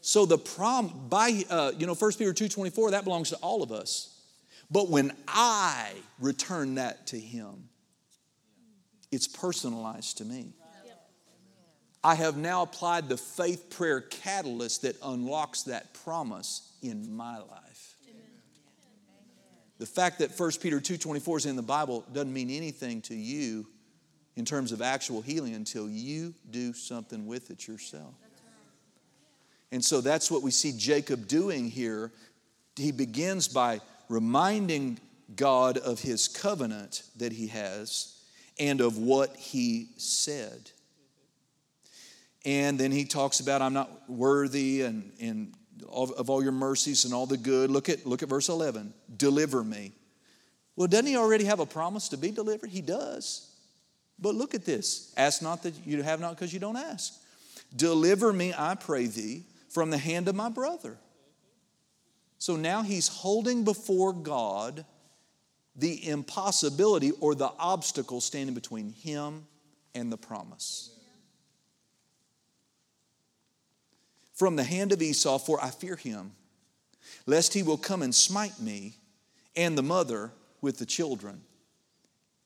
So 0.00 0.26
the 0.26 0.38
prom 0.38 1.06
by 1.08 1.44
uh, 1.50 1.72
you 1.76 1.86
know 1.86 1.94
1 1.94 2.12
Peter 2.12 2.32
2:24 2.32 2.92
that 2.92 3.04
belongs 3.04 3.30
to 3.30 3.36
all 3.36 3.62
of 3.62 3.70
us. 3.70 4.09
But 4.70 4.88
when 4.88 5.12
I 5.26 5.92
return 6.20 6.76
that 6.76 7.08
to 7.08 7.18
him, 7.18 7.68
it's 9.10 9.26
personalized 9.26 10.18
to 10.18 10.24
me. 10.24 10.54
I 12.02 12.14
have 12.14 12.36
now 12.36 12.62
applied 12.62 13.08
the 13.08 13.16
faith 13.16 13.68
prayer 13.68 14.00
catalyst 14.00 14.82
that 14.82 14.96
unlocks 15.02 15.64
that 15.64 15.92
promise 15.92 16.72
in 16.82 17.14
my 17.14 17.38
life. 17.38 17.96
The 19.78 19.86
fact 19.86 20.18
that 20.18 20.30
1 20.30 20.60
Peter 20.60 20.80
2:24 20.80 21.38
is 21.38 21.46
in 21.46 21.56
the 21.56 21.62
Bible 21.62 22.04
doesn't 22.12 22.32
mean 22.32 22.50
anything 22.50 23.02
to 23.02 23.14
you 23.14 23.66
in 24.36 24.44
terms 24.44 24.72
of 24.72 24.82
actual 24.82 25.20
healing 25.22 25.54
until 25.54 25.88
you 25.88 26.34
do 26.50 26.72
something 26.72 27.26
with 27.26 27.50
it 27.50 27.66
yourself. 27.66 28.14
And 29.72 29.84
so 29.84 30.00
that's 30.00 30.30
what 30.30 30.42
we 30.42 30.50
see 30.50 30.72
Jacob 30.72 31.26
doing 31.28 31.70
here. 31.70 32.12
He 32.76 32.92
begins 32.92 33.48
by 33.48 33.80
reminding 34.10 34.98
God 35.36 35.78
of 35.78 36.00
his 36.00 36.28
covenant 36.28 37.04
that 37.16 37.32
he 37.32 37.46
has 37.46 38.20
and 38.58 38.80
of 38.80 38.98
what 38.98 39.36
he 39.36 39.88
said. 39.96 40.70
And 42.44 42.78
then 42.78 42.90
he 42.90 43.04
talks 43.04 43.40
about, 43.40 43.62
I'm 43.62 43.72
not 43.72 44.10
worthy 44.10 44.82
and, 44.82 45.12
and 45.20 45.54
of, 45.88 46.28
all 46.28 46.42
your 46.42 46.52
mercies 46.52 47.04
and 47.04 47.14
all 47.14 47.26
the 47.26 47.36
good. 47.36 47.70
Look 47.70 47.88
at, 47.88 48.04
look 48.04 48.22
at 48.22 48.28
verse 48.28 48.48
11. 48.48 48.92
Deliver 49.16 49.62
me. 49.62 49.92
Well, 50.74 50.88
doesn't 50.88 51.06
he 51.06 51.16
already 51.16 51.44
have 51.44 51.60
a 51.60 51.66
promise 51.66 52.08
to 52.08 52.16
be 52.16 52.30
delivered? 52.30 52.70
He 52.70 52.80
does. 52.80 53.46
But 54.18 54.34
look 54.34 54.54
at 54.54 54.64
this 54.64 55.14
ask 55.16 55.40
not 55.40 55.62
that 55.62 55.74
you 55.86 56.02
have 56.02 56.20
not 56.20 56.34
because 56.34 56.52
you 56.52 56.58
don't 56.58 56.76
ask. 56.76 57.14
Deliver 57.74 58.32
me, 58.32 58.52
I 58.56 58.74
pray 58.74 59.06
thee, 59.06 59.44
from 59.68 59.90
the 59.90 59.98
hand 59.98 60.28
of 60.28 60.34
my 60.34 60.48
brother. 60.48 60.98
So 62.40 62.56
now 62.56 62.80
he's 62.80 63.06
holding 63.06 63.64
before 63.64 64.14
God 64.14 64.86
the 65.76 66.08
impossibility 66.08 67.12
or 67.20 67.34
the 67.34 67.52
obstacle 67.58 68.22
standing 68.22 68.54
between 68.54 68.94
him 68.94 69.46
and 69.94 70.10
the 70.10 70.16
promise. 70.16 70.98
From 74.32 74.56
the 74.56 74.64
hand 74.64 74.90
of 74.92 75.02
Esau, 75.02 75.36
for 75.38 75.62
I 75.62 75.68
fear 75.68 75.96
him, 75.96 76.32
lest 77.26 77.52
he 77.52 77.62
will 77.62 77.76
come 77.76 78.00
and 78.00 78.14
smite 78.14 78.58
me 78.58 78.94
and 79.54 79.76
the 79.76 79.82
mother 79.82 80.32
with 80.62 80.78
the 80.78 80.86
children. 80.86 81.42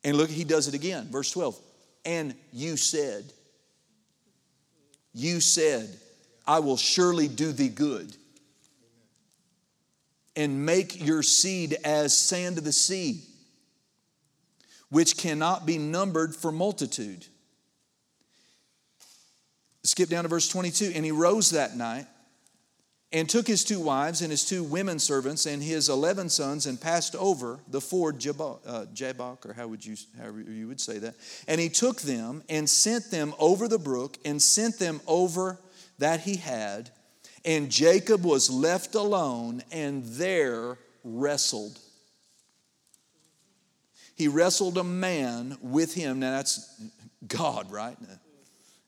And 0.03 0.17
look, 0.17 0.29
he 0.29 0.43
does 0.43 0.67
it 0.67 0.75
again. 0.75 1.07
Verse 1.09 1.31
12. 1.31 1.57
And 2.05 2.35
you 2.53 2.77
said, 2.77 3.33
You 5.13 5.39
said, 5.39 5.89
I 6.49 6.59
will 6.59 6.77
surely 6.77 7.29
do 7.29 7.53
thee 7.53 7.69
good 7.69 8.17
and 10.37 10.65
make 10.65 11.05
your 11.05 11.23
seed 11.23 11.77
as 11.85 12.17
sand 12.17 12.59
of 12.59 12.65
the 12.65 12.73
sea, 12.73 13.23
which 14.91 15.17
cannot 15.17 15.67
be 15.67 15.79
numbered 15.79 16.35
for 16.35 16.51
multitude. 16.51 17.27
Skip 19.85 20.09
down 20.09 20.25
to 20.25 20.29
verse 20.29 20.49
22. 20.49 20.93
And 20.95 21.05
he 21.05 21.13
rose 21.13 21.51
that 21.51 21.77
night 21.77 22.07
and 23.13 23.29
took 23.29 23.47
his 23.47 23.63
two 23.63 23.79
wives 23.79 24.23
and 24.23 24.31
his 24.31 24.45
two 24.45 24.65
women 24.65 24.99
servants 24.99 25.47
and 25.47 25.63
his 25.63 25.89
11 25.89 26.31
sons 26.31 26.67
and 26.67 26.81
passed 26.81 27.15
over 27.15 27.61
the 27.69 27.81
ford 27.81 28.19
Jabbok, 28.19 28.63
uh, 28.67 28.87
Jabbok, 28.93 29.47
or 29.47 29.53
how 29.53 29.69
would 29.69 29.85
you, 29.85 29.95
however 30.19 30.41
you 30.41 30.67
would 30.67 30.81
say 30.81 30.99
that. 30.99 31.15
And 31.47 31.61
he 31.61 31.69
took 31.69 32.01
them 32.01 32.43
and 32.49 32.69
sent 32.69 33.11
them 33.11 33.35
over 33.39 33.69
the 33.69 33.79
brook 33.79 34.19
and 34.25 34.43
sent 34.43 34.79
them 34.79 35.01
over 35.07 35.61
that 35.99 36.21
he 36.21 36.37
had. 36.37 36.91
And 37.45 37.71
Jacob 37.71 38.25
was 38.25 38.51
left 38.51 38.95
alone 38.95 39.63
and 39.71 40.03
there 40.05 40.79
wrestled. 41.03 41.79
He 44.17 44.29
wrestled 44.29 44.79
a 44.79 44.85
man 44.85 45.59
with 45.61 45.95
him. 45.95 46.21
Now 46.21 46.31
that's 46.31 46.81
God, 47.27 47.71
right? 47.71 47.97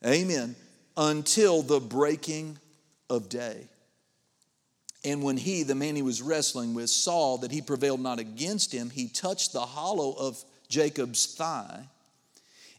Amen. 0.04 0.56
Until 0.96 1.62
the 1.62 1.80
breaking 1.80 2.58
of 3.10 3.28
day. 3.28 3.68
And 5.04 5.22
when 5.22 5.36
he, 5.36 5.62
the 5.62 5.74
man 5.74 5.94
he 5.94 6.02
was 6.02 6.22
wrestling 6.22 6.74
with, 6.74 6.90
saw 6.90 7.36
that 7.38 7.52
he 7.52 7.60
prevailed 7.60 8.00
not 8.00 8.18
against 8.18 8.72
him, 8.72 8.90
he 8.90 9.08
touched 9.08 9.52
the 9.52 9.60
hollow 9.60 10.12
of 10.12 10.42
Jacob's 10.68 11.26
thigh. 11.26 11.84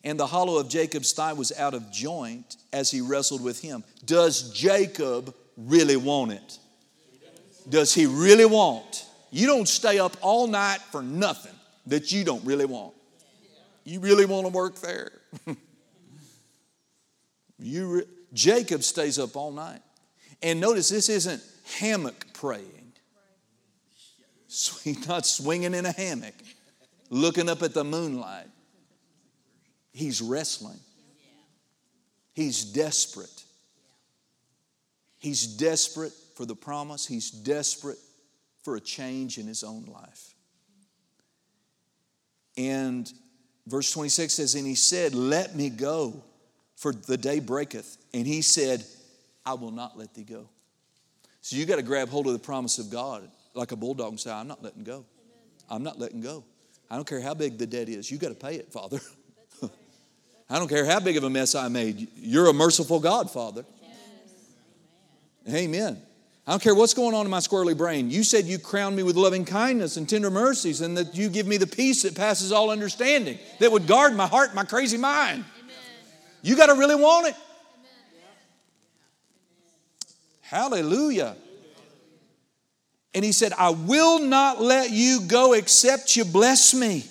And 0.04 0.20
the 0.20 0.28
hollow 0.28 0.58
of 0.58 0.70
Jacob's 0.70 1.12
thigh 1.14 1.34
was 1.34 1.52
out 1.58 1.74
of 1.74 1.92
joint 1.92 2.58
as 2.74 2.92
he 2.92 3.02
wrestled 3.02 3.44
with 3.44 3.62
him. 3.62 3.84
Does 4.06 4.52
Jacob 4.52 5.34
really 5.58 5.98
want 5.98 6.32
it? 6.32 6.60
Does 7.68 7.94
he 7.94 8.06
really 8.06 8.46
want? 8.46 9.06
You 9.32 9.48
don't 9.48 9.68
stay 9.68 10.00
up 10.00 10.16
all 10.22 10.48
night 10.48 10.80
for 10.92 11.02
nothing 11.02 11.54
that 11.88 12.12
you 12.12 12.24
don't 12.24 12.46
really 12.46 12.66
want. 12.66 12.94
You 13.84 14.00
really 14.00 14.26
want 14.26 14.46
to 14.46 14.54
work 14.54 14.76
there. 14.80 15.12
you 17.60 17.88
re- 17.88 18.06
Jacob 18.34 18.84
stays 18.84 19.20
up 19.20 19.36
all 19.36 19.52
night. 19.52 19.82
And 20.42 20.60
notice 20.60 20.90
this 20.90 21.10
isn't 21.10 21.42
hammock 21.80 22.34
praying. 22.34 22.94
He's 24.84 25.08
not 25.08 25.26
swinging 25.26 25.74
in 25.74 25.86
a 25.86 25.92
hammock, 25.92 26.34
looking 27.10 27.50
up 27.50 27.64
at 27.64 27.74
the 27.74 27.84
moonlight. 27.84 28.48
He's 29.92 30.22
wrestling. 30.22 30.80
He's 32.34 32.64
desperate. 32.64 33.37
He's 35.20 35.46
desperate 35.46 36.14
for 36.36 36.46
the 36.46 36.56
promise. 36.56 37.06
He's 37.06 37.32
desperate 37.32 37.98
for 38.64 38.76
a 38.76 38.82
change 38.82 39.38
in 39.38 39.48
his 39.48 39.64
own 39.64 39.86
life. 39.86 40.34
And 42.58 43.12
verse 43.66 43.92
26 43.92 44.34
says, 44.34 44.56
And 44.56 44.66
he 44.66 44.76
said, 44.76 45.14
Let 45.14 45.56
me 45.56 45.70
go, 45.70 46.24
for 46.76 46.94
the 46.94 47.18
day 47.18 47.40
breaketh. 47.40 47.98
And 48.14 48.26
he 48.26 48.42
said, 48.42 48.84
I 49.46 49.54
will 49.54 49.72
not 49.72 49.98
let 49.98 50.14
thee 50.14 50.24
go. 50.24 50.50
So 51.42 51.56
you 51.56 51.66
got 51.66 51.78
to 51.78 51.84
grab 51.84 52.10
hold 52.10 52.28
of 52.28 52.34
the 52.34 52.40
promise 52.40 52.78
of 52.78 52.90
God 52.90 53.30
like 53.54 53.72
a 53.72 53.76
bulldog 53.76 54.10
and 54.10 54.20
say, 54.20 54.32
I'm 54.32 54.48
not 54.48 54.64
letting 54.64 54.84
go. 54.84 55.06
I'm 55.70 55.84
not 55.84 56.00
letting 56.00 56.22
go. 56.22 56.44
I 56.90 56.96
don't 56.96 57.08
care 57.08 57.22
how 57.22 57.34
big 57.34 57.58
the 57.58 57.66
debt 57.66 57.90
is. 57.90 58.10
You 58.10 58.18
got 58.18 58.30
to 58.30 58.36
pay 58.36 58.56
it, 58.56 58.72
Father. 58.72 59.00
I 60.50 60.60
don't 60.60 60.68
care 60.68 60.86
how 60.86 61.00
big 61.00 61.18
of 61.18 61.24
a 61.24 61.30
mess 61.30 61.56
I 61.56 61.68
made. 61.68 62.08
You're 62.16 62.50
a 62.50 62.54
merciful 62.54 63.00
God, 63.00 63.30
Father. 63.30 63.66
Amen. 65.50 66.02
I 66.46 66.52
don't 66.52 66.62
care 66.62 66.76
what's 66.76 66.94
going 66.94 67.14
on 67.14 67.26
in 67.26 67.30
my 67.30 67.40
squirrely 67.40 67.78
brain. 67.78 68.10
You 68.10 68.24
said 68.24 68.46
you 68.46 68.58
crown 68.58 68.96
me 68.96 69.04
with 69.04 69.18
loving 69.18 69.44
kindness 69.44 69.98
and 69.98 70.08
tender 70.08 70.30
mercies, 70.30 70.80
and 70.80 70.98
that 70.98 71.16
you 71.16 71.28
give 71.30 71.46
me 71.46 71.58
the 71.58 71.68
peace 71.68 72.04
that 72.04 72.16
passes 72.16 72.54
all 72.54 72.70
understanding, 72.70 73.38
that 73.60 73.72
would 73.72 73.86
guard 73.86 74.16
my 74.16 74.28
heart, 74.28 74.56
my 74.56 74.64
crazy 74.64 74.98
mind. 74.98 75.44
You 76.42 76.56
got 76.56 76.68
to 76.68 76.76
really 76.76 76.96
want 76.96 77.28
it. 77.28 77.36
Hallelujah. 80.42 81.36
And 83.14 83.26
he 83.26 83.34
said, 83.34 83.52
I 83.58 83.72
will 83.72 84.20
not 84.20 84.62
let 84.62 84.92
you 84.92 85.22
go 85.28 85.52
except 85.54 86.16
you 86.16 86.24
bless 86.24 86.74
me. 86.74 87.04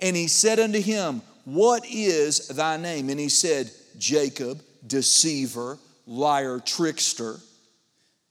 And 0.00 0.16
he 0.16 0.26
said 0.26 0.58
unto 0.58 0.80
him, 0.80 1.22
What 1.44 1.84
is 1.88 2.48
thy 2.48 2.76
name? 2.76 3.10
And 3.10 3.20
he 3.20 3.28
said, 3.28 3.70
Jacob, 3.98 4.60
deceiver, 4.84 5.78
liar, 6.06 6.60
trickster. 6.64 7.36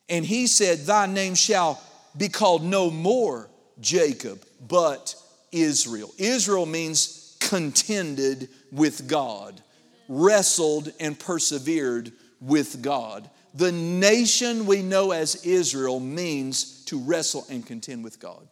And 0.09 0.25
he 0.25 0.47
said, 0.47 0.79
Thy 0.79 1.05
name 1.05 1.35
shall 1.35 1.81
be 2.17 2.29
called 2.29 2.63
no 2.63 2.91
more 2.91 3.49
Jacob, 3.79 4.43
but 4.67 5.15
Israel. 5.51 6.11
Israel 6.17 6.65
means 6.65 7.37
contended 7.39 8.49
with 8.71 9.07
God, 9.07 9.61
wrestled 10.07 10.91
and 10.99 11.17
persevered 11.17 12.11
with 12.39 12.81
God. 12.81 13.29
The 13.53 13.71
nation 13.71 14.65
we 14.65 14.81
know 14.81 15.11
as 15.11 15.45
Israel 15.45 15.99
means 15.99 16.85
to 16.85 16.99
wrestle 16.99 17.45
and 17.49 17.65
contend 17.65 18.03
with 18.03 18.19
God 18.19 18.47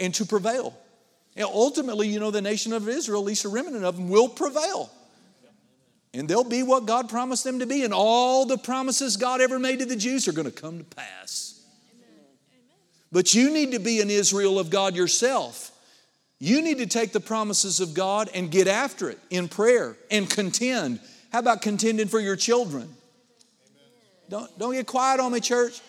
and 0.00 0.14
to 0.14 0.24
prevail. 0.24 0.76
And 1.36 1.46
ultimately, 1.46 2.08
you 2.08 2.18
know, 2.18 2.32
the 2.32 2.42
nation 2.42 2.72
of 2.72 2.88
Israel, 2.88 3.20
at 3.20 3.26
least 3.26 3.44
a 3.44 3.48
remnant 3.48 3.84
of 3.84 3.96
them, 3.96 4.08
will 4.08 4.28
prevail. 4.28 4.90
And 6.14 6.28
they'll 6.28 6.44
be 6.44 6.62
what 6.62 6.86
God 6.86 7.08
promised 7.08 7.44
them 7.44 7.58
to 7.58 7.66
be, 7.66 7.84
and 7.84 7.92
all 7.92 8.46
the 8.46 8.58
promises 8.58 9.16
God 9.16 9.40
ever 9.40 9.58
made 9.58 9.80
to 9.80 9.84
the 9.84 9.96
Jews 9.96 10.26
are 10.26 10.32
going 10.32 10.50
to 10.50 10.62
come 10.62 10.78
to 10.78 10.84
pass. 10.84 11.60
But 13.12 13.34
you 13.34 13.50
need 13.52 13.72
to 13.72 13.78
be 13.78 14.00
an 14.00 14.10
Israel 14.10 14.58
of 14.58 14.70
God 14.70 14.96
yourself. 14.96 15.70
You 16.38 16.62
need 16.62 16.78
to 16.78 16.86
take 16.86 17.12
the 17.12 17.20
promises 17.20 17.80
of 17.80 17.94
God 17.94 18.30
and 18.34 18.50
get 18.50 18.68
after 18.68 19.10
it 19.10 19.18
in 19.30 19.48
prayer 19.48 19.96
and 20.10 20.28
contend. 20.28 21.00
How 21.32 21.40
about 21.40 21.62
contending 21.62 22.06
for 22.06 22.20
your 22.20 22.36
children? 22.36 22.94
Don't, 24.28 24.58
don't 24.58 24.72
get 24.74 24.86
quiet 24.86 25.20
on 25.20 25.32
me, 25.32 25.40
church. 25.40 25.80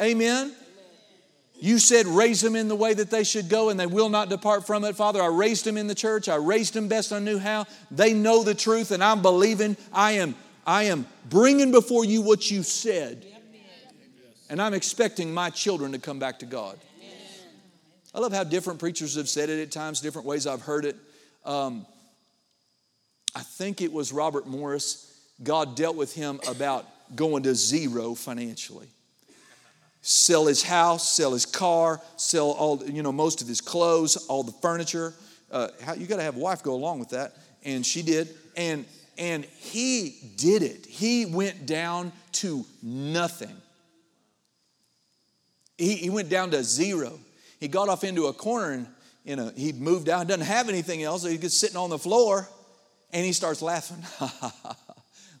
Amen. 0.00 0.54
You 1.60 1.78
said, 1.78 2.06
raise 2.06 2.40
them 2.40 2.56
in 2.56 2.68
the 2.68 2.74
way 2.74 2.94
that 2.94 3.10
they 3.10 3.24
should 3.24 3.48
go, 3.48 3.70
and 3.70 3.78
they 3.78 3.86
will 3.86 4.08
not 4.08 4.28
depart 4.28 4.66
from 4.66 4.84
it. 4.84 4.96
Father, 4.96 5.22
I 5.22 5.28
raised 5.28 5.64
them 5.64 5.76
in 5.76 5.86
the 5.86 5.94
church. 5.94 6.28
I 6.28 6.34
raised 6.34 6.74
them 6.74 6.88
best 6.88 7.12
I 7.12 7.20
knew 7.20 7.38
how. 7.38 7.66
They 7.90 8.12
know 8.12 8.42
the 8.42 8.54
truth, 8.54 8.90
and 8.90 9.02
I'm 9.02 9.22
believing. 9.22 9.76
I 9.92 10.12
am, 10.12 10.34
I 10.66 10.84
am 10.84 11.06
bringing 11.30 11.70
before 11.70 12.04
you 12.04 12.22
what 12.22 12.50
you 12.50 12.62
said. 12.62 13.24
And 14.50 14.60
I'm 14.60 14.74
expecting 14.74 15.32
my 15.32 15.48
children 15.48 15.92
to 15.92 15.98
come 15.98 16.18
back 16.18 16.40
to 16.40 16.46
God. 16.46 16.78
I 18.14 18.20
love 18.20 18.32
how 18.32 18.44
different 18.44 18.78
preachers 18.78 19.16
have 19.16 19.28
said 19.28 19.48
it 19.48 19.60
at 19.60 19.72
times, 19.72 20.00
different 20.00 20.26
ways 20.26 20.46
I've 20.46 20.62
heard 20.62 20.84
it. 20.84 20.96
Um, 21.44 21.86
I 23.34 23.40
think 23.40 23.80
it 23.80 23.92
was 23.92 24.12
Robert 24.12 24.46
Morris. 24.46 25.10
God 25.42 25.74
dealt 25.76 25.96
with 25.96 26.14
him 26.14 26.40
about 26.46 26.86
going 27.16 27.42
to 27.44 27.54
zero 27.54 28.14
financially. 28.14 28.86
Sell 30.06 30.44
his 30.44 30.62
house, 30.62 31.08
sell 31.08 31.32
his 31.32 31.46
car, 31.46 31.98
sell 32.18 32.50
all, 32.50 32.84
you 32.84 33.02
know, 33.02 33.10
most 33.10 33.40
of 33.40 33.48
his 33.48 33.62
clothes, 33.62 34.16
all 34.28 34.42
the 34.42 34.52
furniture. 34.52 35.14
Uh, 35.50 35.68
you 35.96 36.06
got 36.06 36.16
to 36.16 36.22
have 36.22 36.36
a 36.36 36.38
wife 36.38 36.62
go 36.62 36.74
along 36.74 36.98
with 36.98 37.08
that. 37.08 37.34
And 37.64 37.86
she 37.86 38.02
did. 38.02 38.28
And, 38.54 38.84
and 39.16 39.46
he 39.46 40.14
did 40.36 40.62
it. 40.62 40.84
He 40.84 41.24
went 41.24 41.64
down 41.64 42.12
to 42.32 42.66
nothing. 42.82 43.56
He, 45.78 45.94
he 45.96 46.10
went 46.10 46.28
down 46.28 46.50
to 46.50 46.62
zero. 46.62 47.18
He 47.58 47.68
got 47.68 47.88
off 47.88 48.04
into 48.04 48.26
a 48.26 48.34
corner 48.34 48.72
and 48.72 48.86
you 49.24 49.36
know, 49.36 49.50
he 49.56 49.72
moved 49.72 50.10
out, 50.10 50.28
doesn't 50.28 50.44
have 50.44 50.68
anything 50.68 51.02
else. 51.02 51.22
So 51.22 51.30
he's 51.30 51.40
just 51.40 51.58
sitting 51.58 51.78
on 51.78 51.88
the 51.88 51.98
floor 51.98 52.46
and 53.10 53.24
he 53.24 53.32
starts 53.32 53.62
laughing. 53.62 54.04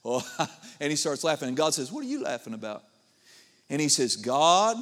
well, 0.02 0.26
and 0.80 0.90
he 0.90 0.96
starts 0.96 1.22
laughing. 1.22 1.48
And 1.48 1.56
God 1.56 1.74
says, 1.74 1.92
What 1.92 2.02
are 2.02 2.08
you 2.08 2.22
laughing 2.22 2.54
about? 2.54 2.82
And 3.74 3.80
he 3.80 3.88
says, 3.88 4.14
God, 4.14 4.76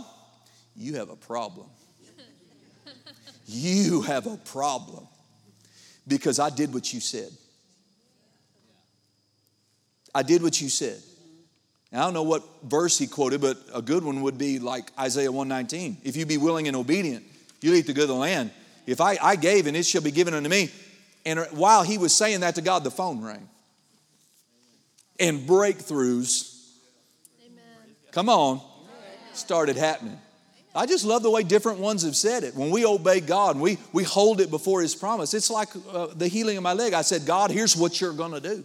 you 0.76 0.96
have 0.96 1.08
a 1.08 1.16
problem. 1.16 1.66
You 3.46 4.02
have 4.02 4.26
a 4.26 4.36
problem 4.36 5.08
because 6.06 6.38
I 6.38 6.50
did 6.50 6.74
what 6.74 6.92
you 6.92 7.00
said. 7.00 7.30
I 10.14 10.22
did 10.22 10.42
what 10.42 10.60
you 10.60 10.68
said. 10.68 11.00
Now, 11.90 12.02
I 12.02 12.04
don't 12.04 12.12
know 12.12 12.22
what 12.22 12.42
verse 12.64 12.98
he 12.98 13.06
quoted, 13.06 13.40
but 13.40 13.56
a 13.72 13.80
good 13.80 14.04
one 14.04 14.20
would 14.20 14.36
be 14.36 14.58
like 14.58 14.92
Isaiah 15.00 15.32
119. 15.32 15.96
If 16.04 16.14
you 16.14 16.26
be 16.26 16.36
willing 16.36 16.68
and 16.68 16.76
obedient, 16.76 17.24
you'll 17.62 17.76
eat 17.76 17.86
the 17.86 17.94
good 17.94 18.02
of 18.02 18.08
the 18.10 18.14
land. 18.14 18.50
If 18.86 19.00
I, 19.00 19.16
I 19.22 19.36
gave 19.36 19.66
and 19.66 19.74
it 19.74 19.86
shall 19.86 20.02
be 20.02 20.10
given 20.10 20.34
unto 20.34 20.50
me. 20.50 20.70
And 21.24 21.40
while 21.52 21.82
he 21.82 21.96
was 21.96 22.14
saying 22.14 22.40
that 22.40 22.56
to 22.56 22.60
God, 22.60 22.84
the 22.84 22.90
phone 22.90 23.22
rang. 23.22 23.48
And 25.18 25.48
breakthroughs, 25.48 26.68
Amen. 27.42 27.96
come 28.10 28.28
on, 28.28 28.60
started 29.34 29.76
happening. 29.76 30.18
I 30.74 30.86
just 30.86 31.04
love 31.04 31.22
the 31.22 31.30
way 31.30 31.42
different 31.42 31.80
ones 31.80 32.02
have 32.02 32.16
said 32.16 32.44
it. 32.44 32.54
When 32.54 32.70
we 32.70 32.86
obey 32.86 33.20
God 33.20 33.56
and 33.56 33.62
we, 33.62 33.78
we 33.92 34.04
hold 34.04 34.40
it 34.40 34.50
before 34.50 34.80
His 34.80 34.94
promise, 34.94 35.34
it's 35.34 35.50
like 35.50 35.68
uh, 35.92 36.06
the 36.14 36.28
healing 36.28 36.56
of 36.56 36.62
my 36.62 36.72
leg. 36.72 36.94
I 36.94 37.02
said, 37.02 37.26
God, 37.26 37.50
here's 37.50 37.76
what 37.76 38.00
you're 38.00 38.14
going 38.14 38.32
to 38.32 38.40
do. 38.40 38.64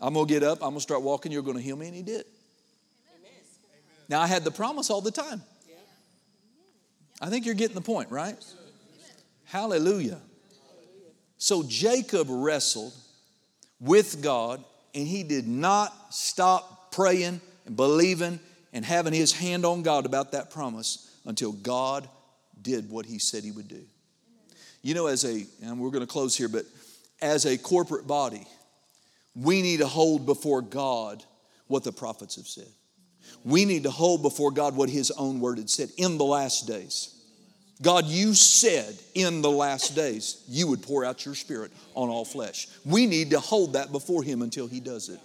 I'm 0.00 0.14
going 0.14 0.26
to 0.26 0.32
get 0.32 0.42
up, 0.42 0.58
I'm 0.58 0.70
going 0.70 0.74
to 0.74 0.80
start 0.80 1.02
walking, 1.02 1.32
you're 1.32 1.42
going 1.42 1.56
to 1.56 1.62
heal 1.62 1.76
me, 1.76 1.86
and 1.86 1.96
He 1.96 2.02
did. 2.02 2.24
Now, 4.08 4.20
I 4.20 4.26
had 4.26 4.44
the 4.44 4.50
promise 4.50 4.90
all 4.90 5.00
the 5.00 5.10
time. 5.10 5.42
I 7.20 7.30
think 7.30 7.46
you're 7.46 7.54
getting 7.54 7.74
the 7.74 7.80
point, 7.80 8.10
right? 8.10 8.36
Hallelujah. 9.44 10.20
So 11.36 11.62
Jacob 11.62 12.26
wrestled 12.30 12.92
with 13.80 14.22
God, 14.22 14.62
and 14.94 15.06
he 15.06 15.22
did 15.22 15.46
not 15.46 15.92
stop 16.12 16.92
praying 16.92 17.40
and 17.66 17.76
believing 17.76 18.40
and 18.72 18.84
having 18.84 19.12
his 19.12 19.32
hand 19.32 19.64
on 19.64 19.82
God 19.82 20.06
about 20.06 20.32
that 20.32 20.50
promise 20.50 21.16
until 21.24 21.52
God 21.52 22.08
did 22.60 22.90
what 22.90 23.06
he 23.06 23.18
said 23.18 23.44
he 23.44 23.50
would 23.50 23.68
do. 23.68 23.82
You 24.82 24.94
know, 24.94 25.06
as 25.06 25.24
a, 25.24 25.46
and 25.62 25.78
we're 25.78 25.90
going 25.90 26.06
to 26.06 26.06
close 26.06 26.36
here, 26.36 26.48
but 26.48 26.64
as 27.20 27.46
a 27.46 27.58
corporate 27.58 28.06
body, 28.06 28.46
we 29.34 29.62
need 29.62 29.78
to 29.78 29.86
hold 29.86 30.26
before 30.26 30.62
God 30.62 31.22
what 31.66 31.84
the 31.84 31.92
prophets 31.92 32.36
have 32.36 32.46
said. 32.46 32.68
We 33.44 33.64
need 33.64 33.84
to 33.84 33.90
hold 33.90 34.22
before 34.22 34.50
God 34.50 34.76
what 34.76 34.88
his 34.88 35.10
own 35.12 35.40
word 35.40 35.58
had 35.58 35.70
said 35.70 35.90
in 35.96 36.18
the 36.18 36.24
last 36.24 36.66
days. 36.66 37.14
God, 37.80 38.06
you 38.06 38.34
said 38.34 38.96
in 39.14 39.40
the 39.40 39.50
last 39.50 39.94
days 39.94 40.42
you 40.48 40.66
would 40.68 40.82
pour 40.82 41.04
out 41.04 41.24
your 41.24 41.34
spirit 41.34 41.70
on 41.94 42.08
all 42.08 42.24
flesh. 42.24 42.66
We 42.84 43.06
need 43.06 43.30
to 43.30 43.40
hold 43.40 43.74
that 43.74 43.92
before 43.92 44.22
him 44.22 44.42
until 44.42 44.66
he 44.66 44.80
does 44.80 45.08
it. 45.08 45.20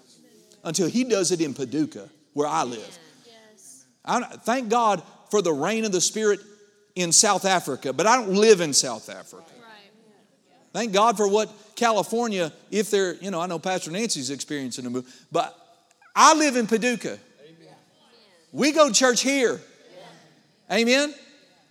Until 0.64 0.88
he 0.88 1.04
does 1.04 1.32
it 1.32 1.42
in 1.42 1.54
Paducah, 1.54 2.10
where 2.34 2.48
I 2.48 2.64
live. 2.64 3.00
I 4.06 4.22
thank 4.22 4.70
God 4.70 5.02
for 5.32 5.42
the 5.42 5.54
reign 5.54 5.86
of 5.86 5.92
the 5.92 6.02
Spirit 6.02 6.40
in 6.96 7.12
South 7.12 7.46
Africa, 7.46 7.94
but 7.94 8.06
I 8.06 8.18
don't 8.18 8.34
live 8.34 8.62
in 8.62 8.74
South 8.74 9.10
Africa. 9.10 9.44
Thank 10.74 10.92
God 10.92 11.18
for 11.18 11.28
what 11.28 11.52
California, 11.76 12.52
if 12.72 12.90
they're, 12.90 13.14
you 13.16 13.30
know, 13.30 13.40
I 13.40 13.46
know 13.46 13.60
Pastor 13.60 13.92
Nancy's 13.92 14.32
experiencing 14.32 14.86
a 14.86 14.90
move, 14.90 15.26
but 15.32 15.56
I 16.16 16.34
live 16.34 16.56
in 16.56 16.66
Paducah. 16.66 17.20
We 18.52 18.72
go 18.72 18.88
to 18.88 18.94
church 18.94 19.22
here. 19.22 19.62
Amen. 20.72 21.14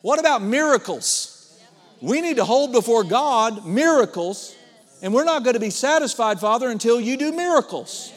What 0.03 0.21
about 0.21 0.43
miracles? 0.43 1.61
We 2.01 2.21
need 2.21 2.37
to 2.37 2.45
hold 2.45 2.73
before 2.73 3.05
God 3.05 3.67
miracles, 3.67 4.55
and 5.03 5.15
we're 5.15 5.25
not 5.25 5.45
going 5.45 5.55
to 5.55 5.61
be 5.61 5.71
satisfied, 5.71 6.41
Father, 6.41 6.69
until 6.69 7.01
you 7.01 7.17
do 7.17 7.33
miracles. 7.33 8.13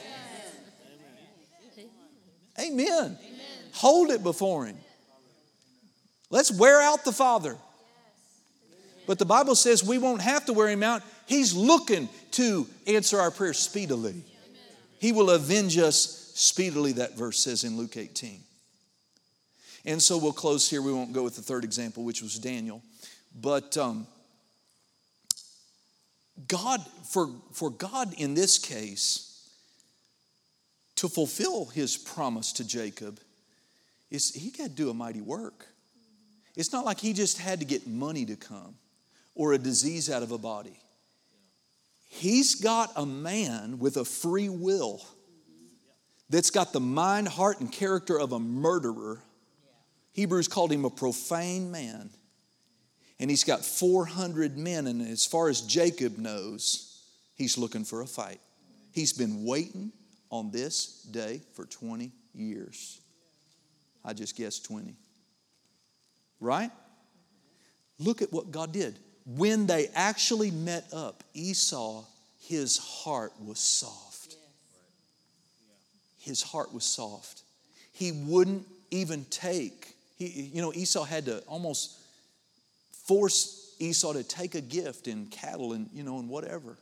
Amen. 2.59 3.17
Hold 3.75 4.09
it 4.09 4.23
before 4.23 4.65
Him. 4.65 4.77
Let's 6.29 6.51
wear 6.51 6.81
out 6.81 7.03
the 7.05 7.11
Father. 7.11 7.55
But 9.07 9.19
the 9.19 9.25
Bible 9.25 9.55
says 9.55 9.83
we 9.83 9.97
won't 9.97 10.21
have 10.21 10.45
to 10.45 10.53
wear 10.53 10.69
Him 10.69 10.83
out. 10.83 11.03
He's 11.27 11.53
looking 11.53 12.09
to 12.31 12.67
answer 12.87 13.19
our 13.19 13.31
prayers 13.31 13.59
speedily. 13.59 14.23
He 14.99 15.11
will 15.11 15.29
avenge 15.29 15.77
us 15.77 16.31
speedily, 16.35 16.93
that 16.93 17.17
verse 17.17 17.39
says 17.39 17.63
in 17.63 17.77
Luke 17.77 17.97
18. 17.97 18.39
And 19.85 20.01
so 20.01 20.17
we'll 20.17 20.33
close 20.33 20.69
here. 20.69 20.81
We 20.81 20.93
won't 20.93 21.13
go 21.13 21.23
with 21.23 21.35
the 21.35 21.41
third 21.41 21.63
example, 21.63 22.03
which 22.03 22.21
was 22.21 22.39
Daniel. 22.39 22.81
But 23.39 23.77
um, 23.77 24.07
God, 26.47 26.83
for, 27.09 27.29
for 27.51 27.69
God 27.69 28.13
in 28.17 28.33
this 28.33 28.57
case, 28.57 29.31
to 30.95 31.09
fulfill 31.09 31.65
his 31.65 31.97
promise 31.97 32.53
to 32.53 32.65
Jacob, 32.65 33.19
is 34.09 34.33
he 34.33 34.51
got 34.51 34.65
to 34.65 34.69
do 34.69 34.89
a 34.89 34.93
mighty 34.93 35.21
work. 35.21 35.67
It's 36.55 36.71
not 36.71 36.85
like 36.85 36.99
he 36.99 37.13
just 37.13 37.37
had 37.37 37.59
to 37.59 37.65
get 37.65 37.87
money 37.87 38.25
to 38.25 38.35
come 38.35 38.75
or 39.33 39.53
a 39.53 39.57
disease 39.57 40.09
out 40.09 40.23
of 40.23 40.31
a 40.31 40.37
body. 40.37 40.79
He's 42.07 42.55
got 42.55 42.91
a 42.95 43.05
man 43.05 43.79
with 43.79 43.97
a 43.97 44.05
free 44.05 44.47
will 44.47 45.01
that's 46.29 46.49
got 46.49 46.71
the 46.71 46.79
mind, 46.79 47.27
heart, 47.27 47.59
and 47.59 47.71
character 47.71 48.17
of 48.19 48.31
a 48.31 48.39
murderer. 48.39 49.21
Hebrews 50.13 50.47
called 50.47 50.71
him 50.71 50.85
a 50.85 50.89
profane 50.89 51.71
man. 51.71 52.09
And 53.19 53.29
he's 53.29 53.43
got 53.43 53.63
400 53.63 54.57
men, 54.57 54.87
and 54.87 55.01
as 55.01 55.25
far 55.25 55.49
as 55.49 55.61
Jacob 55.61 56.17
knows, 56.17 56.95
He's 57.35 57.57
looking 57.57 57.83
for 57.83 58.01
a 58.01 58.07
fight. 58.07 58.39
He's 58.93 59.13
been 59.13 59.43
waiting 59.43 59.91
on 60.29 60.51
this 60.51 61.03
day 61.03 61.41
for 61.53 61.65
20 61.65 62.11
years. 62.33 63.01
I 64.05 64.13
just 64.13 64.35
guessed 64.35 64.65
20. 64.65 64.93
Right? 66.39 66.71
Look 67.99 68.21
at 68.21 68.31
what 68.31 68.51
God 68.51 68.71
did. 68.71 68.99
When 69.25 69.65
they 69.65 69.87
actually 69.95 70.51
met 70.51 70.85
up, 70.93 71.23
Esau, 71.33 72.03
his 72.47 72.77
heart 72.77 73.33
was 73.43 73.57
soft. 73.57 74.35
His 76.19 76.43
heart 76.43 76.73
was 76.73 76.83
soft. 76.83 77.41
He 77.91 78.11
wouldn't 78.11 78.67
even 78.91 79.25
take, 79.25 79.95
he, 80.17 80.49
you 80.53 80.61
know, 80.61 80.73
Esau 80.73 81.03
had 81.03 81.25
to 81.25 81.39
almost 81.47 81.97
force 83.07 83.75
Esau 83.79 84.13
to 84.13 84.23
take 84.23 84.55
a 84.55 84.61
gift 84.61 85.07
in 85.07 85.27
cattle 85.27 85.73
and, 85.73 85.89
you 85.93 86.03
know, 86.03 86.19
and 86.19 86.29
whatever. 86.29 86.77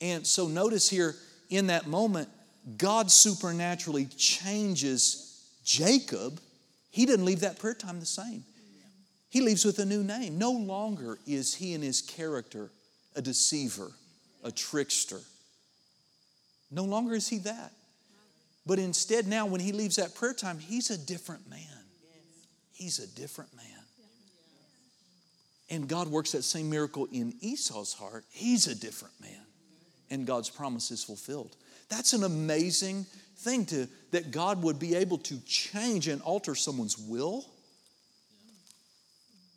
And 0.00 0.26
so 0.26 0.46
notice 0.46 0.88
here 0.88 1.14
in 1.50 1.68
that 1.68 1.86
moment, 1.86 2.28
God 2.78 3.10
supernaturally 3.10 4.06
changes 4.16 5.25
Jacob. 5.66 6.40
He 6.90 7.04
didn't 7.04 7.26
leave 7.26 7.40
that 7.40 7.58
prayer 7.58 7.74
time 7.74 8.00
the 8.00 8.06
same. 8.06 8.44
He 9.28 9.42
leaves 9.42 9.66
with 9.66 9.78
a 9.80 9.84
new 9.84 10.02
name. 10.02 10.38
No 10.38 10.52
longer 10.52 11.18
is 11.26 11.54
he 11.54 11.74
in 11.74 11.82
his 11.82 12.00
character 12.00 12.70
a 13.14 13.20
deceiver, 13.20 13.90
a 14.42 14.50
trickster. 14.50 15.20
No 16.70 16.84
longer 16.84 17.14
is 17.14 17.28
he 17.28 17.38
that. 17.38 17.72
But 18.64 18.78
instead, 18.78 19.26
now 19.26 19.46
when 19.46 19.60
he 19.60 19.72
leaves 19.72 19.96
that 19.96 20.14
prayer 20.14 20.32
time, 20.32 20.58
he's 20.58 20.90
a 20.90 20.96
different 20.98 21.50
man. 21.50 21.60
He's 22.72 22.98
a 22.98 23.06
different 23.06 23.54
man. 23.54 23.64
And 25.68 25.88
God 25.88 26.08
works 26.08 26.32
that 26.32 26.42
same 26.42 26.70
miracle 26.70 27.08
in 27.10 27.34
Esau's 27.40 27.92
heart. 27.92 28.24
He's 28.30 28.68
a 28.68 28.74
different 28.74 29.14
man. 29.20 29.40
And 30.10 30.26
God's 30.26 30.48
promise 30.48 30.90
is 30.90 31.02
fulfilled. 31.02 31.56
That's 31.88 32.12
an 32.12 32.24
amazing 32.24 33.06
thing 33.38 33.66
to 33.66 33.88
that 34.10 34.30
God 34.30 34.62
would 34.62 34.78
be 34.78 34.94
able 34.94 35.18
to 35.18 35.38
change 35.40 36.08
and 36.08 36.20
alter 36.22 36.54
someone's 36.54 36.98
will, 36.98 37.44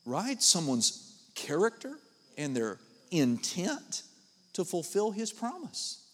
right? 0.06 0.42
Someone's 0.42 1.16
character 1.36 1.98
and 2.38 2.56
their 2.56 2.78
intent 3.12 4.04
to 4.54 4.66
fulfill 4.66 5.12
his 5.12 5.32
promise. 5.32 6.06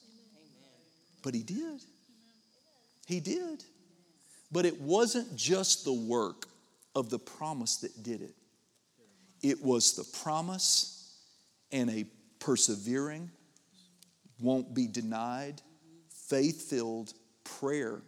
But 1.23 1.33
he 1.33 1.41
did. 1.41 1.81
He 3.07 3.19
did. 3.19 3.63
But 4.51 4.65
it 4.65 4.79
wasn't 4.79 5.35
just 5.35 5.85
the 5.85 5.93
work 5.93 6.47
of 6.93 7.09
the 7.09 7.19
promise 7.19 7.77
that 7.77 8.03
did 8.03 8.21
it, 8.21 8.35
it 9.41 9.61
was 9.61 9.95
the 9.95 10.05
promise 10.21 11.13
and 11.71 11.89
a 11.89 12.05
persevering, 12.39 13.29
won't 14.39 14.73
be 14.73 14.87
denied, 14.87 15.61
faith 16.27 16.69
filled 16.69 17.13
prayer 17.43 18.01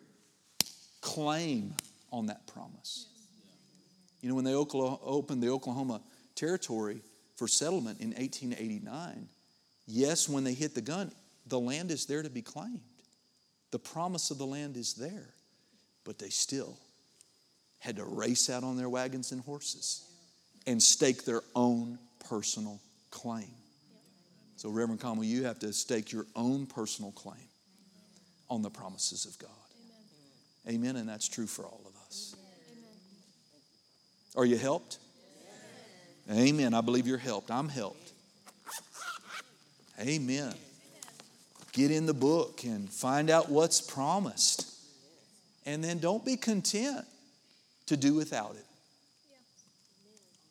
claim 1.02 1.74
on 2.12 2.28
that 2.28 2.48
promise. 2.48 3.08
You 4.22 4.30
know, 4.30 4.36
when 4.36 4.46
they 4.46 4.56
opened 4.56 5.44
the 5.44 5.50
Oklahoma 5.50 6.02
Territory 6.36 7.02
for 7.36 7.48
settlement 7.48 8.00
in 8.00 8.10
1889, 8.10 9.28
yes, 9.86 10.28
when 10.28 10.44
they 10.44 10.54
hit 10.54 10.76
the 10.76 10.82
gun, 10.82 11.12
the 11.46 11.60
land 11.60 11.92
is 11.92 12.06
there 12.06 12.24
to 12.24 12.30
be 12.30 12.42
claimed. 12.42 12.82
The 13.72 13.80
promise 13.80 14.32
of 14.32 14.38
the 14.38 14.46
land 14.46 14.76
is 14.78 14.94
there, 14.94 15.30
but 16.04 16.20
they 16.20 16.30
still 16.30 16.78
had 17.80 17.98
to 17.98 18.06
race 18.06 18.50
out 18.50 18.64
on 18.64 18.76
their 18.78 18.90
wagons 18.90 19.32
and 19.32 19.42
horses 19.42 20.04
and 20.66 20.82
stake 20.82 21.26
their 21.26 21.44
own 21.56 22.00
personal 22.28 22.80
claim. 23.12 23.52
So, 24.56 24.70
Reverend 24.70 25.00
Conwell, 25.00 25.26
you 25.26 25.44
have 25.44 25.60
to 25.60 25.72
stake 25.72 26.12
your 26.12 26.26
own 26.36 26.66
personal 26.66 27.12
claim 27.12 27.47
on 28.50 28.62
the 28.62 28.70
promises 28.70 29.26
of 29.26 29.38
God. 29.40 29.50
Amen, 30.68 30.76
Amen 30.76 30.96
and 30.98 31.10
that's 31.10 31.28
true 31.28 31.48
for 31.48 31.64
all 31.64 31.82
of 31.86 31.94
us. 32.08 32.36
Amen. 32.36 32.90
Are 34.36 34.46
you 34.46 34.58
helped? 34.58 35.00
Amen. 36.30 36.74
I 36.74 36.82
believe 36.82 37.08
you're 37.08 37.18
helped. 37.18 37.52
I'm 37.52 37.70
helped. 37.70 38.12
Amen 40.00 40.54
get 41.78 41.92
in 41.92 42.08
the 42.08 42.14
book 42.14 42.64
and 42.64 42.90
find 42.90 43.30
out 43.30 43.50
what's 43.50 43.80
promised. 43.80 44.74
And 45.68 45.84
then 45.84 46.00
don't 46.00 46.26
be 46.26 46.36
content 46.36 47.06
to 47.86 47.96
do 47.96 48.16
without 48.16 48.56
it. 48.56 48.66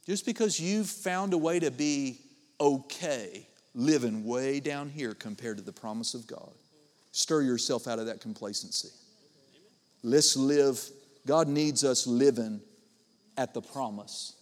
Just 0.06 0.24
because 0.24 0.60
you've 0.60 0.88
found 0.88 1.34
a 1.34 1.38
way 1.38 1.58
to 1.58 1.72
be 1.72 2.20
okay 2.60 3.48
living 3.74 4.24
way 4.24 4.60
down 4.60 4.88
here 4.88 5.14
compared 5.14 5.56
to 5.56 5.64
the 5.64 5.72
promise 5.72 6.14
of 6.14 6.28
God, 6.28 6.52
stir 7.16 7.40
yourself 7.40 7.88
out 7.88 7.98
of 7.98 8.06
that 8.06 8.20
complacency. 8.20 8.90
Let's 10.02 10.36
live. 10.36 10.78
God 11.26 11.48
needs 11.48 11.82
us 11.82 12.06
living 12.06 12.60
at 13.38 13.54
the 13.54 13.62
promise. 13.62 14.34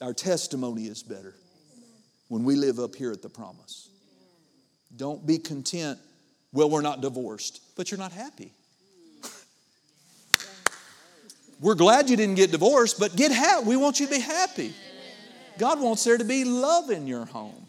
Our 0.00 0.14
testimony 0.14 0.86
is 0.86 1.02
better 1.02 1.34
when 2.28 2.44
we 2.44 2.56
live 2.56 2.80
up 2.80 2.94
here 2.94 3.12
at 3.12 3.20
the 3.20 3.28
promise. 3.28 3.90
Don't 4.96 5.26
be 5.26 5.38
content. 5.38 5.98
Well, 6.52 6.70
we're 6.70 6.80
not 6.80 7.02
divorced, 7.02 7.60
but 7.76 7.90
you're 7.90 7.98
not 7.98 8.12
happy. 8.12 8.50
we're 11.60 11.74
glad 11.74 12.08
you 12.08 12.16
didn't 12.16 12.36
get 12.36 12.50
divorced, 12.50 12.98
but 12.98 13.14
get 13.16 13.32
happy. 13.32 13.66
We 13.66 13.76
want 13.76 14.00
you 14.00 14.06
to 14.06 14.12
be 14.12 14.20
happy. 14.20 14.72
God 15.58 15.80
wants 15.80 16.04
there 16.04 16.16
to 16.16 16.24
be 16.24 16.44
love 16.44 16.90
in 16.90 17.06
your 17.06 17.26
home. 17.26 17.63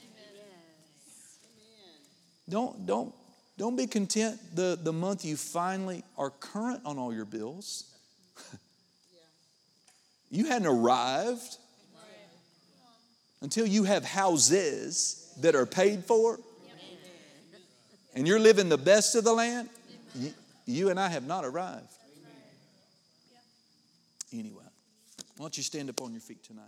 Don't, 2.48 2.86
don't, 2.86 3.14
don't 3.58 3.76
be 3.76 3.88
content 3.88 4.40
the, 4.56 4.78
the 4.82 4.94
month 4.94 5.26
you 5.26 5.38
finally 5.38 6.04
are 6.18 6.30
current 6.30 6.82
on 6.86 6.98
all 6.98 7.14
your 7.14 7.26
bills. 7.26 7.86
you 10.30 10.46
hadn't 10.46 10.68
arrived 10.68 11.58
until 13.42 13.66
you 13.66 13.84
have 13.84 14.06
houses 14.06 15.34
that 15.42 15.56
are 15.56 15.66
paid 15.66 16.04
for 16.04 16.40
and 18.16 18.26
you're 18.26 18.40
living 18.40 18.70
the 18.70 18.78
best 18.78 19.14
of 19.16 19.24
the 19.24 19.34
land, 19.34 19.70
you, 20.16 20.34
you 20.66 20.90
and 20.90 21.00
I 21.00 21.10
have 21.10 21.28
not 21.28 21.44
arrived. 21.44 21.92
Anyway, 24.34 24.64
why 25.38 25.44
don't 25.44 25.56
you 25.58 25.64
stand 25.64 25.90
up 25.90 26.02
on 26.02 26.12
your 26.12 26.22
feet 26.22 26.44
tonight? 26.44 26.64